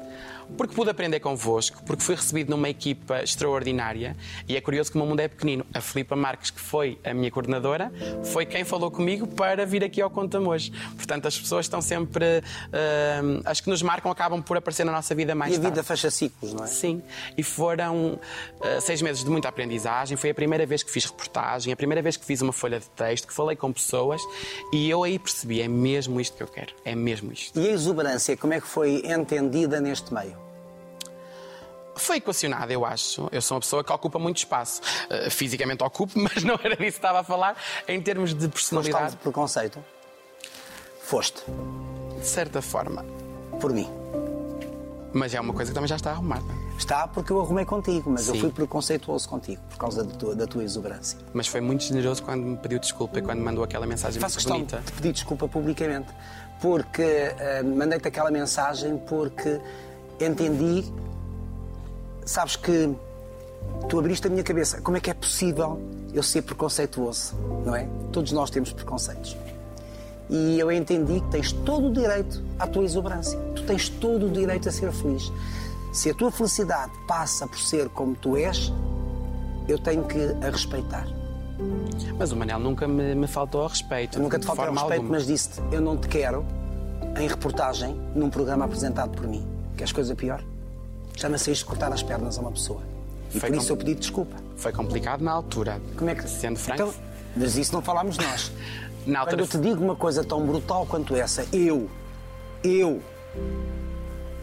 Porque 0.58 0.76
pude 0.76 0.90
aprender 0.92 1.20
convosco, 1.20 1.82
porque 1.86 2.04
fui 2.04 2.16
recebido 2.16 2.50
numa 2.52 2.70
equipa 2.70 3.24
extraordinária 3.24 4.16
e 4.48 4.56
é 4.56 4.62
curioso 4.62 4.92
que 4.92 4.98
o 4.98 5.00
meu 5.00 5.08
mundo 5.08 5.20
é 5.20 5.28
pequenino. 5.28 5.66
A 5.74 5.82
Filipa 5.82 6.16
Marques, 6.16 6.52
que 6.52 6.60
foi 6.60 7.00
a 7.04 7.14
minha 7.14 7.32
coordenadora, 7.32 7.92
foi 8.32 8.46
quem 8.46 8.64
falou 8.64 8.92
comigo 8.92 9.26
para 9.28 9.66
vir 9.66 9.84
aqui 9.84 10.02
ao 10.02 10.10
Conta 10.10 10.40
hoje. 10.40 10.72
Portanto, 10.96 11.28
as 11.28 11.40
pessoas 11.40 11.66
estão 11.66 11.82
sempre. 11.82 12.44
ah, 12.72 13.42
as 13.46 13.60
que 13.60 13.70
nos 13.70 13.82
marcam 13.82 14.12
acabam 14.12 14.42
por 14.42 14.58
aparecer 14.58 14.84
na 14.86 14.92
nossa 14.92 15.16
vida 15.16 15.34
mais 15.34 15.54
E 15.54 15.56
a 15.56 15.60
tarde. 15.60 15.76
vida 15.76 15.84
fecha 15.84 16.12
ciclos, 16.12 16.54
não 16.54 16.64
é? 16.64 16.68
Sim, 16.68 17.02
e 17.38 17.44
foram 17.44 18.20
ah, 18.62 18.80
seis 18.82 19.02
meses 19.02 19.24
de 19.24 19.30
muita 19.30 19.50
aprendizagem. 19.50 20.16
Foi 20.18 20.30
a 20.30 20.34
primeira 20.36 20.66
vez 20.66 20.84
que 20.84 20.92
fiz 20.92 21.06
reportagem, 21.06 21.74
a 21.74 21.76
primeira 21.76 22.02
vez 22.02 22.18
que 22.18 22.26
fiz 22.26 22.42
uma 22.42 22.54
folha 22.54 22.80
de 22.80 22.90
texto, 22.92 23.28
que 23.28 23.34
falei 23.34 23.56
com 23.56 23.72
pessoas 23.72 24.22
e 24.74 24.90
eu 24.90 25.04
aí 25.04 25.18
percebi: 25.18 25.62
é 25.62 25.68
mesmo 25.68 26.20
isto 26.22 26.38
que 26.38 26.44
eu 26.44 26.48
quero, 26.48 26.74
é 26.86 26.94
mesmo 26.96 27.32
isto. 27.32 27.60
E 27.60 27.68
a 27.68 27.72
exuberância, 27.72 28.36
como 28.38 28.54
é 28.54 28.62
que 28.62 28.68
foi 28.68 29.02
entendida 29.06 29.80
neste 29.82 30.14
meio? 30.14 30.41
Foi 31.96 32.18
equacionada, 32.18 32.72
eu 32.72 32.86
acho. 32.86 33.28
Eu 33.32 33.42
sou 33.42 33.56
uma 33.56 33.62
pessoa 33.62 33.84
que 33.84 33.92
ocupa 33.92 34.18
muito 34.18 34.38
espaço. 34.38 34.82
Uh, 35.10 35.30
fisicamente 35.30 35.84
ocupo, 35.84 36.14
mas 36.20 36.44
não 36.44 36.56
era 36.64 36.76
disso 36.76 36.78
que 36.78 36.88
estava 36.88 37.20
a 37.20 37.24
falar. 37.24 37.56
Em 37.88 38.02
termos 38.02 38.34
de 38.34 38.42
Foste 38.42 38.52
personalidade, 38.52 39.12
de 39.12 39.18
preconceito? 39.18 39.84
Foste, 41.04 41.44
de 42.20 42.26
certa 42.28 42.62
forma. 42.62 43.06
por 43.60 43.72
mim. 43.74 43.88
Mas 45.14 45.34
é 45.34 45.42
uma 45.42 45.54
coisa 45.54 45.72
que 45.72 45.76
também 45.76 45.90
já 45.90 45.98
está 45.98 46.12
arrumada. 46.12 46.46
Está 46.78 47.06
porque 47.08 47.32
eu 47.34 47.42
arrumei 47.42 47.66
contigo, 47.66 48.10
mas 48.10 48.28
eu 48.30 48.34
Sim. 48.36 48.42
fui 48.42 48.50
preconceituoso 48.52 49.28
contigo 49.28 49.62
por 49.70 49.78
causa 49.78 50.04
da 50.06 50.16
tua, 50.16 50.36
da 50.36 50.48
tua 50.48 50.64
exuberância. 50.64 51.20
Mas 51.34 51.48
foi 51.48 51.60
muito 51.60 51.84
generoso 51.84 52.24
quando 52.24 52.42
me 52.44 52.58
pediu 52.58 52.80
desculpa 52.80 53.20
e 53.20 53.22
quando 53.22 53.40
me 53.40 53.44
mandou 53.44 53.64
aquela 53.64 53.86
mensagem 53.86 54.22
Faço 54.22 54.38
muito 54.50 54.72
bonita. 54.72 54.78
de 54.86 54.92
pedir 54.94 55.12
desculpa 55.12 55.48
publicamente, 55.50 56.08
porque 56.62 57.02
eh, 57.02 57.62
mandei-te 57.62 58.08
aquela 58.08 58.32
mensagem 58.32 58.98
porque 59.00 59.60
entendi, 60.20 60.86
sabes 62.26 62.56
que 62.56 62.94
tu 63.90 64.00
abriste 64.00 64.28
a 64.28 64.30
minha 64.30 64.44
cabeça. 64.44 64.82
Como 64.82 64.98
é 64.98 65.00
que 65.00 65.10
é 65.10 65.14
possível 65.14 65.80
eu 66.14 66.24
ser 66.24 66.42
preconceituoso, 66.42 67.36
não 67.66 67.76
é? 67.76 67.88
Todos 68.12 68.32
nós 68.32 68.50
temos 68.50 68.72
preconceitos. 68.74 69.36
E 70.30 70.58
eu 70.58 70.72
entendi 70.72 71.20
que 71.20 71.28
tens 71.30 71.52
todo 71.52 71.88
o 71.88 71.92
direito 71.92 72.42
à 72.58 72.66
tua 72.66 72.84
exuberância. 72.84 73.38
Tu 73.56 73.64
tens 73.64 73.90
todo 73.90 74.28
o 74.28 74.30
direito 74.30 74.70
a 74.70 74.72
ser 74.72 74.92
feliz. 74.92 75.32
Se 75.92 76.10
a 76.10 76.14
tua 76.14 76.32
felicidade 76.32 76.92
passa 77.06 77.46
por 77.46 77.60
ser 77.60 77.90
como 77.90 78.16
tu 78.16 78.38
és, 78.38 78.72
eu 79.68 79.78
tenho 79.78 80.06
que 80.06 80.20
a 80.42 80.50
respeitar. 80.50 81.06
Mas 82.18 82.32
o 82.32 82.36
Manel 82.38 82.60
nunca 82.60 82.88
me, 82.88 83.14
me 83.14 83.28
faltou 83.28 83.62
ao 83.62 83.68
respeito. 83.68 84.18
Eu 84.18 84.24
nunca 84.24 84.38
te 84.38 84.42
de 84.42 84.48
faltei 84.48 84.66
ao 84.66 84.72
respeito, 84.72 84.94
alguma. 84.94 85.18
mas 85.18 85.28
disse-te: 85.28 85.62
eu 85.72 85.82
não 85.82 85.98
te 85.98 86.08
quero 86.08 86.46
em 87.20 87.28
reportagem 87.28 87.94
num 88.16 88.30
programa 88.30 88.66
apresentado 88.66 89.12
por 89.12 89.28
mim. 89.28 89.46
Queres 89.76 89.92
coisa 89.92 90.16
pior? 90.16 90.42
Chama-se 91.16 91.52
isto 91.52 91.62
de 91.62 91.66
cortar 91.66 91.92
as 91.94 92.02
pernas 92.02 92.38
a 92.38 92.42
uma 92.42 92.52
pessoa. 92.52 92.82
E 93.34 93.40
Foi 93.40 93.50
por 93.50 93.58
isso 93.58 93.72
eu 93.72 93.78
pedi 93.78 93.96
desculpa. 93.96 94.36
Foi 94.58 94.72
complicado 94.72 95.22
na 95.22 95.32
altura. 95.32 95.82
Como 95.98 96.10
é 96.10 96.16
que. 96.16 96.28
Sendo 96.28 96.58
franco, 96.60 96.82
Então, 96.82 96.94
mas 97.36 97.56
isso 97.58 97.74
não 97.74 97.82
falámos 97.82 98.18
nós. 98.18 98.52
na 99.06 99.20
Quando 99.20 99.20
altura 99.20 99.42
eu 99.42 99.48
te 99.48 99.58
digo 99.58 99.84
uma 99.84 99.96
coisa 99.96 100.24
tão 100.24 100.46
brutal 100.46 100.86
quanto 100.86 101.16
essa, 101.16 101.46
eu, 101.54 101.90
eu, 102.64 103.02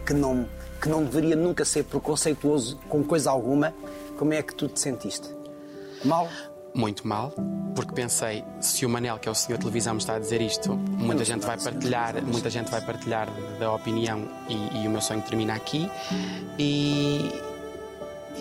que 0.05 0.13
não, 0.13 0.47
que 0.81 0.89
não 0.89 1.03
deveria 1.03 1.35
nunca 1.35 1.63
ser 1.63 1.83
preconceituoso 1.83 2.77
com 2.89 3.03
coisa 3.03 3.29
alguma, 3.29 3.73
como 4.17 4.33
é 4.33 4.41
que 4.41 4.53
tu 4.55 4.67
te 4.67 4.79
sentiste? 4.79 5.29
Mal? 6.03 6.27
Muito 6.73 7.07
mal, 7.07 7.33
porque 7.75 7.93
pensei, 7.93 8.43
se 8.59 8.85
o 8.85 8.89
Manel, 8.89 9.17
que 9.19 9.27
é 9.27 9.31
o 9.31 9.35
senhor 9.35 9.57
de 9.57 9.61
televisão, 9.63 9.93
me 9.93 9.99
está 9.99 10.15
a 10.15 10.19
dizer 10.19 10.41
isto, 10.41 10.75
muita 10.75 11.23
gente 11.25 11.45
vai 11.45 11.57
partilhar, 11.57 12.21
muita 12.23 12.49
gente 12.49 12.69
vai 12.69 12.81
partilhar 12.81 13.27
da 13.59 13.71
opinião 13.73 14.27
e, 14.47 14.83
e 14.83 14.87
o 14.87 14.89
meu 14.91 15.01
sonho 15.01 15.21
termina 15.21 15.53
aqui. 15.55 15.89
E, 16.57 17.31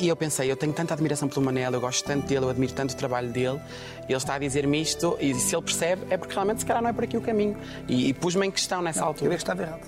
e 0.01 0.09
eu 0.09 0.17
pensei, 0.17 0.51
eu 0.51 0.57
tenho 0.57 0.73
tanta 0.73 0.95
admiração 0.95 1.29
pelo 1.29 1.45
Manel, 1.45 1.73
eu 1.73 1.81
gosto 1.81 2.05
tanto 2.05 2.27
dele, 2.27 2.45
eu 2.45 2.51
admiro 2.51 2.73
tanto 2.73 2.93
o 2.93 2.97
trabalho 2.97 3.29
dele, 3.31 3.61
ele 4.09 4.17
está 4.17 4.35
a 4.35 4.39
dizer-me 4.39 4.81
isto, 4.81 5.17
e 5.21 5.35
se 5.35 5.55
ele 5.55 5.63
percebe, 5.63 6.07
é 6.11 6.17
porque 6.17 6.35
realmente 6.35 6.61
se 6.61 6.67
calhar 6.67 6.83
não 6.83 6.91
é 6.91 6.93
por 6.93 7.05
aqui 7.05 7.17
o 7.17 7.21
caminho. 7.21 7.57
E, 7.89 8.09
e 8.09 8.15
pus-me 8.15 8.47
em 8.47 8.51
questão 8.51 8.81
nessa 8.83 9.01
Eu 9.01 9.07
altura. 9.07 9.31
que 9.31 9.37
estava 9.37 9.63
errado. 9.63 9.83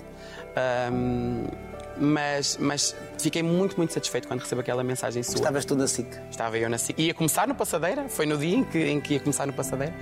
Ahm, 0.55 1.47
mas, 2.01 2.57
mas 2.59 2.95
fiquei 3.19 3.43
muito, 3.43 3.77
muito 3.77 3.93
satisfeito 3.93 4.27
quando 4.27 4.39
recebo 4.39 4.61
aquela 4.61 4.83
mensagem 4.83 5.21
sua. 5.21 5.35
Estavas 5.35 5.63
tu 5.63 5.75
na 5.75 5.87
SIC. 5.87 6.07
Estava 6.29 6.57
eu 6.57 6.69
na 6.69 6.77
SIC. 6.77 6.99
Ia 6.99 7.13
começar 7.13 7.47
no 7.47 7.53
Passadeira, 7.53 8.09
foi 8.09 8.25
no 8.25 8.37
dia 8.37 8.55
em 8.55 8.63
que, 8.63 8.79
em 8.79 8.99
que 8.99 9.13
ia 9.13 9.19
começar 9.19 9.45
no 9.45 9.53
Passadeira. 9.53 9.93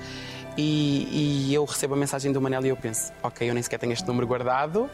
E, 0.58 1.50
e 1.50 1.54
eu 1.54 1.64
recebo 1.66 1.94
a 1.94 1.98
mensagem 1.98 2.32
do 2.32 2.42
Manel 2.42 2.66
e 2.66 2.70
eu 2.70 2.76
penso, 2.76 3.14
ok, 3.22 3.50
eu 3.50 3.54
nem 3.54 3.62
sequer 3.62 3.80
tenho 3.80 3.94
este 3.94 4.08
número 4.08 4.26
guardado. 4.26 4.90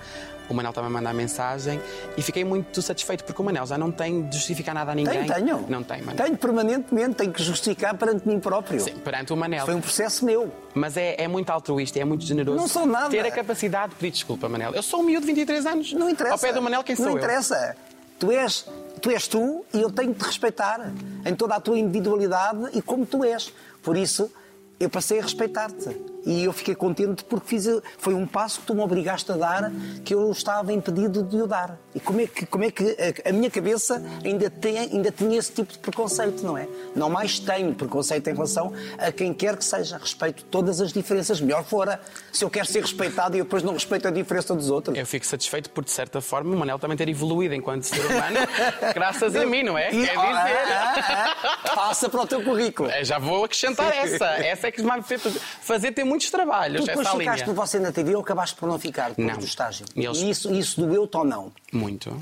O 0.50 0.54
Manel 0.54 0.70
estava 0.70 0.88
a 0.88 0.90
mandar 0.90 1.14
mensagem 1.14 1.82
e 2.16 2.22
fiquei 2.22 2.44
muito 2.44 2.82
satisfeito 2.82 3.24
porque 3.24 3.42
o 3.42 3.46
Manel 3.46 3.66
já 3.66 3.78
não 3.78 3.92
tem 3.92 4.24
de 4.28 4.38
justificar 4.38 4.76
nada 4.76 4.92
a 4.92 4.96
ninguém. 4.96 5.26
Tenho, 5.26 5.34
tenho. 5.34 5.66
Não 5.68 5.84
tem, 5.84 6.02
Manel. 6.02 6.24
Tenho 6.24 6.38
permanentemente, 6.38 7.16
tenho 7.16 7.32
que 7.32 7.42
justificar 7.42 7.96
perante 7.98 8.28
mim 8.28 8.40
próprio. 8.40 8.80
Sim, 8.80 8.96
perante 8.96 9.34
o 9.34 9.38
Manel. 9.38 9.66
Foi 9.66 9.76
um 9.76 9.82
processo 9.82 10.24
meu. 10.24 10.52
Mas 10.74 10.98
é, 10.98 11.16
é 11.22 11.28
muito 11.28 11.50
altruísta, 11.50 12.00
é 12.00 12.06
muito 12.06 12.24
generoso. 12.24 12.58
Não 12.58 12.68
sou 12.68 12.86
nada. 12.86 13.10
Ter 13.10 13.26
a 13.26 13.32
capacidade 13.32 13.92
de 13.94 13.96
pedir 13.96 14.12
desculpa, 14.12 14.48
Manel. 14.48 14.74
Eu 14.74 14.84
sou 14.84 15.00
um 15.00 15.04
miúdo 15.04 15.22
de 15.22 15.28
23 15.34 15.66
anos. 15.66 15.94
Não 15.94 16.10
interessa. 16.10 16.36
Ao 16.36 16.40
pé 16.40 16.54
do 16.54 16.62
Manel, 16.62 16.84
quem 16.84 16.96
Não 16.96 17.04
sou 17.04 17.14
eu? 17.14 17.18
interessa. 17.18 17.76
Tu 18.20 18.32
és, 18.32 18.66
tu 19.02 19.10
és 19.10 19.28
tu 19.28 19.66
e 19.74 19.82
eu 19.82 19.92
tenho 19.92 20.14
de 20.14 20.20
te 20.20 20.26
respeitar 20.26 20.92
em 21.26 21.36
toda 21.36 21.56
a 21.56 21.60
tua 21.60 21.78
individualidade 21.78 22.70
e 22.74 22.82
como 22.82 23.06
tu 23.06 23.24
és. 23.26 23.52
Por 23.84 23.98
isso, 23.98 24.32
eu 24.80 24.90
passei 24.90 25.20
a 25.20 25.22
respeitar-te. 25.22 26.15
E 26.26 26.44
eu 26.44 26.54
fiquei 26.54 26.76
contente 26.76 27.24
porque 27.24 27.48
fiz, 27.48 27.68
foi 27.98 28.14
um 28.14 28.26
passo 28.26 28.62
que 28.62 28.68
tu 28.68 28.76
me 28.76 28.82
obrigaste 28.82 29.32
a 29.32 29.36
dar 29.36 29.72
que 30.04 30.14
eu 30.14 30.32
estava 30.32 30.74
impedido 30.74 31.24
de 31.24 31.42
o 31.42 31.48
dar. 31.48 31.78
E 31.94 32.00
como 32.00 32.22
é 32.22 32.28
que, 32.28 32.46
como 32.46 32.64
é 32.64 32.72
que 32.72 32.98
a, 33.26 33.30
a 33.30 33.32
minha 33.32 33.50
cabeça 33.50 34.04
ainda, 34.24 34.50
tem, 34.50 34.78
ainda 34.78 35.12
tinha 35.12 35.38
esse 35.38 35.52
tipo 35.52 35.72
de 35.72 35.80
preconceito, 35.80 36.44
não 36.44 36.58
é? 36.58 36.68
Não 36.96 37.10
mais 37.10 37.40
tenho 37.40 37.74
preconceito 37.74 38.28
em 38.30 38.34
relação 38.34 38.74
a 38.98 39.12
quem 39.12 39.34
quer 39.34 39.56
que 39.56 39.64
seja. 39.64 39.98
Respeito 39.98 40.44
todas 40.46 40.82
as 40.82 40.92
diferenças. 40.92 41.40
Melhor 41.40 41.64
fora 41.64 42.00
se 42.32 42.44
eu 42.44 42.50
quero 42.50 42.66
ser 42.66 42.82
respeitado 42.82 43.36
e 43.36 43.40
eu 43.40 43.46
depois 43.46 43.64
não 43.64 43.74
respeito 43.74 44.08
a 44.08 44.12
diferença 44.12 44.56
dos 44.56 44.70
outros. 44.70 44.98
Eu 44.98 45.06
fico 45.06 45.26
satisfeito 45.26 45.70
por, 45.70 45.84
de 45.84 45.92
certa 45.92 46.22
forma, 46.22 46.56
o 46.56 46.58
Manel 46.58 46.80
também 46.80 46.98
ter 46.98 47.08
evoluído 47.08 47.54
enquanto 47.54 47.84
ser 47.84 48.06
humano, 48.06 48.38
graças 48.94 49.36
a 49.36 49.46
mim, 49.46 49.64
não 49.64 49.78
é? 49.78 49.90
Quer 49.90 50.18
ah, 50.18 50.44
dizer. 50.44 50.74
ah, 50.74 51.36
ah, 51.64 51.76
Passa 51.76 52.10
para 52.10 52.22
o 52.22 52.28
teu 52.28 52.44
currículo. 52.44 52.90
É, 52.90 53.04
Já 53.04 53.20
vou 53.20 53.46
acrescentar 53.46 53.92
essa. 53.96 54.26
Essa 54.26 54.68
é 54.68 54.72
que 54.72 54.82
vai 54.82 55.02
fazer, 55.02 55.40
fazer 55.62 55.92
ter 55.92 56.04
muitos 56.16 56.30
trabalhos, 56.32 56.82
Tu 56.82 56.88
depois 56.88 57.08
ficaste 57.10 57.42
linha. 57.44 57.48
no 57.48 57.54
Você 57.54 57.80
na 57.80 57.92
TV 57.92 58.16
ou 58.16 58.22
acabaste 58.22 58.56
por 58.56 58.68
não 58.68 58.80
ficar 58.80 59.10
depois 59.10 59.28
Não. 59.28 59.38
do 59.38 59.46
estágio? 59.46 59.86
Eles- 59.96 60.18
E 60.18 60.30
isso, 60.30 60.54
isso 60.54 60.82
doeu-te 60.86 61.16
ou 61.18 61.24
não? 61.26 61.52
Muito. 61.72 62.18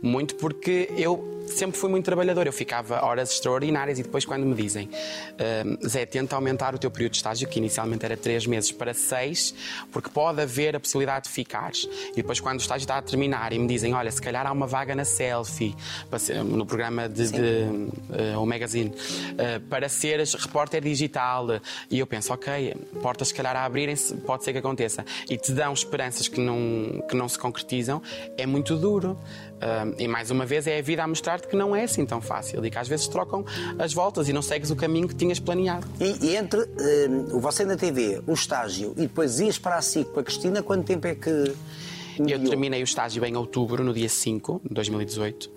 Muito 0.00 0.36
porque 0.36 0.88
eu 0.96 1.42
sempre 1.48 1.76
fui 1.78 1.90
muito 1.90 2.04
trabalhador. 2.04 2.46
Eu 2.46 2.52
ficava 2.52 3.04
horas 3.04 3.32
extraordinárias 3.32 3.98
e 3.98 4.02
depois, 4.04 4.24
quando 4.24 4.46
me 4.46 4.54
dizem 4.54 4.88
"Ah, 4.92 5.86
Zé, 5.88 6.06
tenta 6.06 6.36
aumentar 6.36 6.72
o 6.74 6.78
teu 6.78 6.90
período 6.90 7.12
de 7.12 7.16
estágio, 7.18 7.48
que 7.48 7.58
inicialmente 7.58 8.04
era 8.04 8.16
três 8.16 8.46
meses, 8.46 8.70
para 8.70 8.94
seis, 8.94 9.52
porque 9.90 10.08
pode 10.08 10.40
haver 10.40 10.76
a 10.76 10.80
possibilidade 10.80 11.24
de 11.26 11.30
ficares. 11.30 11.88
E 12.12 12.16
depois, 12.16 12.38
quando 12.40 12.58
o 12.58 12.62
estágio 12.62 12.84
está 12.84 12.96
a 12.96 13.02
terminar 13.02 13.52
e 13.52 13.58
me 13.58 13.66
dizem: 13.66 13.92
Olha, 13.92 14.10
se 14.10 14.22
calhar 14.22 14.46
há 14.46 14.52
uma 14.52 14.66
vaga 14.68 14.94
na 14.94 15.04
selfie, 15.04 15.74
ser- 16.18 16.44
no 16.44 16.64
programa 16.64 17.08
de, 17.08 17.30
de, 17.32 17.40
eh, 18.12 18.36
o 18.36 18.46
Magazine, 18.46 18.92
eh, 19.36 19.58
para 19.68 19.88
seres 19.88 20.34
repórter 20.34 20.80
digital. 20.82 21.60
E 21.90 21.98
eu 21.98 22.06
penso: 22.06 22.32
Ok, 22.32 22.74
portas 23.12 23.28
se 23.28 23.34
calhar 23.34 23.54
a 23.54 23.64
abrirem-se, 23.64 24.14
pode 24.16 24.42
ser 24.42 24.52
que 24.52 24.58
aconteça. 24.58 25.04
E 25.28 25.36
te 25.36 25.52
dão 25.52 25.72
esperanças 25.72 26.28
que 26.28 26.40
não, 26.40 27.04
que 27.08 27.14
não 27.14 27.28
se 27.28 27.38
concretizam, 27.38 28.00
é 28.38 28.46
muito 28.46 28.74
duro. 28.74 29.18
Ah, 29.60 29.84
e 29.98 30.08
mais 30.08 30.30
uma 30.30 30.46
vez 30.46 30.66
é 30.66 30.78
a 30.78 30.82
vida 30.82 31.04
a 31.04 31.06
mostrar-te 31.06 31.46
que 31.46 31.54
não 31.54 31.76
é 31.76 31.84
assim 31.84 32.06
tão 32.06 32.20
fácil 32.20 32.64
e 32.64 32.70
que 32.70 32.78
às 32.78 32.88
vezes 32.88 33.06
trocam 33.06 33.44
as 33.78 33.92
voltas 33.92 34.28
e 34.28 34.32
não 34.32 34.40
segues 34.40 34.70
o 34.70 34.76
caminho 34.76 35.06
que 35.06 35.14
tinhas 35.14 35.38
planeado. 35.38 35.86
E, 36.00 36.26
e 36.26 36.36
entre 36.36 36.60
o 37.32 37.38
Você 37.38 37.64
na 37.64 37.76
TV, 37.76 38.22
o 38.26 38.32
estágio 38.32 38.94
e 38.96 39.02
depois 39.02 39.38
ias 39.40 39.58
para 39.58 39.76
a 39.76 39.82
SIC 39.82 40.08
com 40.08 40.20
a 40.20 40.24
Cristina, 40.24 40.62
quanto 40.62 40.84
tempo 40.86 41.06
é 41.06 41.14
que. 41.14 41.54
Eu 42.18 42.42
terminei 42.44 42.82
o 42.82 42.84
estágio 42.84 43.24
em 43.24 43.36
outubro, 43.36 43.82
no 43.82 43.92
dia 43.92 44.08
5 44.08 44.62
de 44.64 44.74
2018, 44.74 45.50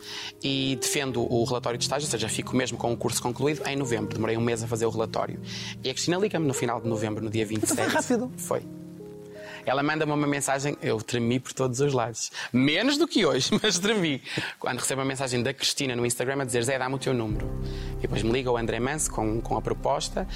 e 0.44 0.78
defendo 0.80 1.22
o 1.22 1.44
relatório 1.44 1.78
de 1.78 1.86
estágio, 1.86 2.08
ou 2.08 2.12
seja, 2.12 2.30
fico 2.30 2.56
mesmo 2.56 2.78
com 2.78 2.92
o 2.92 2.98
curso 2.98 3.22
concluído 3.22 3.62
em 3.68 3.76
novembro. 3.76 4.14
Demorei 4.14 4.38
um 4.38 4.42
mês 4.42 4.64
a 4.64 4.68
fazer 4.68 4.86
o 4.86 4.90
relatório. 4.90 5.40
E 5.84 5.90
a 5.90 5.94
Cristina 5.94 6.18
liga-me 6.18 6.48
no 6.48 6.54
final 6.54 6.80
de 6.82 6.88
novembro, 6.88 7.24
no 7.24 7.30
dia 7.30 7.46
27. 7.46 7.74
Então 7.74 7.86
foi 7.86 7.94
rápido. 7.94 8.32
Foi. 8.38 8.85
Ela 9.66 9.82
manda-me 9.82 10.12
uma 10.12 10.28
mensagem, 10.28 10.78
eu 10.82 10.98
tremi 11.02 11.40
por 11.40 11.54
todos 11.54 11.80
os 11.80 11.94
lados. 11.94 12.32
Menos 12.54 12.98
do 12.98 13.08
que 13.08 13.26
hoje, 13.26 13.50
mas 13.62 13.80
tremi. 13.80 14.22
Quando 14.60 14.80
recebo 14.80 15.02
uma 15.02 15.08
mensagem 15.08 15.42
da 15.42 15.54
Cristina 15.54 15.96
no 15.96 16.06
Instagram 16.06 16.42
a 16.42 16.46
dizer 16.46 16.64
Zé, 16.64 16.78
dá-me 16.78 16.96
o 16.96 17.00
teu 17.00 17.14
número. 17.14 17.50
E 17.98 18.02
depois 18.02 18.22
me 18.24 18.32
liga 18.32 18.52
o 18.52 18.58
André 18.58 18.80
Manso 18.80 19.12
com, 19.12 19.42
com 19.42 19.58
a 19.58 19.62
proposta. 19.62 20.28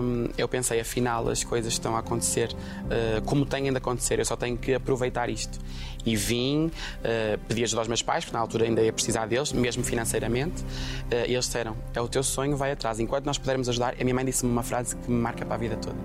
Hum, 0.00 0.28
eu 0.36 0.46
pensei, 0.48 0.80
afinal, 0.80 1.28
as 1.28 1.42
coisas 1.42 1.72
estão 1.72 1.96
a 1.96 2.00
acontecer 2.00 2.52
uh, 2.52 3.22
como 3.24 3.46
têm 3.46 3.70
de 3.70 3.76
acontecer, 3.76 4.18
eu 4.18 4.24
só 4.24 4.36
tenho 4.36 4.56
que 4.56 4.74
aproveitar 4.74 5.30
isto. 5.30 5.58
E 6.04 6.16
vim, 6.16 6.66
uh, 6.66 7.38
pedi 7.46 7.62
ajuda 7.62 7.80
aos 7.82 7.88
meus 7.88 8.02
pais, 8.02 8.24
porque 8.24 8.36
na 8.36 8.40
altura 8.42 8.64
ainda 8.64 8.82
ia 8.82 8.92
precisar 8.92 9.26
deles, 9.26 9.52
mesmo 9.52 9.84
financeiramente. 9.84 10.62
Uh, 10.62 11.28
e 11.28 11.32
eles 11.32 11.44
disseram: 11.46 11.76
é 11.94 12.00
o 12.00 12.08
teu 12.08 12.22
sonho, 12.24 12.56
vai 12.56 12.72
atrás. 12.72 12.98
Enquanto 12.98 13.24
nós 13.26 13.38
pudermos 13.38 13.68
ajudar, 13.68 13.94
a 14.00 14.02
minha 14.02 14.14
mãe 14.14 14.24
disse-me 14.24 14.50
uma 14.50 14.62
frase 14.64 14.96
que 14.96 15.10
me 15.10 15.20
marca 15.20 15.44
para 15.44 15.54
a 15.54 15.58
vida 15.58 15.76
toda: 15.76 15.96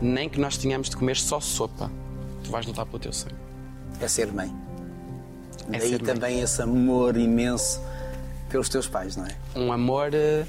nem 0.00 0.28
que 0.28 0.40
nós 0.40 0.56
tenhamos 0.56 0.88
de 0.88 0.96
comer 0.96 1.16
só 1.18 1.38
sopa, 1.38 1.90
tu 2.42 2.50
vais 2.50 2.64
lutar 2.66 2.86
pelo 2.86 2.98
teu 2.98 3.12
sonho. 3.12 3.36
É 4.00 4.08
ser 4.08 4.32
mãe. 4.32 4.50
É 5.70 5.78
Daí 5.78 5.90
ser 5.90 6.02
mãe. 6.02 6.14
também 6.14 6.40
esse 6.40 6.60
amor 6.62 7.16
imenso 7.16 7.78
pelos 8.48 8.68
teus 8.70 8.86
pais, 8.88 9.16
não 9.16 9.26
é? 9.26 9.36
Um 9.54 9.70
amor. 9.70 10.08
uh, 10.14 10.46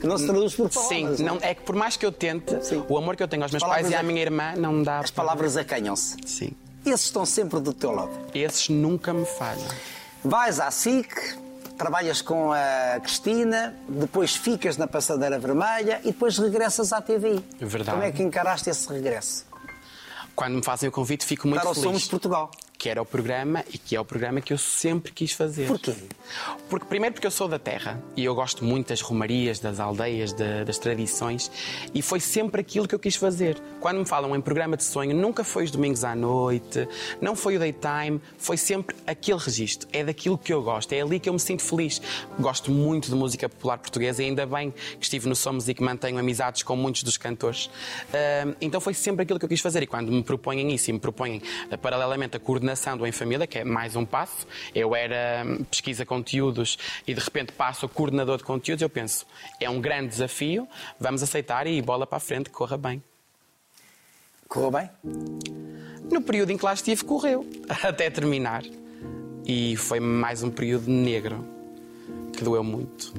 Que 0.00 0.06
não 0.06 0.16
se 0.16 0.26
traduz 0.26 0.54
por 0.54 0.70
Sim, 0.72 0.78
palavras. 1.02 1.20
não, 1.20 1.34
não 1.36 1.42
é? 1.42 1.50
é 1.50 1.54
que 1.54 1.62
por 1.62 1.74
mais 1.74 1.96
que 1.96 2.04
eu 2.06 2.12
tente, 2.12 2.64
Sim. 2.64 2.84
o 2.88 2.96
amor 2.96 3.16
que 3.16 3.22
eu 3.22 3.28
tenho 3.28 3.42
aos 3.42 3.50
meus 3.52 3.62
palavras 3.62 3.82
pais 3.84 3.92
e 3.92 3.96
à 3.96 4.00
é- 4.00 4.02
minha 4.02 4.20
irmã 4.22 4.54
não 4.56 4.72
me 4.72 4.84
dá. 4.84 5.00
As 5.00 5.10
palavras 5.10 5.56
acanham-se. 5.56 6.16
Sim. 6.24 6.52
Esses 6.84 7.06
estão 7.06 7.24
sempre 7.24 7.60
do 7.60 7.72
teu 7.72 7.90
lado. 7.92 8.10
Esses 8.34 8.68
nunca 8.68 9.12
me 9.12 9.24
falham. 9.24 9.66
Vais 10.22 10.60
à 10.60 10.70
SIC, 10.70 11.08
trabalhas 11.76 12.20
com 12.22 12.52
a 12.52 13.00
Cristina, 13.00 13.74
depois 13.88 14.34
ficas 14.34 14.76
na 14.76 14.86
Passadeira 14.86 15.38
Vermelha 15.38 16.00
e 16.02 16.08
depois 16.08 16.38
regressas 16.38 16.92
à 16.92 17.00
TVI. 17.00 17.44
Verdade. 17.60 17.90
Como 17.90 18.02
é 18.02 18.12
que 18.12 18.22
encaraste 18.22 18.70
esse 18.70 18.88
regresso? 18.88 19.46
Quando 20.34 20.54
me 20.54 20.64
fazem 20.64 20.88
o 20.88 20.92
convite, 20.92 21.24
fico 21.24 21.46
muito 21.46 21.62
o 21.62 21.74
feliz. 21.74 21.82
Somos 21.82 22.08
Portugal. 22.08 22.50
Que 22.76 22.88
era 22.90 23.00
o 23.00 23.06
programa 23.06 23.64
e 23.72 23.78
que 23.78 23.96
é 23.96 24.00
o 24.00 24.04
programa 24.04 24.40
que 24.40 24.52
eu 24.52 24.58
sempre 24.58 25.10
quis 25.12 25.32
fazer. 25.32 25.66
Porquê? 25.68 25.94
Porque, 26.68 26.86
primeiro, 26.86 27.14
porque 27.14 27.26
eu 27.26 27.30
sou 27.30 27.48
da 27.48 27.58
terra 27.58 28.02
e 28.16 28.24
eu 28.24 28.34
gosto 28.34 28.62
muito 28.64 28.88
das 28.88 29.00
romarias, 29.00 29.58
das 29.58 29.80
aldeias, 29.80 30.32
da- 30.34 30.64
das 30.64 30.76
tradições 30.76 31.50
e 31.94 32.02
foi 32.02 32.20
sempre 32.20 32.60
aquilo 32.60 32.86
que 32.86 32.94
eu 32.94 32.98
quis 32.98 33.16
fazer. 33.16 33.56
Quando 33.80 33.98
me 34.00 34.04
falam 34.04 34.34
em 34.36 34.40
programa 34.40 34.76
de 34.76 34.84
sonho, 34.84 35.14
nunca 35.16 35.42
foi 35.44 35.64
os 35.64 35.70
domingos 35.70 36.04
à 36.04 36.14
noite, 36.14 36.86
não 37.22 37.34
foi 37.34 37.56
o 37.56 37.58
daytime, 37.58 38.20
foi 38.36 38.56
sempre 38.58 38.94
aquele 39.06 39.38
registro. 39.38 39.88
É 39.92 40.04
daquilo 40.04 40.36
que 40.36 40.52
eu 40.52 40.62
gosto, 40.62 40.92
é 40.92 41.00
ali 41.00 41.18
que 41.18 41.28
eu 41.28 41.32
me 41.32 41.40
sinto 41.40 41.62
feliz. 41.62 42.02
Gosto 42.38 42.70
muito 42.70 43.08
de 43.08 43.14
música 43.14 43.48
popular 43.48 43.78
portuguesa 43.78 44.22
e 44.22 44.26
ainda 44.26 44.44
bem 44.44 44.70
que 44.98 45.04
estive 45.04 45.26
no 45.28 45.34
Somos 45.36 45.68
e 45.68 45.74
que 45.74 45.82
mantenho 45.82 46.18
amizades 46.18 46.62
com 46.62 46.76
muitos 46.76 47.02
dos 47.02 47.16
cantores. 47.16 47.70
Ah, 48.12 48.52
então 48.60 48.78
foi 48.80 48.92
sempre 48.92 49.22
aquilo 49.22 49.38
que 49.38 49.44
eu 49.44 49.48
quis 49.48 49.60
fazer 49.60 49.82
e 49.82 49.86
quando 49.86 50.12
me 50.12 50.22
propõem 50.22 50.74
isso 50.74 50.90
e 50.90 50.92
me 50.92 50.98
propõem 50.98 51.40
ah, 51.70 51.78
paralelamente 51.78 52.36
a 52.36 52.40
coordenação 52.40 52.73
do 52.98 53.06
Em 53.06 53.12
Família, 53.12 53.46
que 53.46 53.58
é 53.58 53.64
mais 53.64 53.96
um 53.96 54.04
passo, 54.04 54.46
eu 54.74 54.94
era 54.94 55.44
hum, 55.46 55.64
pesquisa 55.64 56.04
conteúdos 56.04 56.78
e 57.06 57.14
de 57.14 57.20
repente 57.20 57.52
passo 57.52 57.86
a 57.86 57.88
coordenador 57.88 58.38
de 58.38 58.44
conteúdos, 58.44 58.82
eu 58.82 58.90
penso, 58.90 59.26
é 59.60 59.68
um 59.70 59.80
grande 59.80 60.08
desafio, 60.08 60.68
vamos 60.98 61.22
aceitar 61.22 61.66
e 61.66 61.80
bola 61.80 62.06
para 62.06 62.16
a 62.16 62.20
frente, 62.20 62.50
corra 62.50 62.76
bem. 62.76 63.02
Correu 64.48 64.70
bem? 64.70 64.88
No 66.10 66.22
período 66.22 66.50
em 66.50 66.56
que 66.56 66.64
lá 66.64 66.74
estive, 66.74 67.02
correu, 67.04 67.44
até 67.82 68.10
terminar. 68.10 68.62
E 69.46 69.76
foi 69.76 70.00
mais 70.00 70.42
um 70.42 70.50
período 70.50 70.90
negro, 70.90 71.44
que 72.32 72.42
doeu 72.42 72.62
muito. 72.62 73.12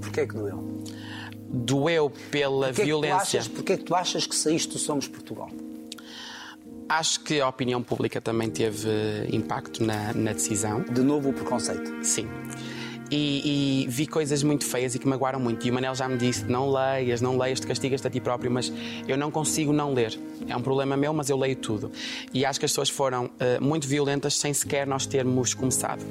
Porquê 0.00 0.26
que 0.26 0.34
doeu? 0.34 0.82
Doeu 1.38 2.10
pela 2.30 2.66
Porquê 2.68 2.68
é 2.68 2.72
que 2.72 2.80
tu 2.82 2.84
violência. 2.84 3.40
achas, 3.40 3.48
porquê 3.48 3.76
que 3.76 3.84
tu 3.84 3.94
achas 3.94 4.26
que 4.26 4.34
saíste 4.34 4.72
do 4.72 4.78
Somos 4.78 5.08
Portugal? 5.08 5.50
Acho 6.88 7.20
que 7.20 7.40
a 7.40 7.48
opinião 7.48 7.82
pública 7.82 8.20
também 8.20 8.50
teve 8.50 8.88
impacto 9.30 9.84
na, 9.84 10.12
na 10.12 10.32
decisão. 10.32 10.82
De 10.82 11.02
novo 11.02 11.30
o 11.30 11.32
preconceito. 11.32 12.04
Sim. 12.04 12.28
E, 13.14 13.82
e 13.84 13.88
vi 13.88 14.06
coisas 14.06 14.42
muito 14.42 14.64
feias 14.64 14.94
e 14.94 14.98
que 14.98 15.06
magoaram 15.06 15.38
muito. 15.38 15.66
E 15.66 15.70
o 15.70 15.74
Manel 15.74 15.94
já 15.94 16.08
me 16.08 16.16
disse: 16.16 16.46
não 16.46 16.70
leias, 16.70 17.20
não 17.20 17.36
leias, 17.36 17.60
te 17.60 17.66
castigas-te 17.66 18.06
a 18.06 18.10
ti 18.10 18.20
próprio, 18.20 18.50
mas 18.50 18.72
eu 19.06 19.18
não 19.18 19.30
consigo 19.30 19.70
não 19.70 19.92
ler. 19.92 20.18
É 20.48 20.56
um 20.56 20.62
problema 20.62 20.96
meu, 20.96 21.12
mas 21.12 21.28
eu 21.28 21.36
leio 21.36 21.56
tudo. 21.56 21.92
E 22.32 22.46
acho 22.46 22.58
que 22.58 22.64
as 22.64 22.72
pessoas 22.72 22.88
foram 22.88 23.30
eh, 23.38 23.60
muito 23.60 23.86
violentas 23.86 24.34
sem 24.34 24.54
sequer 24.54 24.86
nós 24.86 25.04
termos 25.04 25.52
começado. 25.52 26.02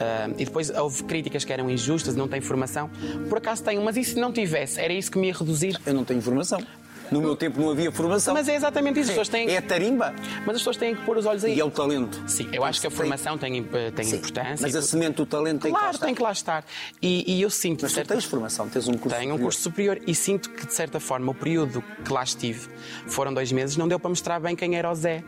Ah, 0.00 0.28
e 0.36 0.44
depois 0.44 0.68
houve 0.70 1.04
críticas 1.04 1.44
que 1.44 1.52
eram 1.52 1.70
injustas, 1.70 2.16
não 2.16 2.26
tem 2.26 2.40
informação. 2.40 2.90
Por 3.28 3.38
acaso 3.38 3.62
tenho, 3.62 3.80
mas 3.84 3.96
e 3.96 4.02
se 4.02 4.16
não 4.16 4.32
tivesse? 4.32 4.80
Era 4.80 4.92
isso 4.92 5.12
que 5.12 5.18
me 5.18 5.28
ia 5.28 5.34
reduzir. 5.34 5.80
Eu 5.86 5.94
não 5.94 6.04
tenho 6.04 6.20
formação. 6.20 6.60
No 7.10 7.20
meu 7.20 7.34
tempo 7.36 7.60
não 7.60 7.70
havia 7.70 7.90
formação. 7.90 8.34
Mas 8.34 8.48
é 8.48 8.54
exatamente 8.54 9.00
isso. 9.00 9.10
As 9.10 9.16
pessoas 9.16 9.28
têm, 9.28 9.48
É 9.48 9.58
a 9.58 9.62
tarimba 9.62 10.14
mas 10.46 10.56
as 10.56 10.60
pessoas 10.62 10.76
têm 10.76 10.94
que 10.94 11.02
pôr 11.02 11.16
os 11.16 11.26
olhos 11.26 11.44
aí. 11.44 11.54
e 11.56 11.60
é 11.60 11.64
o 11.64 11.70
talento. 11.70 12.22
Sim, 12.26 12.48
eu 12.52 12.64
acho 12.64 12.80
que 12.80 12.86
a 12.86 12.90
formação 12.90 13.36
tem, 13.38 13.62
tem 13.94 14.04
Sim. 14.04 14.16
importância. 14.16 14.58
Mas 14.60 14.74
a 14.76 14.82
semente 14.82 15.16
do 15.16 15.26
talento 15.26 15.62
tem 15.62 15.70
que 15.70 15.74
lá 15.74 15.78
Claro, 15.80 15.94
estar. 15.94 16.06
tem 16.06 16.14
que 16.14 16.22
lá 16.22 16.32
estar. 16.32 16.64
E, 17.00 17.36
e 17.36 17.42
eu 17.42 17.50
sinto. 17.50 17.82
Mas 17.82 17.90
de 17.90 17.94
tu 17.94 17.96
certa- 17.96 18.14
tens 18.14 18.24
formação, 18.24 18.68
tens 18.68 18.88
um 18.88 18.94
curso 18.94 19.16
Tenho 19.18 19.30
um 19.34 19.36
superior. 19.36 19.40
curso 19.42 19.60
superior 19.60 20.00
e 20.06 20.14
sinto 20.14 20.50
que, 20.50 20.66
de 20.66 20.74
certa 20.74 21.00
forma, 21.00 21.30
o 21.32 21.34
período 21.34 21.82
que 22.04 22.12
lá 22.12 22.22
estive, 22.22 22.68
foram 23.06 23.32
dois 23.32 23.50
meses, 23.52 23.76
não 23.76 23.88
deu 23.88 23.98
para 23.98 24.08
mostrar 24.10 24.38
bem 24.40 24.54
quem 24.56 24.76
era 24.76 24.90
o 24.90 24.94
Zé. 24.94 25.22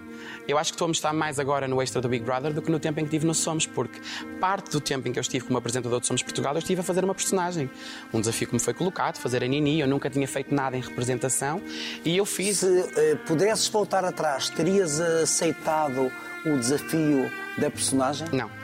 Eu 0.47 0.59
acho 0.59 0.72
que 0.72 0.74
estou 0.74 0.85
a 0.85 0.89
mostrar 0.89 1.12
mais 1.14 1.39
agora 1.39 1.66
no 1.66 1.81
extra 1.81 2.01
do 2.01 2.09
Big 2.09 2.22
Brother 2.24 2.53
do 2.53 2.61
que 2.61 2.70
no 2.70 2.78
tempo 2.78 3.01
em 3.01 3.05
que 3.05 3.09
estive 3.09 3.26
no 3.26 3.35
Somos, 3.35 3.66
porque 3.66 3.99
parte 4.39 4.70
do 4.70 4.81
tempo 4.81 5.09
em 5.09 5.12
que 5.12 5.18
eu 5.18 5.22
estive 5.22 5.47
como 5.47 5.57
apresentador 5.59 5.99
de 6.01 6.07
Somos 6.07 6.22
Portugal, 6.22 6.53
eu 6.55 6.59
estive 6.59 6.81
a 6.81 6.85
fazer 6.85 7.03
uma 7.05 7.14
personagem. 7.14 7.70
Um 8.12 8.20
desafio 8.20 8.47
que 8.49 8.53
me 8.55 8.61
foi 8.61 8.74
colocado, 8.74 9.16
fazer 9.16 9.43
a 9.43 9.47
Nini, 9.47 9.81
eu 9.81 9.87
nunca 9.89 10.11
tinha 10.11 10.28
feito 10.28 10.55
nada 10.55 10.76
em 10.76 10.81
representação 10.81 11.62
e 12.04 12.16
eu 12.16 12.24
fiz. 12.24 12.58
Se 12.58 12.90
eh, 12.96 13.16
pudesses 13.26 13.68
voltar 13.68 14.04
atrás, 14.04 14.48
terias 14.50 15.00
aceitado 15.00 16.10
o 16.44 16.56
desafio 16.58 17.30
da 17.58 17.70
personagem? 17.70 18.26
Não. 18.32 18.59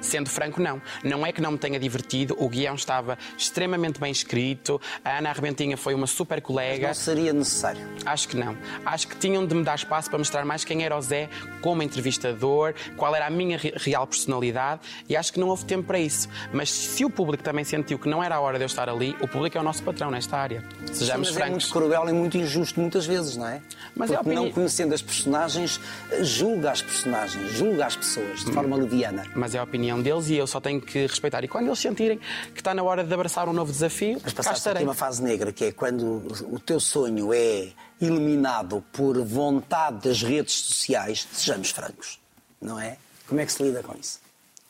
Sendo 0.00 0.28
franco, 0.30 0.60
não. 0.60 0.80
Não 1.02 1.26
é 1.26 1.32
que 1.32 1.40
não 1.40 1.52
me 1.52 1.58
tenha 1.58 1.78
divertido, 1.78 2.36
o 2.38 2.48
guião 2.48 2.74
estava 2.74 3.18
extremamente 3.36 3.98
bem 4.00 4.10
escrito, 4.12 4.80
a 5.04 5.18
Ana 5.18 5.30
Arbentinha 5.30 5.76
foi 5.76 5.94
uma 5.94 6.06
super 6.06 6.40
colega. 6.40 6.88
Não 6.88 6.94
seria 6.94 7.32
necessário. 7.32 7.80
Acho 8.04 8.28
que 8.28 8.36
não. 8.36 8.56
Acho 8.84 9.08
que 9.08 9.16
tinham 9.16 9.46
de 9.46 9.54
me 9.54 9.62
dar 9.64 9.74
espaço 9.74 10.08
para 10.08 10.18
mostrar 10.18 10.44
mais 10.44 10.64
quem 10.64 10.84
era 10.84 10.96
o 10.96 11.00
Zé 11.00 11.28
como 11.60 11.82
entrevistador, 11.82 12.74
qual 12.96 13.14
era 13.14 13.26
a 13.26 13.30
minha 13.30 13.58
re- 13.58 13.72
real 13.76 14.06
personalidade 14.06 14.80
e 15.08 15.16
acho 15.16 15.32
que 15.32 15.40
não 15.40 15.48
houve 15.48 15.64
tempo 15.64 15.84
para 15.84 15.98
isso. 15.98 16.28
Mas 16.52 16.70
se 16.70 17.04
o 17.04 17.10
público 17.10 17.42
também 17.42 17.64
sentiu 17.64 17.98
que 17.98 18.08
não 18.08 18.22
era 18.22 18.36
a 18.36 18.40
hora 18.40 18.58
de 18.58 18.64
eu 18.64 18.66
estar 18.66 18.88
ali, 18.88 19.16
o 19.20 19.28
público 19.28 19.56
é 19.58 19.60
o 19.60 19.64
nosso 19.64 19.82
patrão 19.82 20.10
nesta 20.10 20.36
área. 20.36 20.62
Sejamos 20.92 21.28
Mas 21.28 21.36
é 21.36 21.40
francos. 21.40 21.64
muito 21.64 21.72
cruel 21.72 22.08
e 22.08 22.12
muito 22.12 22.36
injusto 22.36 22.80
muitas 22.80 23.06
vezes, 23.06 23.36
não 23.36 23.46
é? 23.48 23.60
Mas 23.94 24.10
é 24.10 24.14
Porque 24.16 24.30
não 24.34 24.42
opini- 24.42 24.54
conhecendo 24.54 24.94
as 24.94 25.02
personagens, 25.02 25.80
julga 26.22 26.70
as 26.70 26.82
personagens, 26.82 27.52
julga 27.52 27.86
as 27.86 27.96
pessoas 27.96 28.44
de 28.44 28.52
forma 28.52 28.76
leviana. 28.76 29.24
Mas 29.34 29.54
é 29.54 29.58
a 29.58 29.62
opinião 29.62 29.95
deles 30.02 30.28
e 30.28 30.34
eu 30.34 30.46
só 30.46 30.60
tenho 30.60 30.80
que 30.80 31.06
respeitar. 31.06 31.44
E 31.44 31.48
quando 31.48 31.66
eles 31.66 31.78
sentirem 31.78 32.18
que 32.54 32.60
está 32.60 32.74
na 32.74 32.82
hora 32.82 33.04
de 33.04 33.12
abraçar 33.12 33.48
um 33.48 33.52
novo 33.52 33.72
desafio, 33.72 34.18
Mas 34.22 34.32
passaste 34.32 34.68
aqui 34.68 34.82
uma 34.82 34.94
fase 34.94 35.22
negra, 35.22 35.52
que 35.52 35.66
é 35.66 35.72
quando 35.72 36.22
o 36.50 36.58
teu 36.58 36.80
sonho 36.80 37.32
é 37.32 37.68
eliminado 38.00 38.84
por 38.92 39.22
vontade 39.24 40.08
das 40.08 40.22
redes 40.22 40.54
sociais, 40.54 41.26
sejamos 41.32 41.70
francos, 41.70 42.20
não 42.60 42.78
é? 42.78 42.98
Como 43.26 43.40
é 43.40 43.46
que 43.46 43.52
se 43.52 43.62
lida 43.62 43.82
com 43.82 43.94
isso? 43.98 44.20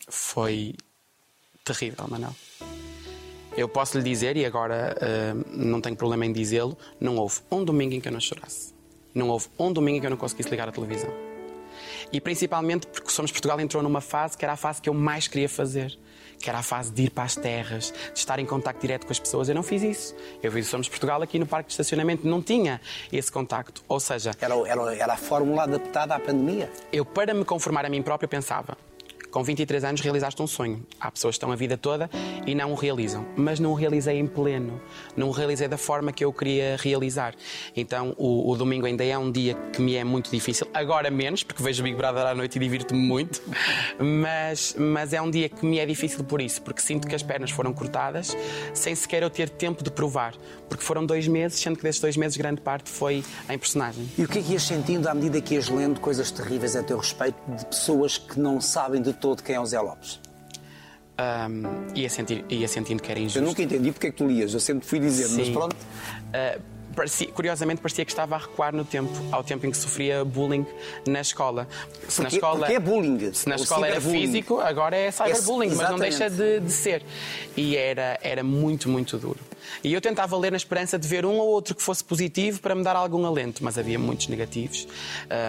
Foi 0.08 0.74
terrível, 1.64 2.06
Manel. 2.08 2.34
Eu 3.56 3.68
posso 3.68 3.98
lhe 3.98 4.04
dizer, 4.04 4.36
e 4.36 4.44
agora 4.44 4.96
ah, 5.00 5.34
não 5.50 5.80
tenho 5.80 5.96
problema 5.96 6.26
em 6.26 6.32
dizê-lo, 6.32 6.76
não 7.00 7.16
houve 7.16 7.40
um 7.50 7.64
domingo 7.64 7.94
em 7.94 8.00
que 8.00 8.08
eu 8.08 8.12
não 8.12 8.20
chorasse. 8.20 8.74
Não 9.14 9.28
houve 9.28 9.48
um 9.58 9.72
domingo 9.72 9.96
em 9.96 10.00
que 10.00 10.06
eu 10.06 10.10
não 10.10 10.16
conseguisse 10.16 10.50
ligar 10.50 10.68
a 10.68 10.72
televisão. 10.72 11.25
E 12.12 12.20
principalmente 12.20 12.86
porque 12.86 13.10
Somos 13.10 13.30
Portugal 13.32 13.60
entrou 13.60 13.82
numa 13.82 14.00
fase 14.00 14.36
que 14.36 14.44
era 14.44 14.52
a 14.54 14.56
fase 14.56 14.80
que 14.80 14.88
eu 14.88 14.94
mais 14.94 15.28
queria 15.28 15.48
fazer. 15.48 15.98
Que 16.38 16.50
era 16.50 16.58
a 16.58 16.62
fase 16.62 16.92
de 16.92 17.04
ir 17.04 17.10
para 17.10 17.24
as 17.24 17.34
terras, 17.34 17.94
de 18.12 18.18
estar 18.18 18.38
em 18.38 18.44
contacto 18.44 18.80
direto 18.80 19.06
com 19.06 19.12
as 19.12 19.18
pessoas. 19.18 19.48
Eu 19.48 19.54
não 19.54 19.62
fiz 19.62 19.82
isso. 19.82 20.14
Eu 20.42 20.52
fiz 20.52 20.66
o 20.66 20.70
Somos 20.70 20.88
Portugal 20.88 21.22
aqui 21.22 21.38
no 21.38 21.46
parque 21.46 21.68
de 21.68 21.72
estacionamento. 21.72 22.26
Não 22.28 22.42
tinha 22.42 22.78
esse 23.10 23.32
contacto. 23.32 23.82
Ou 23.88 23.98
seja, 23.98 24.32
Era, 24.40 24.54
era, 24.68 24.94
era 24.94 25.12
a 25.14 25.16
fórmula 25.16 25.62
adaptada 25.62 26.14
à 26.14 26.20
pandemia. 26.20 26.70
eu, 26.92 27.04
para 27.06 27.32
me 27.32 27.44
conformar 27.44 27.86
a 27.86 27.88
mim 27.88 28.02
próprio, 28.02 28.28
pensava: 28.28 28.76
com 29.36 29.44
23 29.44 29.84
anos 29.84 30.00
realizaste 30.00 30.40
um 30.40 30.46
sonho. 30.46 30.82
Há 30.98 31.10
pessoas 31.10 31.34
que 31.34 31.36
estão 31.36 31.52
a 31.52 31.56
vida 31.56 31.76
toda 31.76 32.08
e 32.46 32.54
não 32.54 32.72
o 32.72 32.74
realizam, 32.74 33.26
mas 33.36 33.60
não 33.60 33.72
o 33.72 33.74
realizei 33.74 34.18
em 34.18 34.26
pleno, 34.26 34.80
não 35.14 35.28
o 35.28 35.30
realizei 35.30 35.68
da 35.68 35.76
forma 35.76 36.10
que 36.10 36.24
eu 36.24 36.32
queria 36.32 36.78
realizar. 36.80 37.34
Então 37.76 38.14
o, 38.16 38.50
o 38.50 38.56
domingo 38.56 38.86
ainda 38.86 39.04
é 39.04 39.18
um 39.18 39.30
dia 39.30 39.52
que 39.74 39.82
me 39.82 39.94
é 39.94 40.02
muito 40.02 40.30
difícil, 40.30 40.66
agora 40.72 41.10
menos, 41.10 41.42
porque 41.42 41.62
vejo 41.62 41.82
Big 41.82 41.94
Brother 41.94 42.24
à 42.24 42.34
noite 42.34 42.56
e 42.56 42.58
divirto-me 42.58 42.98
muito, 42.98 43.42
mas, 43.98 44.74
mas 44.78 45.12
é 45.12 45.20
um 45.20 45.30
dia 45.30 45.50
que 45.50 45.66
me 45.66 45.80
é 45.80 45.84
difícil 45.84 46.24
por 46.24 46.40
isso, 46.40 46.62
porque 46.62 46.80
sinto 46.80 47.06
que 47.06 47.14
as 47.14 47.22
pernas 47.22 47.50
foram 47.50 47.74
cortadas 47.74 48.34
sem 48.72 48.94
sequer 48.94 49.22
eu 49.22 49.28
ter 49.28 49.50
tempo 49.50 49.84
de 49.84 49.90
provar, 49.90 50.34
porque 50.66 50.82
foram 50.82 51.04
dois 51.04 51.28
meses, 51.28 51.60
sendo 51.60 51.76
que 51.76 51.82
desses 51.82 52.00
dois 52.00 52.16
meses 52.16 52.38
grande 52.38 52.62
parte 52.62 52.88
foi 52.88 53.22
em 53.50 53.58
personagem. 53.58 54.08
E 54.16 54.24
o 54.24 54.28
que 54.28 54.38
é 54.38 54.42
que 54.42 54.52
ias 54.54 54.62
sentindo 54.62 55.06
à 55.06 55.12
medida 55.12 55.38
que 55.42 55.56
ias 55.56 55.68
lendo 55.68 56.00
coisas 56.00 56.30
terríveis 56.30 56.74
a 56.74 56.82
teu 56.82 56.96
respeito 56.96 57.36
de 57.54 57.66
pessoas 57.66 58.16
que 58.16 58.40
não 58.40 58.62
sabem 58.62 59.02
de 59.02 59.12
todo 59.12 59.25
quem 59.34 59.56
é 59.56 59.60
o 59.60 59.66
Zé 59.66 59.80
Lopes? 59.80 60.20
Um, 61.18 61.94
ia, 61.94 62.10
sentir, 62.10 62.44
ia 62.48 62.68
sentindo 62.68 63.02
que 63.02 63.10
era 63.10 63.18
injusto. 63.18 63.38
Eu 63.38 63.44
nunca 63.44 63.62
entendi 63.62 63.90
porque 63.90 64.08
é 64.08 64.10
que 64.10 64.16
tu 64.18 64.26
lias, 64.26 64.52
eu 64.52 64.60
sempre 64.60 64.86
fui 64.86 65.00
dizer, 65.00 65.28
mas 65.30 65.46
Sim. 65.46 65.52
pronto. 65.52 65.74
Uh, 65.74 66.75
parecia- 66.96 67.28
curiosamente, 67.30 67.80
parecia 67.80 68.04
que 68.04 68.10
estava 68.10 68.34
a 68.34 68.38
recuar 68.38 68.74
no 68.74 68.84
tempo, 68.84 69.12
ao 69.30 69.44
tempo 69.44 69.66
em 69.66 69.70
que 69.70 69.76
sofria 69.76 70.24
bullying 70.24 70.66
na 71.06 71.20
escola. 71.20 71.68
Se 72.08 72.20
na 72.20 72.24
Porque- 72.24 72.36
escola, 72.36 72.58
porque 72.60 72.72
é 72.74 72.80
bullying. 72.80 73.32
Se 73.32 73.48
na 73.48 73.54
escola 73.56 73.86
era 73.86 74.00
físico, 74.00 74.58
agora 74.60 74.96
é 74.96 75.10
cyberbullying, 75.12 75.74
mas 75.74 75.90
não 75.90 75.98
deixa 75.98 76.28
de, 76.28 76.58
de 76.60 76.72
ser. 76.72 77.04
E 77.56 77.76
era, 77.76 78.18
era 78.22 78.42
muito, 78.42 78.88
muito 78.88 79.16
duro. 79.18 79.38
E 79.84 79.92
eu 79.92 80.00
tentava 80.00 80.36
ler 80.36 80.50
na 80.52 80.56
esperança 80.56 80.98
de 80.98 81.06
ver 81.06 81.26
um 81.26 81.38
ou 81.38 81.48
outro 81.48 81.74
que 81.74 81.82
fosse 81.82 82.02
positivo 82.02 82.60
para 82.60 82.74
me 82.74 82.82
dar 82.82 82.96
algum 82.96 83.24
alento, 83.26 83.62
mas 83.62 83.76
havia 83.76 83.98
muitos 83.98 84.28
negativos. 84.28 84.86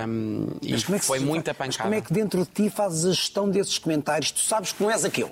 Um, 0.07 0.47
e 0.61 0.71
Mas 0.73 0.89
é 0.89 0.99
foi 0.99 1.19
se- 1.19 1.25
muita 1.25 1.51
Mas 1.57 1.57
pancada. 1.77 1.83
como 1.83 1.95
é 1.95 2.01
que 2.01 2.11
dentro 2.13 2.39
de 2.43 2.49
ti 2.51 2.69
fazes 2.69 3.05
a 3.05 3.09
gestão 3.11 3.49
desses 3.49 3.77
comentários? 3.77 4.31
Tu 4.31 4.39
sabes 4.41 4.71
que 4.73 4.83
não 4.83 4.91
és 4.91 5.05
aquilo. 5.05 5.31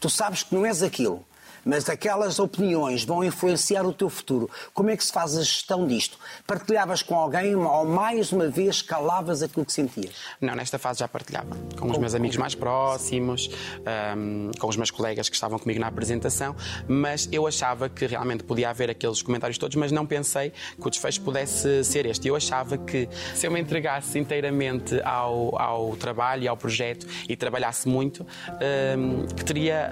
Tu 0.00 0.10
sabes 0.10 0.42
que 0.42 0.54
não 0.54 0.66
és 0.66 0.82
aquilo. 0.82 1.24
Mas 1.64 1.88
aquelas 1.88 2.38
opiniões 2.38 3.04
vão 3.04 3.22
influenciar 3.22 3.84
o 3.84 3.92
teu 3.92 4.08
futuro. 4.08 4.50
Como 4.72 4.90
é 4.90 4.96
que 4.96 5.04
se 5.04 5.12
faz 5.12 5.36
a 5.36 5.42
gestão 5.42 5.86
disto? 5.86 6.18
Partilhavas 6.46 7.02
com 7.02 7.14
alguém 7.14 7.54
ou 7.54 7.84
mais 7.84 8.32
uma 8.32 8.48
vez 8.48 8.82
calavas 8.82 9.42
aquilo 9.42 9.64
que 9.64 9.72
sentias? 9.72 10.14
Não, 10.40 10.54
nesta 10.54 10.78
fase 10.78 11.00
já 11.00 11.08
partilhava. 11.08 11.56
Com 11.78 11.90
os 11.90 11.98
meus 11.98 12.14
amigos 12.14 12.36
mais 12.36 12.54
próximos, 12.54 13.50
ahm, 13.84 14.50
com 14.58 14.68
os 14.68 14.76
meus 14.76 14.90
colegas 14.90 15.28
que 15.28 15.34
estavam 15.34 15.58
comigo 15.58 15.80
na 15.80 15.88
apresentação, 15.88 16.54
mas 16.86 17.28
eu 17.30 17.46
achava 17.46 17.88
que 17.88 18.06
realmente 18.06 18.44
podia 18.44 18.70
haver 18.70 18.90
aqueles 18.90 19.22
comentários 19.22 19.58
todos, 19.58 19.76
mas 19.76 19.92
não 19.92 20.06
pensei 20.06 20.50
que 20.50 20.86
o 20.86 20.90
desfecho 20.90 21.20
pudesse 21.20 21.84
ser 21.84 22.06
este. 22.06 22.28
Eu 22.28 22.36
achava 22.36 22.78
que 22.78 23.08
se 23.34 23.46
eu 23.46 23.50
me 23.50 23.60
entregasse 23.60 24.18
inteiramente 24.18 25.00
ao, 25.02 25.60
ao 25.60 25.96
trabalho 25.96 26.44
e 26.44 26.48
ao 26.48 26.56
projeto 26.56 27.06
e 27.28 27.36
trabalhasse 27.36 27.88
muito, 27.88 28.26
ahm, 28.48 29.26
que 29.36 29.44
teria 29.44 29.88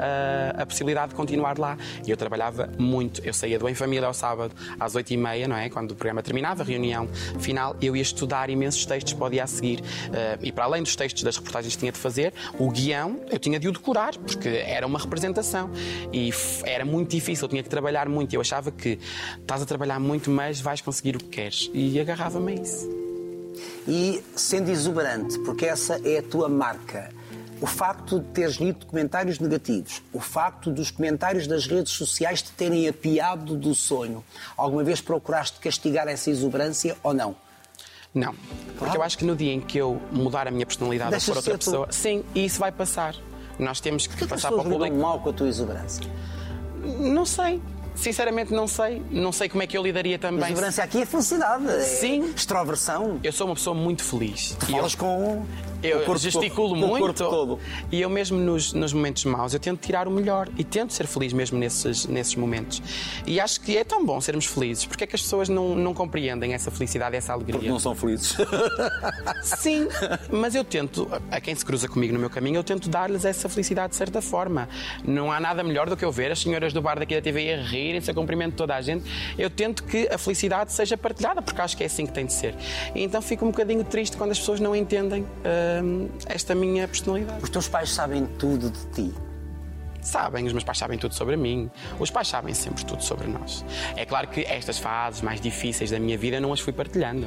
a, 0.56 0.62
a 0.62 0.66
possibilidade 0.66 1.10
de 1.10 1.14
continuar 1.14 1.45
lá. 1.58 1.78
E 2.06 2.10
eu 2.10 2.16
trabalhava 2.16 2.70
muito. 2.78 3.20
Eu 3.24 3.32
saía 3.32 3.58
do 3.58 3.68
Em 3.68 3.74
Família 3.74 4.06
ao 4.06 4.14
sábado 4.14 4.54
às 4.78 4.94
8h30, 4.94 5.46
não 5.46 5.56
é? 5.56 5.68
Quando 5.68 5.92
o 5.92 5.94
programa 5.94 6.22
terminava, 6.22 6.62
reunião 6.62 7.08
final, 7.38 7.76
eu 7.80 7.96
ia 7.96 8.02
estudar 8.02 8.50
imensos 8.50 8.84
textos 8.84 9.12
para 9.12 9.26
o 9.26 9.30
dia 9.30 9.44
a 9.44 9.46
seguir. 9.46 9.82
Eh, 10.12 10.38
e 10.42 10.52
para 10.52 10.64
além 10.64 10.82
dos 10.82 10.96
textos 10.96 11.22
das 11.22 11.36
reportagens 11.36 11.74
que 11.74 11.80
tinha 11.80 11.92
de 11.92 11.98
fazer, 11.98 12.32
o 12.58 12.70
guião 12.70 13.20
eu 13.30 13.38
tinha 13.38 13.58
de 13.58 13.68
o 13.68 13.72
decorar, 13.72 14.16
porque 14.16 14.48
era 14.48 14.86
uma 14.86 14.98
representação. 14.98 15.70
E 16.12 16.30
era 16.64 16.84
muito 16.84 17.10
difícil, 17.10 17.44
eu 17.44 17.48
tinha 17.48 17.62
que 17.62 17.68
trabalhar 17.68 18.08
muito. 18.08 18.34
Eu 18.34 18.40
achava 18.40 18.70
que 18.70 18.98
estás 19.40 19.62
a 19.62 19.66
trabalhar 19.66 20.00
muito, 20.00 20.30
mas 20.30 20.60
vais 20.60 20.80
conseguir 20.80 21.16
o 21.16 21.18
que 21.18 21.28
queres. 21.28 21.70
E 21.72 21.98
agarrava-me 22.00 22.52
a 22.52 22.54
isso. 22.56 23.06
E 23.88 24.22
sendo 24.34 24.70
exuberante, 24.70 25.38
porque 25.40 25.66
essa 25.66 26.00
é 26.04 26.18
a 26.18 26.22
tua 26.22 26.48
marca. 26.48 27.10
O 27.60 27.66
facto 27.66 28.20
de 28.20 28.26
teres 28.28 28.56
lido 28.56 28.84
comentários 28.84 29.38
negativos, 29.38 30.02
o 30.12 30.20
facto 30.20 30.70
dos 30.70 30.90
comentários 30.90 31.46
das 31.46 31.66
redes 31.66 31.92
sociais 31.92 32.42
te 32.42 32.50
terem 32.52 32.86
apiado 32.86 33.56
do 33.56 33.74
sonho, 33.74 34.22
alguma 34.56 34.84
vez 34.84 35.00
procuraste 35.00 35.58
castigar 35.58 36.06
essa 36.06 36.30
exuberância 36.30 36.96
ou 37.02 37.14
não? 37.14 37.34
Não. 38.14 38.34
Porque 38.78 38.96
eu 38.96 39.02
acho 39.02 39.16
que 39.16 39.24
no 39.24 39.34
dia 39.34 39.52
em 39.52 39.60
que 39.60 39.78
eu 39.78 40.00
mudar 40.12 40.46
a 40.46 40.50
minha 40.50 40.66
personalidade 40.66 41.10
Deixas 41.10 41.28
ou 41.28 41.34
for 41.34 41.38
outra 41.38 41.52
ser 41.52 41.58
tu. 41.58 41.64
pessoa, 41.64 41.88
sim, 41.90 42.24
e 42.34 42.44
isso 42.44 42.58
vai 42.60 42.72
passar. 42.72 43.14
Nós 43.58 43.80
temos 43.80 44.06
que 44.06 44.14
que 44.16 44.24
as 44.24 44.30
passar 44.30 44.48
para 44.50 44.60
o 44.60 44.64
público. 44.64 44.96
mal 44.96 45.20
com 45.20 45.30
a 45.30 45.32
tua 45.32 45.48
exuberância? 45.48 46.04
Não 46.82 47.24
sei. 47.24 47.60
Sinceramente, 47.94 48.52
não 48.52 48.68
sei. 48.68 49.02
Não 49.10 49.32
sei 49.32 49.48
como 49.48 49.62
é 49.62 49.66
que 49.66 49.76
eu 49.76 49.82
lidaria 49.82 50.18
também. 50.18 50.44
exuberância 50.44 50.84
aqui 50.84 51.00
é 51.00 51.06
felicidade, 51.06 51.66
é 51.70 51.80
Sim. 51.80 52.30
extroversão. 52.36 53.18
Eu 53.24 53.32
sou 53.32 53.46
uma 53.46 53.54
pessoa 53.54 53.74
muito 53.74 54.02
feliz. 54.04 54.54
Eu- 54.62 54.66
Falas 54.76 54.94
com 54.94 55.46
Eu 55.82 56.04
corpo 56.04 56.18
gesticulo 56.18 56.78
todo, 56.78 56.88
muito 56.88 57.58
e 57.92 58.00
eu 58.00 58.08
mesmo 58.08 58.38
nos, 58.38 58.72
nos 58.72 58.92
momentos 58.92 59.24
maus 59.24 59.54
eu 59.54 59.60
tento 59.60 59.80
tirar 59.80 60.08
o 60.08 60.10
melhor 60.10 60.48
e 60.56 60.64
tento 60.64 60.92
ser 60.92 61.06
feliz 61.06 61.32
mesmo 61.32 61.58
nesses, 61.58 62.06
nesses 62.06 62.34
momentos. 62.34 62.82
E 63.26 63.40
acho 63.40 63.60
que 63.60 63.76
é 63.76 63.84
tão 63.84 64.04
bom 64.04 64.20
sermos 64.20 64.46
felizes. 64.46 64.86
Porque 64.86 65.04
é 65.04 65.06
que 65.06 65.14
as 65.14 65.22
pessoas 65.22 65.48
não, 65.48 65.74
não 65.74 65.94
compreendem 65.94 66.54
essa 66.54 66.70
felicidade 66.70 67.16
essa 67.16 67.32
alegria? 67.32 67.68
Não 67.68 67.78
são 67.78 67.94
felizes. 67.94 68.36
Sim, 69.42 69.88
mas 70.30 70.54
eu 70.54 70.64
tento, 70.64 71.08
a 71.30 71.40
quem 71.40 71.54
se 71.54 71.64
cruza 71.64 71.88
comigo 71.88 72.12
no 72.12 72.18
meu 72.18 72.30
caminho, 72.30 72.56
eu 72.56 72.64
tento 72.64 72.88
dar-lhes 72.88 73.24
essa 73.24 73.48
felicidade 73.48 73.90
de 73.90 73.96
certa 73.96 74.20
forma. 74.20 74.68
Não 75.04 75.30
há 75.30 75.40
nada 75.40 75.62
melhor 75.62 75.88
do 75.88 75.96
que 75.96 76.04
eu 76.04 76.12
ver 76.12 76.32
as 76.32 76.40
senhoras 76.40 76.72
do 76.72 76.80
bar 76.80 76.98
daqui 76.98 77.14
da 77.14 77.22
TV 77.22 77.52
a 77.52 77.62
rirem-se, 77.62 78.10
a 78.10 78.14
cumprimento 78.14 78.54
toda 78.54 78.74
a 78.74 78.80
gente. 78.80 79.04
Eu 79.38 79.50
tento 79.50 79.84
que 79.84 80.08
a 80.08 80.18
felicidade 80.18 80.72
seja 80.72 80.96
partilhada, 80.96 81.42
porque 81.42 81.60
acho 81.60 81.76
que 81.76 81.82
é 81.82 81.86
assim 81.86 82.06
que 82.06 82.12
tem 82.12 82.26
de 82.26 82.32
ser. 82.32 82.54
E 82.94 83.02
então 83.02 83.20
fico 83.20 83.44
um 83.44 83.50
bocadinho 83.50 83.84
triste 83.84 84.16
quando 84.16 84.30
as 84.30 84.38
pessoas 84.38 84.60
não 84.60 84.74
entendem 84.74 85.22
hum, 85.22 85.26
esta 86.26 86.54
minha 86.54 86.86
personalidade. 86.86 87.42
Os 87.42 87.50
teus 87.50 87.68
pais 87.68 87.90
sabem 87.90 88.26
tudo 88.38 88.70
de 88.70 88.86
ti. 88.94 89.25
Sabem, 90.06 90.46
os 90.46 90.52
meus 90.52 90.62
pais 90.62 90.78
sabem 90.78 90.96
tudo 90.96 91.14
sobre 91.16 91.36
mim. 91.36 91.68
Os 91.98 92.10
pais 92.10 92.28
sabem 92.28 92.54
sempre 92.54 92.84
tudo 92.84 93.02
sobre 93.02 93.26
nós. 93.26 93.64
É 93.96 94.06
claro 94.06 94.28
que 94.28 94.42
estas 94.42 94.78
fases 94.78 95.20
mais 95.20 95.40
difíceis 95.40 95.90
da 95.90 95.98
minha 95.98 96.16
vida 96.16 96.38
não 96.38 96.52
as 96.52 96.60
fui 96.60 96.72
partilhando, 96.72 97.26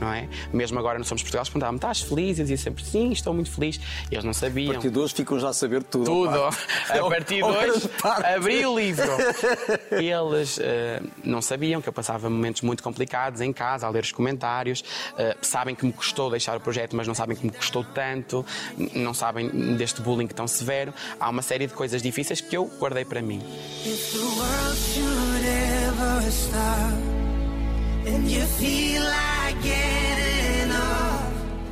não 0.00 0.12
é? 0.12 0.28
Mesmo 0.52 0.78
agora 0.78 1.00
no 1.00 1.04
Somos 1.04 1.22
Portugal, 1.22 1.40
eles 1.40 1.48
perguntavam-me: 1.48 1.78
estás 1.78 2.00
feliz? 2.00 2.38
Eu 2.38 2.44
dizia 2.44 2.56
sempre: 2.56 2.84
sim, 2.84 3.10
estou 3.10 3.34
muito 3.34 3.50
feliz. 3.50 3.80
E 4.08 4.14
eles 4.14 4.24
não 4.24 4.32
sabiam. 4.32 4.70
A 4.70 4.74
partir 4.74 4.90
de 4.90 4.98
hoje 5.00 5.14
ficam 5.14 5.40
já 5.40 5.48
a 5.48 5.52
saber 5.52 5.82
tudo. 5.82 6.04
Tudo. 6.04 6.38
A 6.92 7.08
partir 7.08 7.36
de 7.36 7.42
hoje, 7.42 7.90
abri 8.36 8.64
o 8.64 8.78
livro. 8.78 9.10
Eles 9.90 10.58
eh, 10.60 11.02
não 11.24 11.42
sabiam 11.42 11.80
que 11.80 11.88
eu 11.88 11.92
passava 11.92 12.30
momentos 12.30 12.62
muito 12.62 12.82
complicados 12.82 13.40
em 13.40 13.52
casa, 13.52 13.86
a 13.86 13.90
ler 13.90 14.02
os 14.02 14.12
comentários. 14.12 14.84
Eh, 15.18 15.36
sabem 15.42 15.74
que 15.74 15.84
me 15.84 15.92
custou 15.92 16.30
deixar 16.30 16.56
o 16.56 16.60
projeto, 16.60 16.94
mas 16.94 17.06
não 17.06 17.14
sabem 17.14 17.36
que 17.36 17.44
me 17.44 17.52
custou 17.52 17.84
tanto. 17.84 18.44
Não 18.94 19.12
sabem 19.12 19.48
deste 19.76 20.00
bullying 20.00 20.28
tão 20.28 20.46
severo. 20.46 20.94
Há 21.18 21.28
uma 21.28 21.42
série 21.42 21.66
de 21.66 21.72
coisas 21.72 22.02
difíceis 22.12 22.42
que 22.42 22.54
eu 22.56 22.66
guardei 22.78 23.04
para 23.06 23.22
mim. 23.22 23.40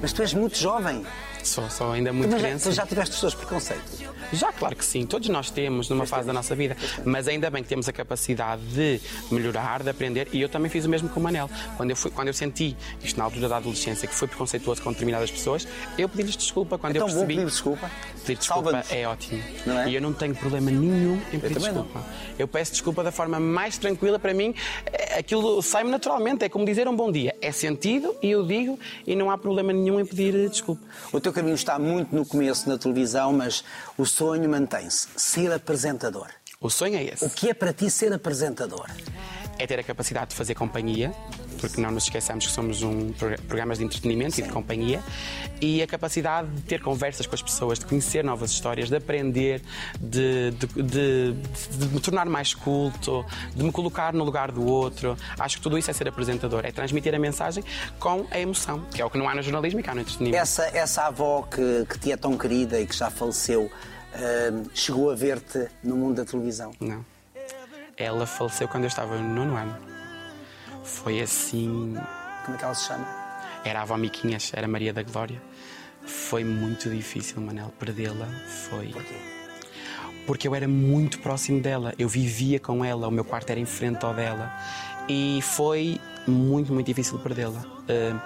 Mas 0.01 0.13
tu 0.15 0.23
és 0.23 0.33
muito 0.33 0.57
jovem. 0.57 1.05
Sou, 1.45 1.69
sou 1.69 1.93
ainda 1.93 2.13
muito 2.13 2.31
Mas 2.33 2.41
já, 2.41 2.47
criança. 2.47 2.71
tu 2.71 2.75
já 2.75 2.87
tiveste 2.87 3.15
os 3.15 3.21
teus 3.21 3.35
preconceitos. 3.35 4.01
Já, 4.33 4.53
claro 4.53 4.77
que 4.77 4.85
sim. 4.85 5.05
Todos 5.07 5.29
nós 5.29 5.51
temos 5.51 5.89
numa 5.89 6.07
fase 6.07 6.27
da 6.27 6.33
nossa 6.33 6.55
vida. 6.55 6.77
Mas 7.05 7.27
ainda 7.29 7.51
bem 7.51 7.63
que 7.63 7.69
temos 7.69 7.89
a 7.89 7.93
capacidade 7.93 8.63
de 8.63 9.01
melhorar, 9.31 9.83
de 9.83 9.91
aprender. 9.91 10.29
E 10.33 10.41
eu 10.41 10.49
também 10.49 10.71
fiz 10.71 10.85
o 10.85 10.89
mesmo 10.89 11.09
com 11.09 11.19
o 11.21 11.23
Manel. 11.23 11.51
Quando 11.77 11.91
eu, 11.91 11.97
fui, 11.97 12.11
quando 12.11 12.29
eu 12.29 12.35
senti, 12.35 12.77
isto 13.03 13.19
na 13.19 13.25
altura 13.25 13.49
da 13.49 13.57
adolescência, 13.57 14.07
que 14.07 14.15
foi 14.15 14.29
preconceituoso 14.29 14.83
com 14.83 14.93
determinadas 14.93 15.31
pessoas, 15.31 15.67
eu 15.99 16.09
pedi-lhes 16.09 16.37
desculpa. 16.37 16.79
Quando 16.79 16.95
É 16.97 16.99
eu 16.99 17.03
bom 17.03 17.11
percebi. 17.13 17.35
pedir 17.35 17.47
desculpa. 17.47 17.91
Pedir 18.25 18.39
desculpa 18.39 18.85
é 18.91 19.07
ótimo. 19.09 19.43
Não 19.67 19.81
é? 19.81 19.89
E 19.89 19.95
eu 19.95 20.01
não 20.03 20.13
tenho 20.13 20.35
problema 20.35 20.71
nenhum 20.71 21.21
em 21.33 21.39
pedir 21.41 21.55
não. 21.61 21.63
desculpa. 21.63 22.05
Eu 22.39 22.47
peço 22.49 22.73
desculpa 22.73 23.03
da 23.03 23.11
forma 23.13 23.41
mais 23.41 23.79
tranquila 23.79 24.19
para 24.19 24.33
mim. 24.35 24.55
É, 24.93 25.19
Aquilo 25.19 25.61
sai-me 25.63 25.91
naturalmente. 25.91 26.45
É 26.45 26.49
como 26.49 26.65
dizer 26.65 26.87
um 26.89 26.95
bom 26.97 27.11
dia. 27.11 27.35
É 27.41 27.51
sentido 27.53 28.15
e 28.23 28.31
eu 28.31 28.47
digo 28.47 28.79
e 29.07 29.15
não 29.17 29.31
há 29.31 29.37
problema 29.37 29.73
nenhum 29.73 29.99
em 30.01 30.07
pedir 30.07 30.49
desculpa. 30.49 30.81
O 31.13 31.21
teu 31.21 31.33
caminho 31.33 31.55
está 31.55 31.79
muito 31.79 32.15
no 32.15 32.25
começo 32.25 32.69
na 32.69 32.79
televisão, 32.79 33.33
mas 33.33 33.65
o 33.99 34.07
sonho 34.21 34.51
mantém-se. 34.51 35.09
Ser 35.17 35.51
apresentador. 35.51 36.27
O 36.61 36.69
sonho 36.69 36.95
é 36.99 37.05
esse. 37.05 37.25
O 37.25 37.31
que 37.31 37.49
é 37.49 37.55
para 37.55 37.73
ti 37.73 37.89
ser 37.91 38.13
apresentador? 38.13 38.87
é 39.59 39.67
ter 39.67 39.79
a 39.79 39.83
capacidade 39.83 40.31
de 40.31 40.37
fazer 40.37 40.55
companhia, 40.55 41.13
porque 41.61 41.79
não 41.83 41.91
nos 41.91 42.05
esqueçamos 42.05 42.47
que 42.47 42.53
somos 42.53 42.83
um 42.83 43.13
pro- 43.13 43.39
programas 43.43 43.77
de 43.77 43.85
entretenimento 43.85 44.41
e 44.41 44.43
de 44.43 44.49
companhia, 44.49 45.03
e 45.61 45.83
a 45.83 45.87
capacidade 45.87 46.49
de 46.49 46.63
ter 46.63 46.81
conversas 46.81 47.27
com 47.27 47.35
as 47.35 47.43
pessoas, 47.43 47.79
de 47.79 47.85
conhecer 47.85 48.25
novas 48.25 48.53
histórias, 48.53 48.89
de 48.89 48.97
aprender, 48.97 49.61
de, 50.01 50.51
de, 50.53 50.67
de- 50.83 51.33
de 51.77 51.87
me 51.93 52.01
tornar 52.01 52.25
mais 52.25 52.55
culto, 52.55 53.23
de 53.55 53.63
me 53.63 53.71
colocar 53.71 54.15
no 54.15 54.25
lugar 54.25 54.51
do 54.51 54.65
outro. 54.65 55.15
Acho 55.39 55.57
que 55.59 55.63
tudo 55.63 55.77
isso 55.77 55.91
é 55.91 55.93
ser 55.93 56.09
apresentador, 56.09 56.65
é 56.65 56.73
transmitir 56.73 57.15
a 57.15 57.19
mensagem 57.19 57.63
com 57.99 58.25
a 58.31 58.39
emoção, 58.41 58.81
que 58.95 59.03
é 59.03 59.05
o 59.05 59.11
que 59.11 59.19
não 59.19 59.29
há 59.29 59.35
no 59.35 59.43
jornalismo 59.43 59.81
e 59.81 59.83
que 59.83 59.91
há 59.91 59.95
no 59.95 60.01
entretenimento. 60.01 60.41
Essa, 60.43 60.65
essa 60.75 61.03
avó 61.05 61.43
que, 61.43 61.85
que 61.85 61.99
te 61.99 62.13
é 62.13 62.17
tão 62.17 62.35
querida 62.39 62.81
e 62.81 62.87
que 62.87 62.97
já 62.97 63.11
faleceu, 63.11 63.71
chegou 64.75 65.11
a 65.11 65.15
ver-te 65.15 65.69
no 65.83 65.97
mundo 65.97 66.17
da 66.17 66.25
televisão? 66.25 66.73
Não. 66.81 67.05
Ela 67.97 68.27
faleceu 68.27 68.67
quando 68.69 68.85
eu 68.85 68.89
estava 68.89 69.17
no 69.17 69.35
nono 69.35 69.57
ano. 69.57 69.77
Foi 70.83 71.21
assim. 71.21 71.95
Como 72.45 72.57
é 72.57 72.59
que 72.59 72.65
ela 72.65 72.75
se 72.75 72.87
chama? 72.87 73.07
Era 73.65 73.81
a 73.81 73.83
avó 73.83 73.97
Miquinhas, 73.97 74.53
era 74.55 74.67
Maria 74.67 74.93
da 74.93 75.03
Glória. 75.03 75.41
Foi 76.07 76.43
muito 76.43 76.89
difícil, 76.89 77.41
Manel, 77.41 77.73
perdê-la. 77.79 78.27
Foi. 78.47 78.89
Porquê? 78.89 79.15
Porque 80.27 80.47
eu 80.49 80.55
era 80.55 80.69
muito 80.69 81.19
próximo 81.19 81.61
dela, 81.61 81.93
eu 81.99 82.09
vivia 82.09 82.61
com 82.61 82.85
ela, 82.85 83.09
o 83.09 83.11
meu 83.11 83.25
quarto 83.25 83.51
era 83.51 83.59
em 83.59 83.67
frente 83.67 84.05
ao 84.05 84.15
dela 84.15 84.51
e 85.09 85.41
foi 85.43 86.01
muito, 86.27 86.73
muito 86.73 86.87
difícil 86.87 87.19
perdê-la. 87.19 87.61
Uh, 87.61 88.21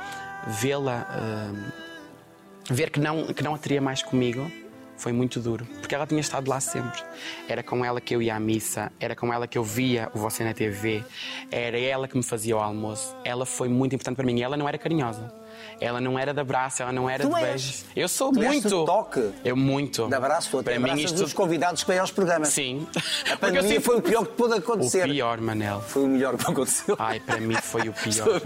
Vê-la, 0.47 1.07
uh, 1.09 2.75
ver 2.75 2.91
que 2.91 3.01
não, 3.01 3.29
que 3.29 3.43
não 3.43 3.55
a 3.55 3.59
teria 3.59 3.81
mais 3.81 4.03
comigo, 4.03 4.51
foi 4.97 5.13
muito 5.13 5.41
duro, 5.41 5.67
porque 5.81 5.95
ela 5.95 6.07
tinha 6.07 6.21
estado 6.21 6.49
lá 6.49 6.61
sempre. 6.61 7.03
Era 7.49 7.63
com 7.63 7.85
ela 7.85 8.01
que 8.01 8.15
eu 8.15 8.23
ia 8.23 8.35
à 8.37 8.41
missa, 8.41 8.93
era 8.99 9.15
com 9.15 9.33
ela 9.33 9.47
que 9.47 9.59
eu 9.59 9.65
via 9.65 10.11
o 10.15 10.19
Você 10.19 10.45
na 10.45 10.55
TV, 10.55 11.05
era 11.51 11.79
ela 11.79 12.09
que 12.09 12.17
me 12.17 12.23
fazia 12.23 12.57
o 12.57 12.61
almoço. 12.61 13.17
Ela 13.25 13.45
foi 13.45 13.69
muito 13.69 13.95
importante 13.95 14.17
para 14.17 14.25
mim 14.25 14.39
e 14.39 14.43
ela 14.43 14.57
não 14.57 14.69
era 14.69 14.79
carinhosa. 14.79 15.44
Ela 15.81 16.01
não 16.01 16.19
era 16.19 16.33
de 16.33 16.41
abraço, 16.41 16.83
ela 16.83 16.93
não 16.93 17.09
era 17.11 17.25
Tu 17.25 17.29
de 17.29 17.35
és. 17.37 17.45
beijos. 17.49 17.85
Eu 17.97 18.09
sou 18.09 18.33
Tu 18.33 18.41
muito. 18.41 18.65
de 18.69 18.87
toque. 18.87 19.31
Eu 19.45 19.57
muito. 19.57 20.07
De 20.09 20.15
abraço, 20.15 20.59
até 20.59 20.79
Para 20.79 20.95
mim 20.95 21.03
isto 21.03 21.23
os 21.25 21.33
convidados 21.33 21.83
que 21.83 21.91
vêm 21.91 21.99
aos 21.99 22.11
programas. 22.11 22.49
Sim. 22.49 22.87
A 23.31 23.37
pandemia 23.37 23.69
sinto- 23.69 23.81
foi 23.83 23.97
o 23.99 24.03
pior 24.03 24.27
que 24.27 24.33
pôde 24.33 24.55
O 24.55 24.57
acontecer. 24.59 25.05
pior, 25.05 25.41
Manel. 25.41 25.81
Foi 25.81 26.05
o 26.05 26.07
melhor 26.09 26.37
que 26.37 26.51
aconteceu. 26.51 26.97
Ai, 26.99 27.21
para 27.21 27.39
mim 27.41 27.55
foi 27.57 27.89
o 27.89 27.93
pior. 27.95 28.41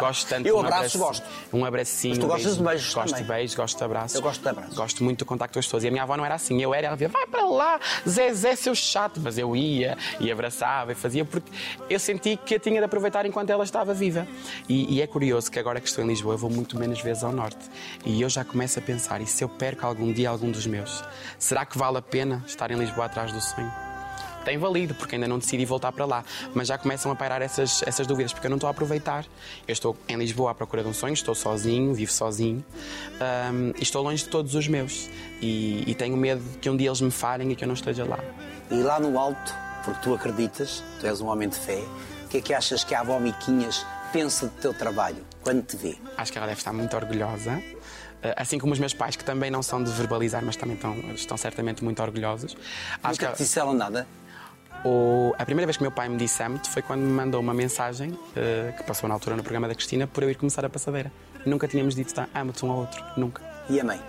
Gosto 0.00 0.28
tanto 0.28 0.46
Eu 0.46 0.56
de 0.56 0.62
um 0.62 0.66
abraço- 0.66 0.98
gosto. 0.98 1.26
Um 1.52 1.64
abracinho. 1.64 2.14
Mas 2.14 2.18
tu 2.18 2.24
um 2.26 2.28
gostas 2.28 2.56
de 2.56 2.62
beijos 2.62 2.94
Gosto 2.94 3.08
também. 3.10 3.22
de 3.22 3.28
beijos, 3.32 3.54
gosto 3.56 3.78
de 3.78 3.84
abraços. 3.84 4.14
Eu 4.16 4.22
gosto 4.22 4.42
de 4.42 4.48
abraços. 4.48 4.74
Gosto 4.74 5.04
muito 5.04 5.18
do 5.20 5.24
contacto 5.24 5.52
com 5.54 5.58
as 5.58 5.66
pessoas. 5.66 5.84
E 5.84 5.88
a 5.88 5.90
minha 5.90 6.02
avó 6.02 6.16
não 6.16 6.24
era 6.24 6.34
assim. 6.34 6.60
Eu 6.62 6.74
era, 6.74 6.88
ela 6.88 6.96
via, 6.96 7.08
vai 7.08 7.26
para 7.26 7.46
lá, 7.46 7.80
Zé, 8.08 8.32
Zé, 8.34 8.54
seu 8.56 8.74
chato. 8.74 9.20
Mas 9.22 9.38
eu 9.38 9.54
ia 9.56 9.96
e 10.20 10.30
abraçava 10.30 10.92
e 10.92 10.94
fazia 10.94 11.24
porque 11.24 11.50
eu 11.88 11.98
senti 11.98 12.36
que 12.36 12.58
tinha 12.58 12.78
de 12.80 12.84
aproveitar 12.84 13.24
enquanto 13.26 13.50
ela 13.50 13.64
estava 13.64 13.94
viva. 13.94 14.26
E, 14.68 14.96
e 14.96 15.02
é 15.02 15.06
curioso 15.06 15.50
que 15.50 15.58
agora 15.58 15.80
que 15.80 15.88
estou 15.88 16.04
em 16.04 16.08
Lisboa 16.08 16.34
eu 16.34 16.38
vou 16.38 16.50
muito 16.50 16.61
menos 16.78 17.00
vezes 17.00 17.24
ao 17.24 17.32
norte. 17.32 17.70
E 18.04 18.20
eu 18.20 18.28
já 18.28 18.44
começo 18.44 18.78
a 18.78 18.82
pensar, 18.82 19.20
e 19.20 19.26
se 19.26 19.44
eu 19.44 19.48
perco 19.48 19.86
algum 19.86 20.12
dia 20.12 20.28
algum 20.28 20.50
dos 20.50 20.66
meus? 20.66 21.02
Será 21.38 21.64
que 21.64 21.76
vale 21.76 21.98
a 21.98 22.02
pena 22.02 22.42
estar 22.46 22.70
em 22.70 22.76
Lisboa 22.76 23.06
atrás 23.06 23.32
do 23.32 23.40
sonho? 23.40 23.72
Tem 24.44 24.58
valido, 24.58 24.94
porque 24.94 25.14
ainda 25.14 25.28
não 25.28 25.38
decidi 25.38 25.64
voltar 25.64 25.92
para 25.92 26.04
lá. 26.04 26.24
Mas 26.54 26.68
já 26.68 26.76
começam 26.76 27.10
a 27.12 27.14
pairar 27.14 27.42
essas, 27.42 27.82
essas 27.86 28.06
dúvidas, 28.06 28.32
porque 28.32 28.46
eu 28.46 28.50
não 28.50 28.56
estou 28.56 28.68
a 28.68 28.70
aproveitar. 28.70 29.24
Eu 29.66 29.72
estou 29.72 29.96
em 30.08 30.16
Lisboa 30.16 30.50
à 30.50 30.54
procura 30.54 30.82
de 30.82 30.88
um 30.88 30.94
sonho, 30.94 31.14
estou 31.14 31.34
sozinho, 31.34 31.94
vivo 31.94 32.12
sozinho 32.12 32.64
hum, 33.52 33.72
e 33.78 33.82
estou 33.82 34.02
longe 34.02 34.24
de 34.24 34.30
todos 34.30 34.54
os 34.54 34.66
meus. 34.66 35.08
E, 35.40 35.84
e 35.86 35.94
tenho 35.94 36.16
medo 36.16 36.42
que 36.60 36.68
um 36.68 36.76
dia 36.76 36.88
eles 36.88 37.00
me 37.00 37.10
falhem 37.10 37.52
e 37.52 37.56
que 37.56 37.64
eu 37.64 37.68
não 37.68 37.74
esteja 37.74 38.04
lá. 38.04 38.18
E 38.70 38.82
lá 38.82 38.98
no 38.98 39.18
alto, 39.18 39.54
porque 39.84 40.00
tu 40.02 40.14
acreditas, 40.14 40.82
tu 41.00 41.06
és 41.06 41.20
um 41.20 41.28
homem 41.28 41.48
de 41.48 41.56
fé, 41.56 41.82
o 42.24 42.28
que 42.28 42.38
é 42.38 42.40
que 42.40 42.54
achas 42.54 42.82
que 42.82 42.94
a 42.94 43.00
avó 43.00 43.18
Miquinhas 43.20 43.86
pensa 44.12 44.46
do 44.46 44.52
teu 44.60 44.74
trabalho 44.74 45.24
quando 45.42 45.62
te 45.64 45.76
vê? 45.76 45.96
Acho 46.16 46.30
que 46.32 46.38
ela 46.38 46.46
deve 46.46 46.58
estar 46.60 46.72
muito 46.72 46.94
orgulhosa. 46.96 47.62
eh, 48.22 48.34
Assim 48.36 48.58
como 48.58 48.72
os 48.72 48.78
meus 48.78 48.94
pais, 48.94 49.16
que 49.16 49.24
também 49.24 49.50
não 49.50 49.62
são 49.62 49.82
de 49.82 49.90
verbalizar, 49.90 50.42
mas 50.44 50.56
também 50.56 50.76
estão, 50.76 50.94
estão 51.14 51.36
certamente 51.36 51.82
muito 51.84 52.00
orgulhosos. 52.02 52.56
Acho 53.02 53.18
que 53.18 53.24
Nunca 53.24 53.36
te 53.36 53.42
disseram 53.42 53.74
nada? 53.74 54.06
O- 54.84 55.32
a 55.38 55.44
primeira 55.44 55.66
vez 55.66 55.76
que 55.76 55.82
meu 55.82 55.92
pai 55.92 56.08
me 56.08 56.16
disse 56.16 56.42
amo-te 56.42 56.68
foi 56.68 56.82
quando 56.82 57.00
me 57.02 57.12
mandou 57.12 57.40
uma 57.40 57.54
mensagem 57.54 58.18
eh, 58.34 58.72
que 58.76 58.82
passou 58.84 59.08
na 59.08 59.14
altura 59.14 59.36
no 59.36 59.42
programa 59.42 59.68
da 59.68 59.74
Cristina 59.74 60.06
por 60.06 60.22
eu 60.24 60.30
ir 60.30 60.34
começar 60.36 60.64
a 60.64 60.68
passadeira. 60.68 61.12
Nunca 61.46 61.68
tínhamos 61.68 61.94
dito 61.94 62.12
tá, 62.14 62.28
amo-te 62.34 62.64
um 62.64 62.70
ao 62.70 62.78
outro. 62.78 63.02
Nunca. 63.16 63.42
E 63.68 63.78
a 63.80 63.84
mãe? 63.84 64.00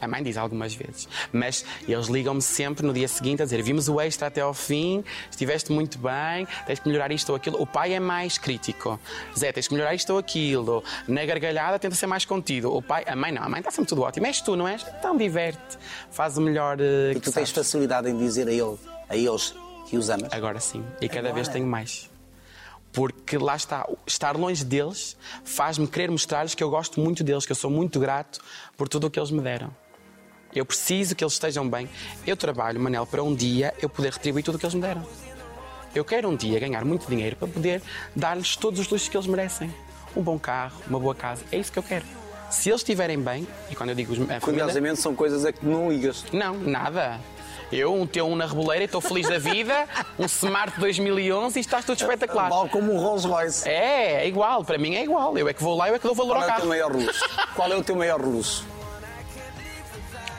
A 0.00 0.06
mãe 0.08 0.22
diz 0.22 0.36
algumas 0.36 0.74
vezes. 0.74 1.08
Mas 1.32 1.64
eles 1.88 2.06
ligam-me 2.08 2.42
sempre 2.42 2.84
no 2.86 2.92
dia 2.92 3.08
seguinte 3.08 3.40
a 3.42 3.44
dizer: 3.44 3.62
Vimos 3.62 3.88
o 3.88 4.00
extra 4.00 4.26
até 4.28 4.40
ao 4.40 4.52
fim, 4.52 5.02
estiveste 5.30 5.72
muito 5.72 5.98
bem, 5.98 6.46
tens 6.66 6.78
que 6.78 6.88
melhorar 6.88 7.10
isto 7.12 7.30
ou 7.30 7.36
aquilo. 7.36 7.60
O 7.60 7.66
pai 7.66 7.94
é 7.94 8.00
mais 8.00 8.38
crítico. 8.38 8.98
Zé, 9.38 9.52
tens 9.52 9.68
que 9.68 9.74
melhorar 9.74 9.94
isto 9.94 10.10
ou 10.12 10.18
aquilo. 10.18 10.82
Na 11.08 11.24
gargalhada 11.24 11.78
tenta 11.78 11.94
ser 11.94 12.06
mais 12.06 12.24
contido. 12.24 12.74
O 12.74 12.82
pai, 12.82 13.04
a 13.06 13.16
mãe 13.16 13.32
não, 13.32 13.42
a 13.42 13.48
mãe 13.48 13.60
está 13.60 13.70
sempre 13.70 13.88
tudo 13.88 14.02
ótimo. 14.02 14.26
És 14.26 14.40
tu, 14.40 14.56
não 14.56 14.66
és? 14.68 14.84
Então 14.98 15.16
diverte. 15.16 15.78
Faz 16.10 16.36
o 16.36 16.40
melhor. 16.40 16.78
eh, 16.80 17.12
E 17.12 17.14
que 17.14 17.20
tu 17.20 17.24
tens 17.32 17.48
sabes. 17.48 17.50
facilidade 17.50 18.08
em 18.10 18.16
dizer 18.18 18.48
a, 18.48 18.52
ele, 18.52 18.76
a 19.08 19.16
eles 19.16 19.54
que 19.88 19.96
os 19.96 20.08
amas? 20.10 20.32
Agora 20.32 20.60
sim. 20.60 20.84
E 21.00 21.08
cada 21.08 21.20
Agora? 21.28 21.34
vez 21.34 21.48
tenho 21.48 21.66
mais. 21.66 22.08
Porque 22.92 23.38
lá 23.38 23.54
está, 23.54 23.86
estar 24.06 24.36
longe 24.36 24.64
deles 24.64 25.16
faz-me 25.44 25.86
querer 25.86 26.10
mostrar-lhes 26.10 26.54
que 26.56 26.62
eu 26.62 26.68
gosto 26.68 27.00
muito 27.00 27.22
deles, 27.22 27.46
que 27.46 27.52
eu 27.52 27.56
sou 27.56 27.70
muito 27.70 28.00
grato 28.00 28.40
por 28.76 28.88
tudo 28.88 29.06
o 29.06 29.10
que 29.10 29.18
eles 29.18 29.30
me 29.30 29.40
deram. 29.40 29.70
Eu 30.54 30.64
preciso 30.64 31.14
que 31.14 31.22
eles 31.22 31.34
estejam 31.34 31.68
bem. 31.68 31.88
Eu 32.26 32.36
trabalho, 32.36 32.80
Manel, 32.80 33.06
para 33.06 33.22
um 33.22 33.34
dia 33.34 33.72
eu 33.80 33.88
poder 33.88 34.12
retribuir 34.12 34.44
tudo 34.44 34.56
o 34.56 34.58
que 34.58 34.66
eles 34.66 34.74
me 34.74 34.80
deram. 34.80 35.04
Eu 35.94 36.04
quero 36.04 36.28
um 36.28 36.36
dia 36.36 36.58
ganhar 36.58 36.84
muito 36.84 37.08
dinheiro 37.08 37.36
para 37.36 37.48
poder 37.48 37.82
dar-lhes 38.14 38.56
todos 38.56 38.80
os 38.80 38.88
luxos 38.88 39.08
que 39.08 39.16
eles 39.16 39.26
merecem. 39.26 39.72
Um 40.16 40.22
bom 40.22 40.38
carro, 40.38 40.80
uma 40.88 40.98
boa 40.98 41.14
casa. 41.14 41.44
É 41.52 41.58
isso 41.58 41.70
que 41.70 41.78
eu 41.78 41.82
quero. 41.82 42.04
Se 42.50 42.68
eles 42.68 42.80
estiverem 42.80 43.20
bem, 43.20 43.46
e 43.70 43.76
quando 43.76 43.90
eu 43.90 43.94
digo 43.94 44.14
família. 44.14 44.40
Curiosamente 44.40 45.00
são 45.00 45.14
coisas 45.14 45.44
a 45.44 45.52
que 45.52 45.64
não 45.64 45.90
ligas. 45.90 46.24
Não, 46.32 46.54
nada. 46.58 47.20
Eu, 47.70 47.94
um 47.94 48.04
teu 48.04 48.26
um 48.26 48.34
na 48.34 48.46
reboleira, 48.46 48.82
e 48.82 48.86
estou 48.86 49.00
feliz 49.00 49.28
da 49.28 49.38
vida, 49.38 49.86
um 50.18 50.24
Smart 50.26 50.78
2011 50.80 51.56
e 51.56 51.60
estás 51.60 51.84
tudo 51.84 52.00
espetacular. 52.00 52.48
Vale 52.50 52.68
como 52.68 52.92
um 52.92 52.98
Rolls 52.98 53.26
Royce. 53.26 53.68
É, 53.68 54.24
é 54.24 54.28
igual, 54.28 54.64
para 54.64 54.76
mim 54.76 54.96
é 54.96 55.04
igual. 55.04 55.38
Eu 55.38 55.48
é 55.48 55.52
que 55.54 55.62
vou 55.62 55.76
lá, 55.76 55.88
eu 55.88 55.94
é 55.94 55.98
que 56.00 56.04
dou 56.04 56.14
valor 56.16 56.36
Qual 56.38 56.42
ao 56.42 56.48
é 56.48 56.52
o 56.52 56.54
teu 56.54 56.56
carro. 56.56 56.68
maior 56.68 56.92
luxo? 56.92 57.28
Qual 57.54 57.72
é 57.72 57.76
o 57.76 57.84
teu 57.84 57.94
maior 57.94 58.20
luxo? 58.20 58.66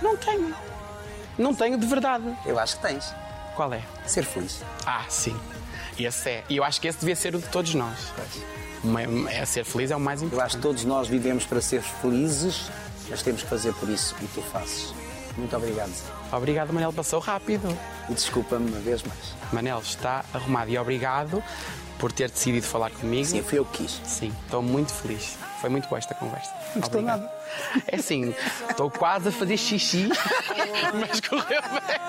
Não 0.01 0.17
tenho. 0.17 0.53
Não 1.37 1.53
tenho 1.55 1.77
de 1.77 1.85
verdade. 1.87 2.35
Eu 2.45 2.59
acho 2.59 2.75
que 2.77 2.81
tens. 2.81 3.13
Qual 3.55 3.73
é? 3.73 3.81
Ser 4.05 4.23
feliz. 4.23 4.61
Ah, 4.85 5.03
sim. 5.09 5.35
Esse 5.99 6.29
é. 6.29 6.43
E 6.49 6.57
eu 6.57 6.63
acho 6.63 6.79
que 6.81 6.87
esse 6.87 6.99
devia 6.99 7.15
ser 7.15 7.35
o 7.35 7.39
de 7.39 7.47
todos 7.47 7.73
nós. 7.75 7.97
Uma- 8.83 9.01
É 9.31 9.45
ser 9.45 9.63
feliz 9.63 9.91
é 9.91 9.95
o 9.95 9.99
mais 9.99 10.21
Eu 10.21 10.27
acho 10.27 10.35
importante. 10.35 10.55
que 10.55 10.61
todos 10.61 10.85
nós 10.85 11.07
vivemos 11.07 11.45
para 11.45 11.61
ser 11.61 11.81
felizes, 11.81 12.71
mas 13.09 13.21
temos 13.21 13.43
que 13.43 13.49
fazer 13.49 13.73
por 13.75 13.89
isso 13.89 14.15
e 14.21 14.25
tu 14.27 14.41
fazes. 14.41 14.93
Muito 15.37 15.55
obrigado. 15.55 15.91
Obrigado, 16.31 16.73
Manel, 16.73 16.91
passou 16.91 17.19
rápido. 17.19 17.77
E 18.09 18.13
desculpa-me 18.13 18.69
uma 18.69 18.79
vez 18.79 19.03
mais. 19.03 19.19
Manel, 19.53 19.79
está 19.79 20.25
arrumado 20.33 20.69
e 20.71 20.77
obrigado 20.77 21.43
por 21.99 22.11
ter 22.11 22.29
decidido 22.29 22.65
falar 22.65 22.89
comigo. 22.89 23.25
Sim, 23.25 23.43
fui 23.43 23.59
eu 23.59 23.65
que 23.65 23.83
quis. 23.83 24.01
Sim, 24.05 24.33
estou 24.45 24.61
muito 24.61 24.91
feliz. 24.91 25.37
Foi 25.61 25.69
muito 25.69 25.87
boa 25.87 25.99
esta 25.99 26.15
conversa. 26.15 26.51
Não 26.75 27.01
nada. 27.03 27.31
É 27.87 27.97
assim, 27.97 28.33
estou 28.67 28.89
quase 28.89 29.29
a 29.29 29.31
fazer 29.31 29.57
xixi, 29.57 30.09
mas 30.99 31.21
correu 31.21 31.61
bem. 31.61 32.01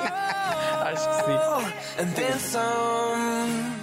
Acho 0.91 1.09
que 1.11 1.17
sim. 1.17 2.39
Some. 2.39 3.82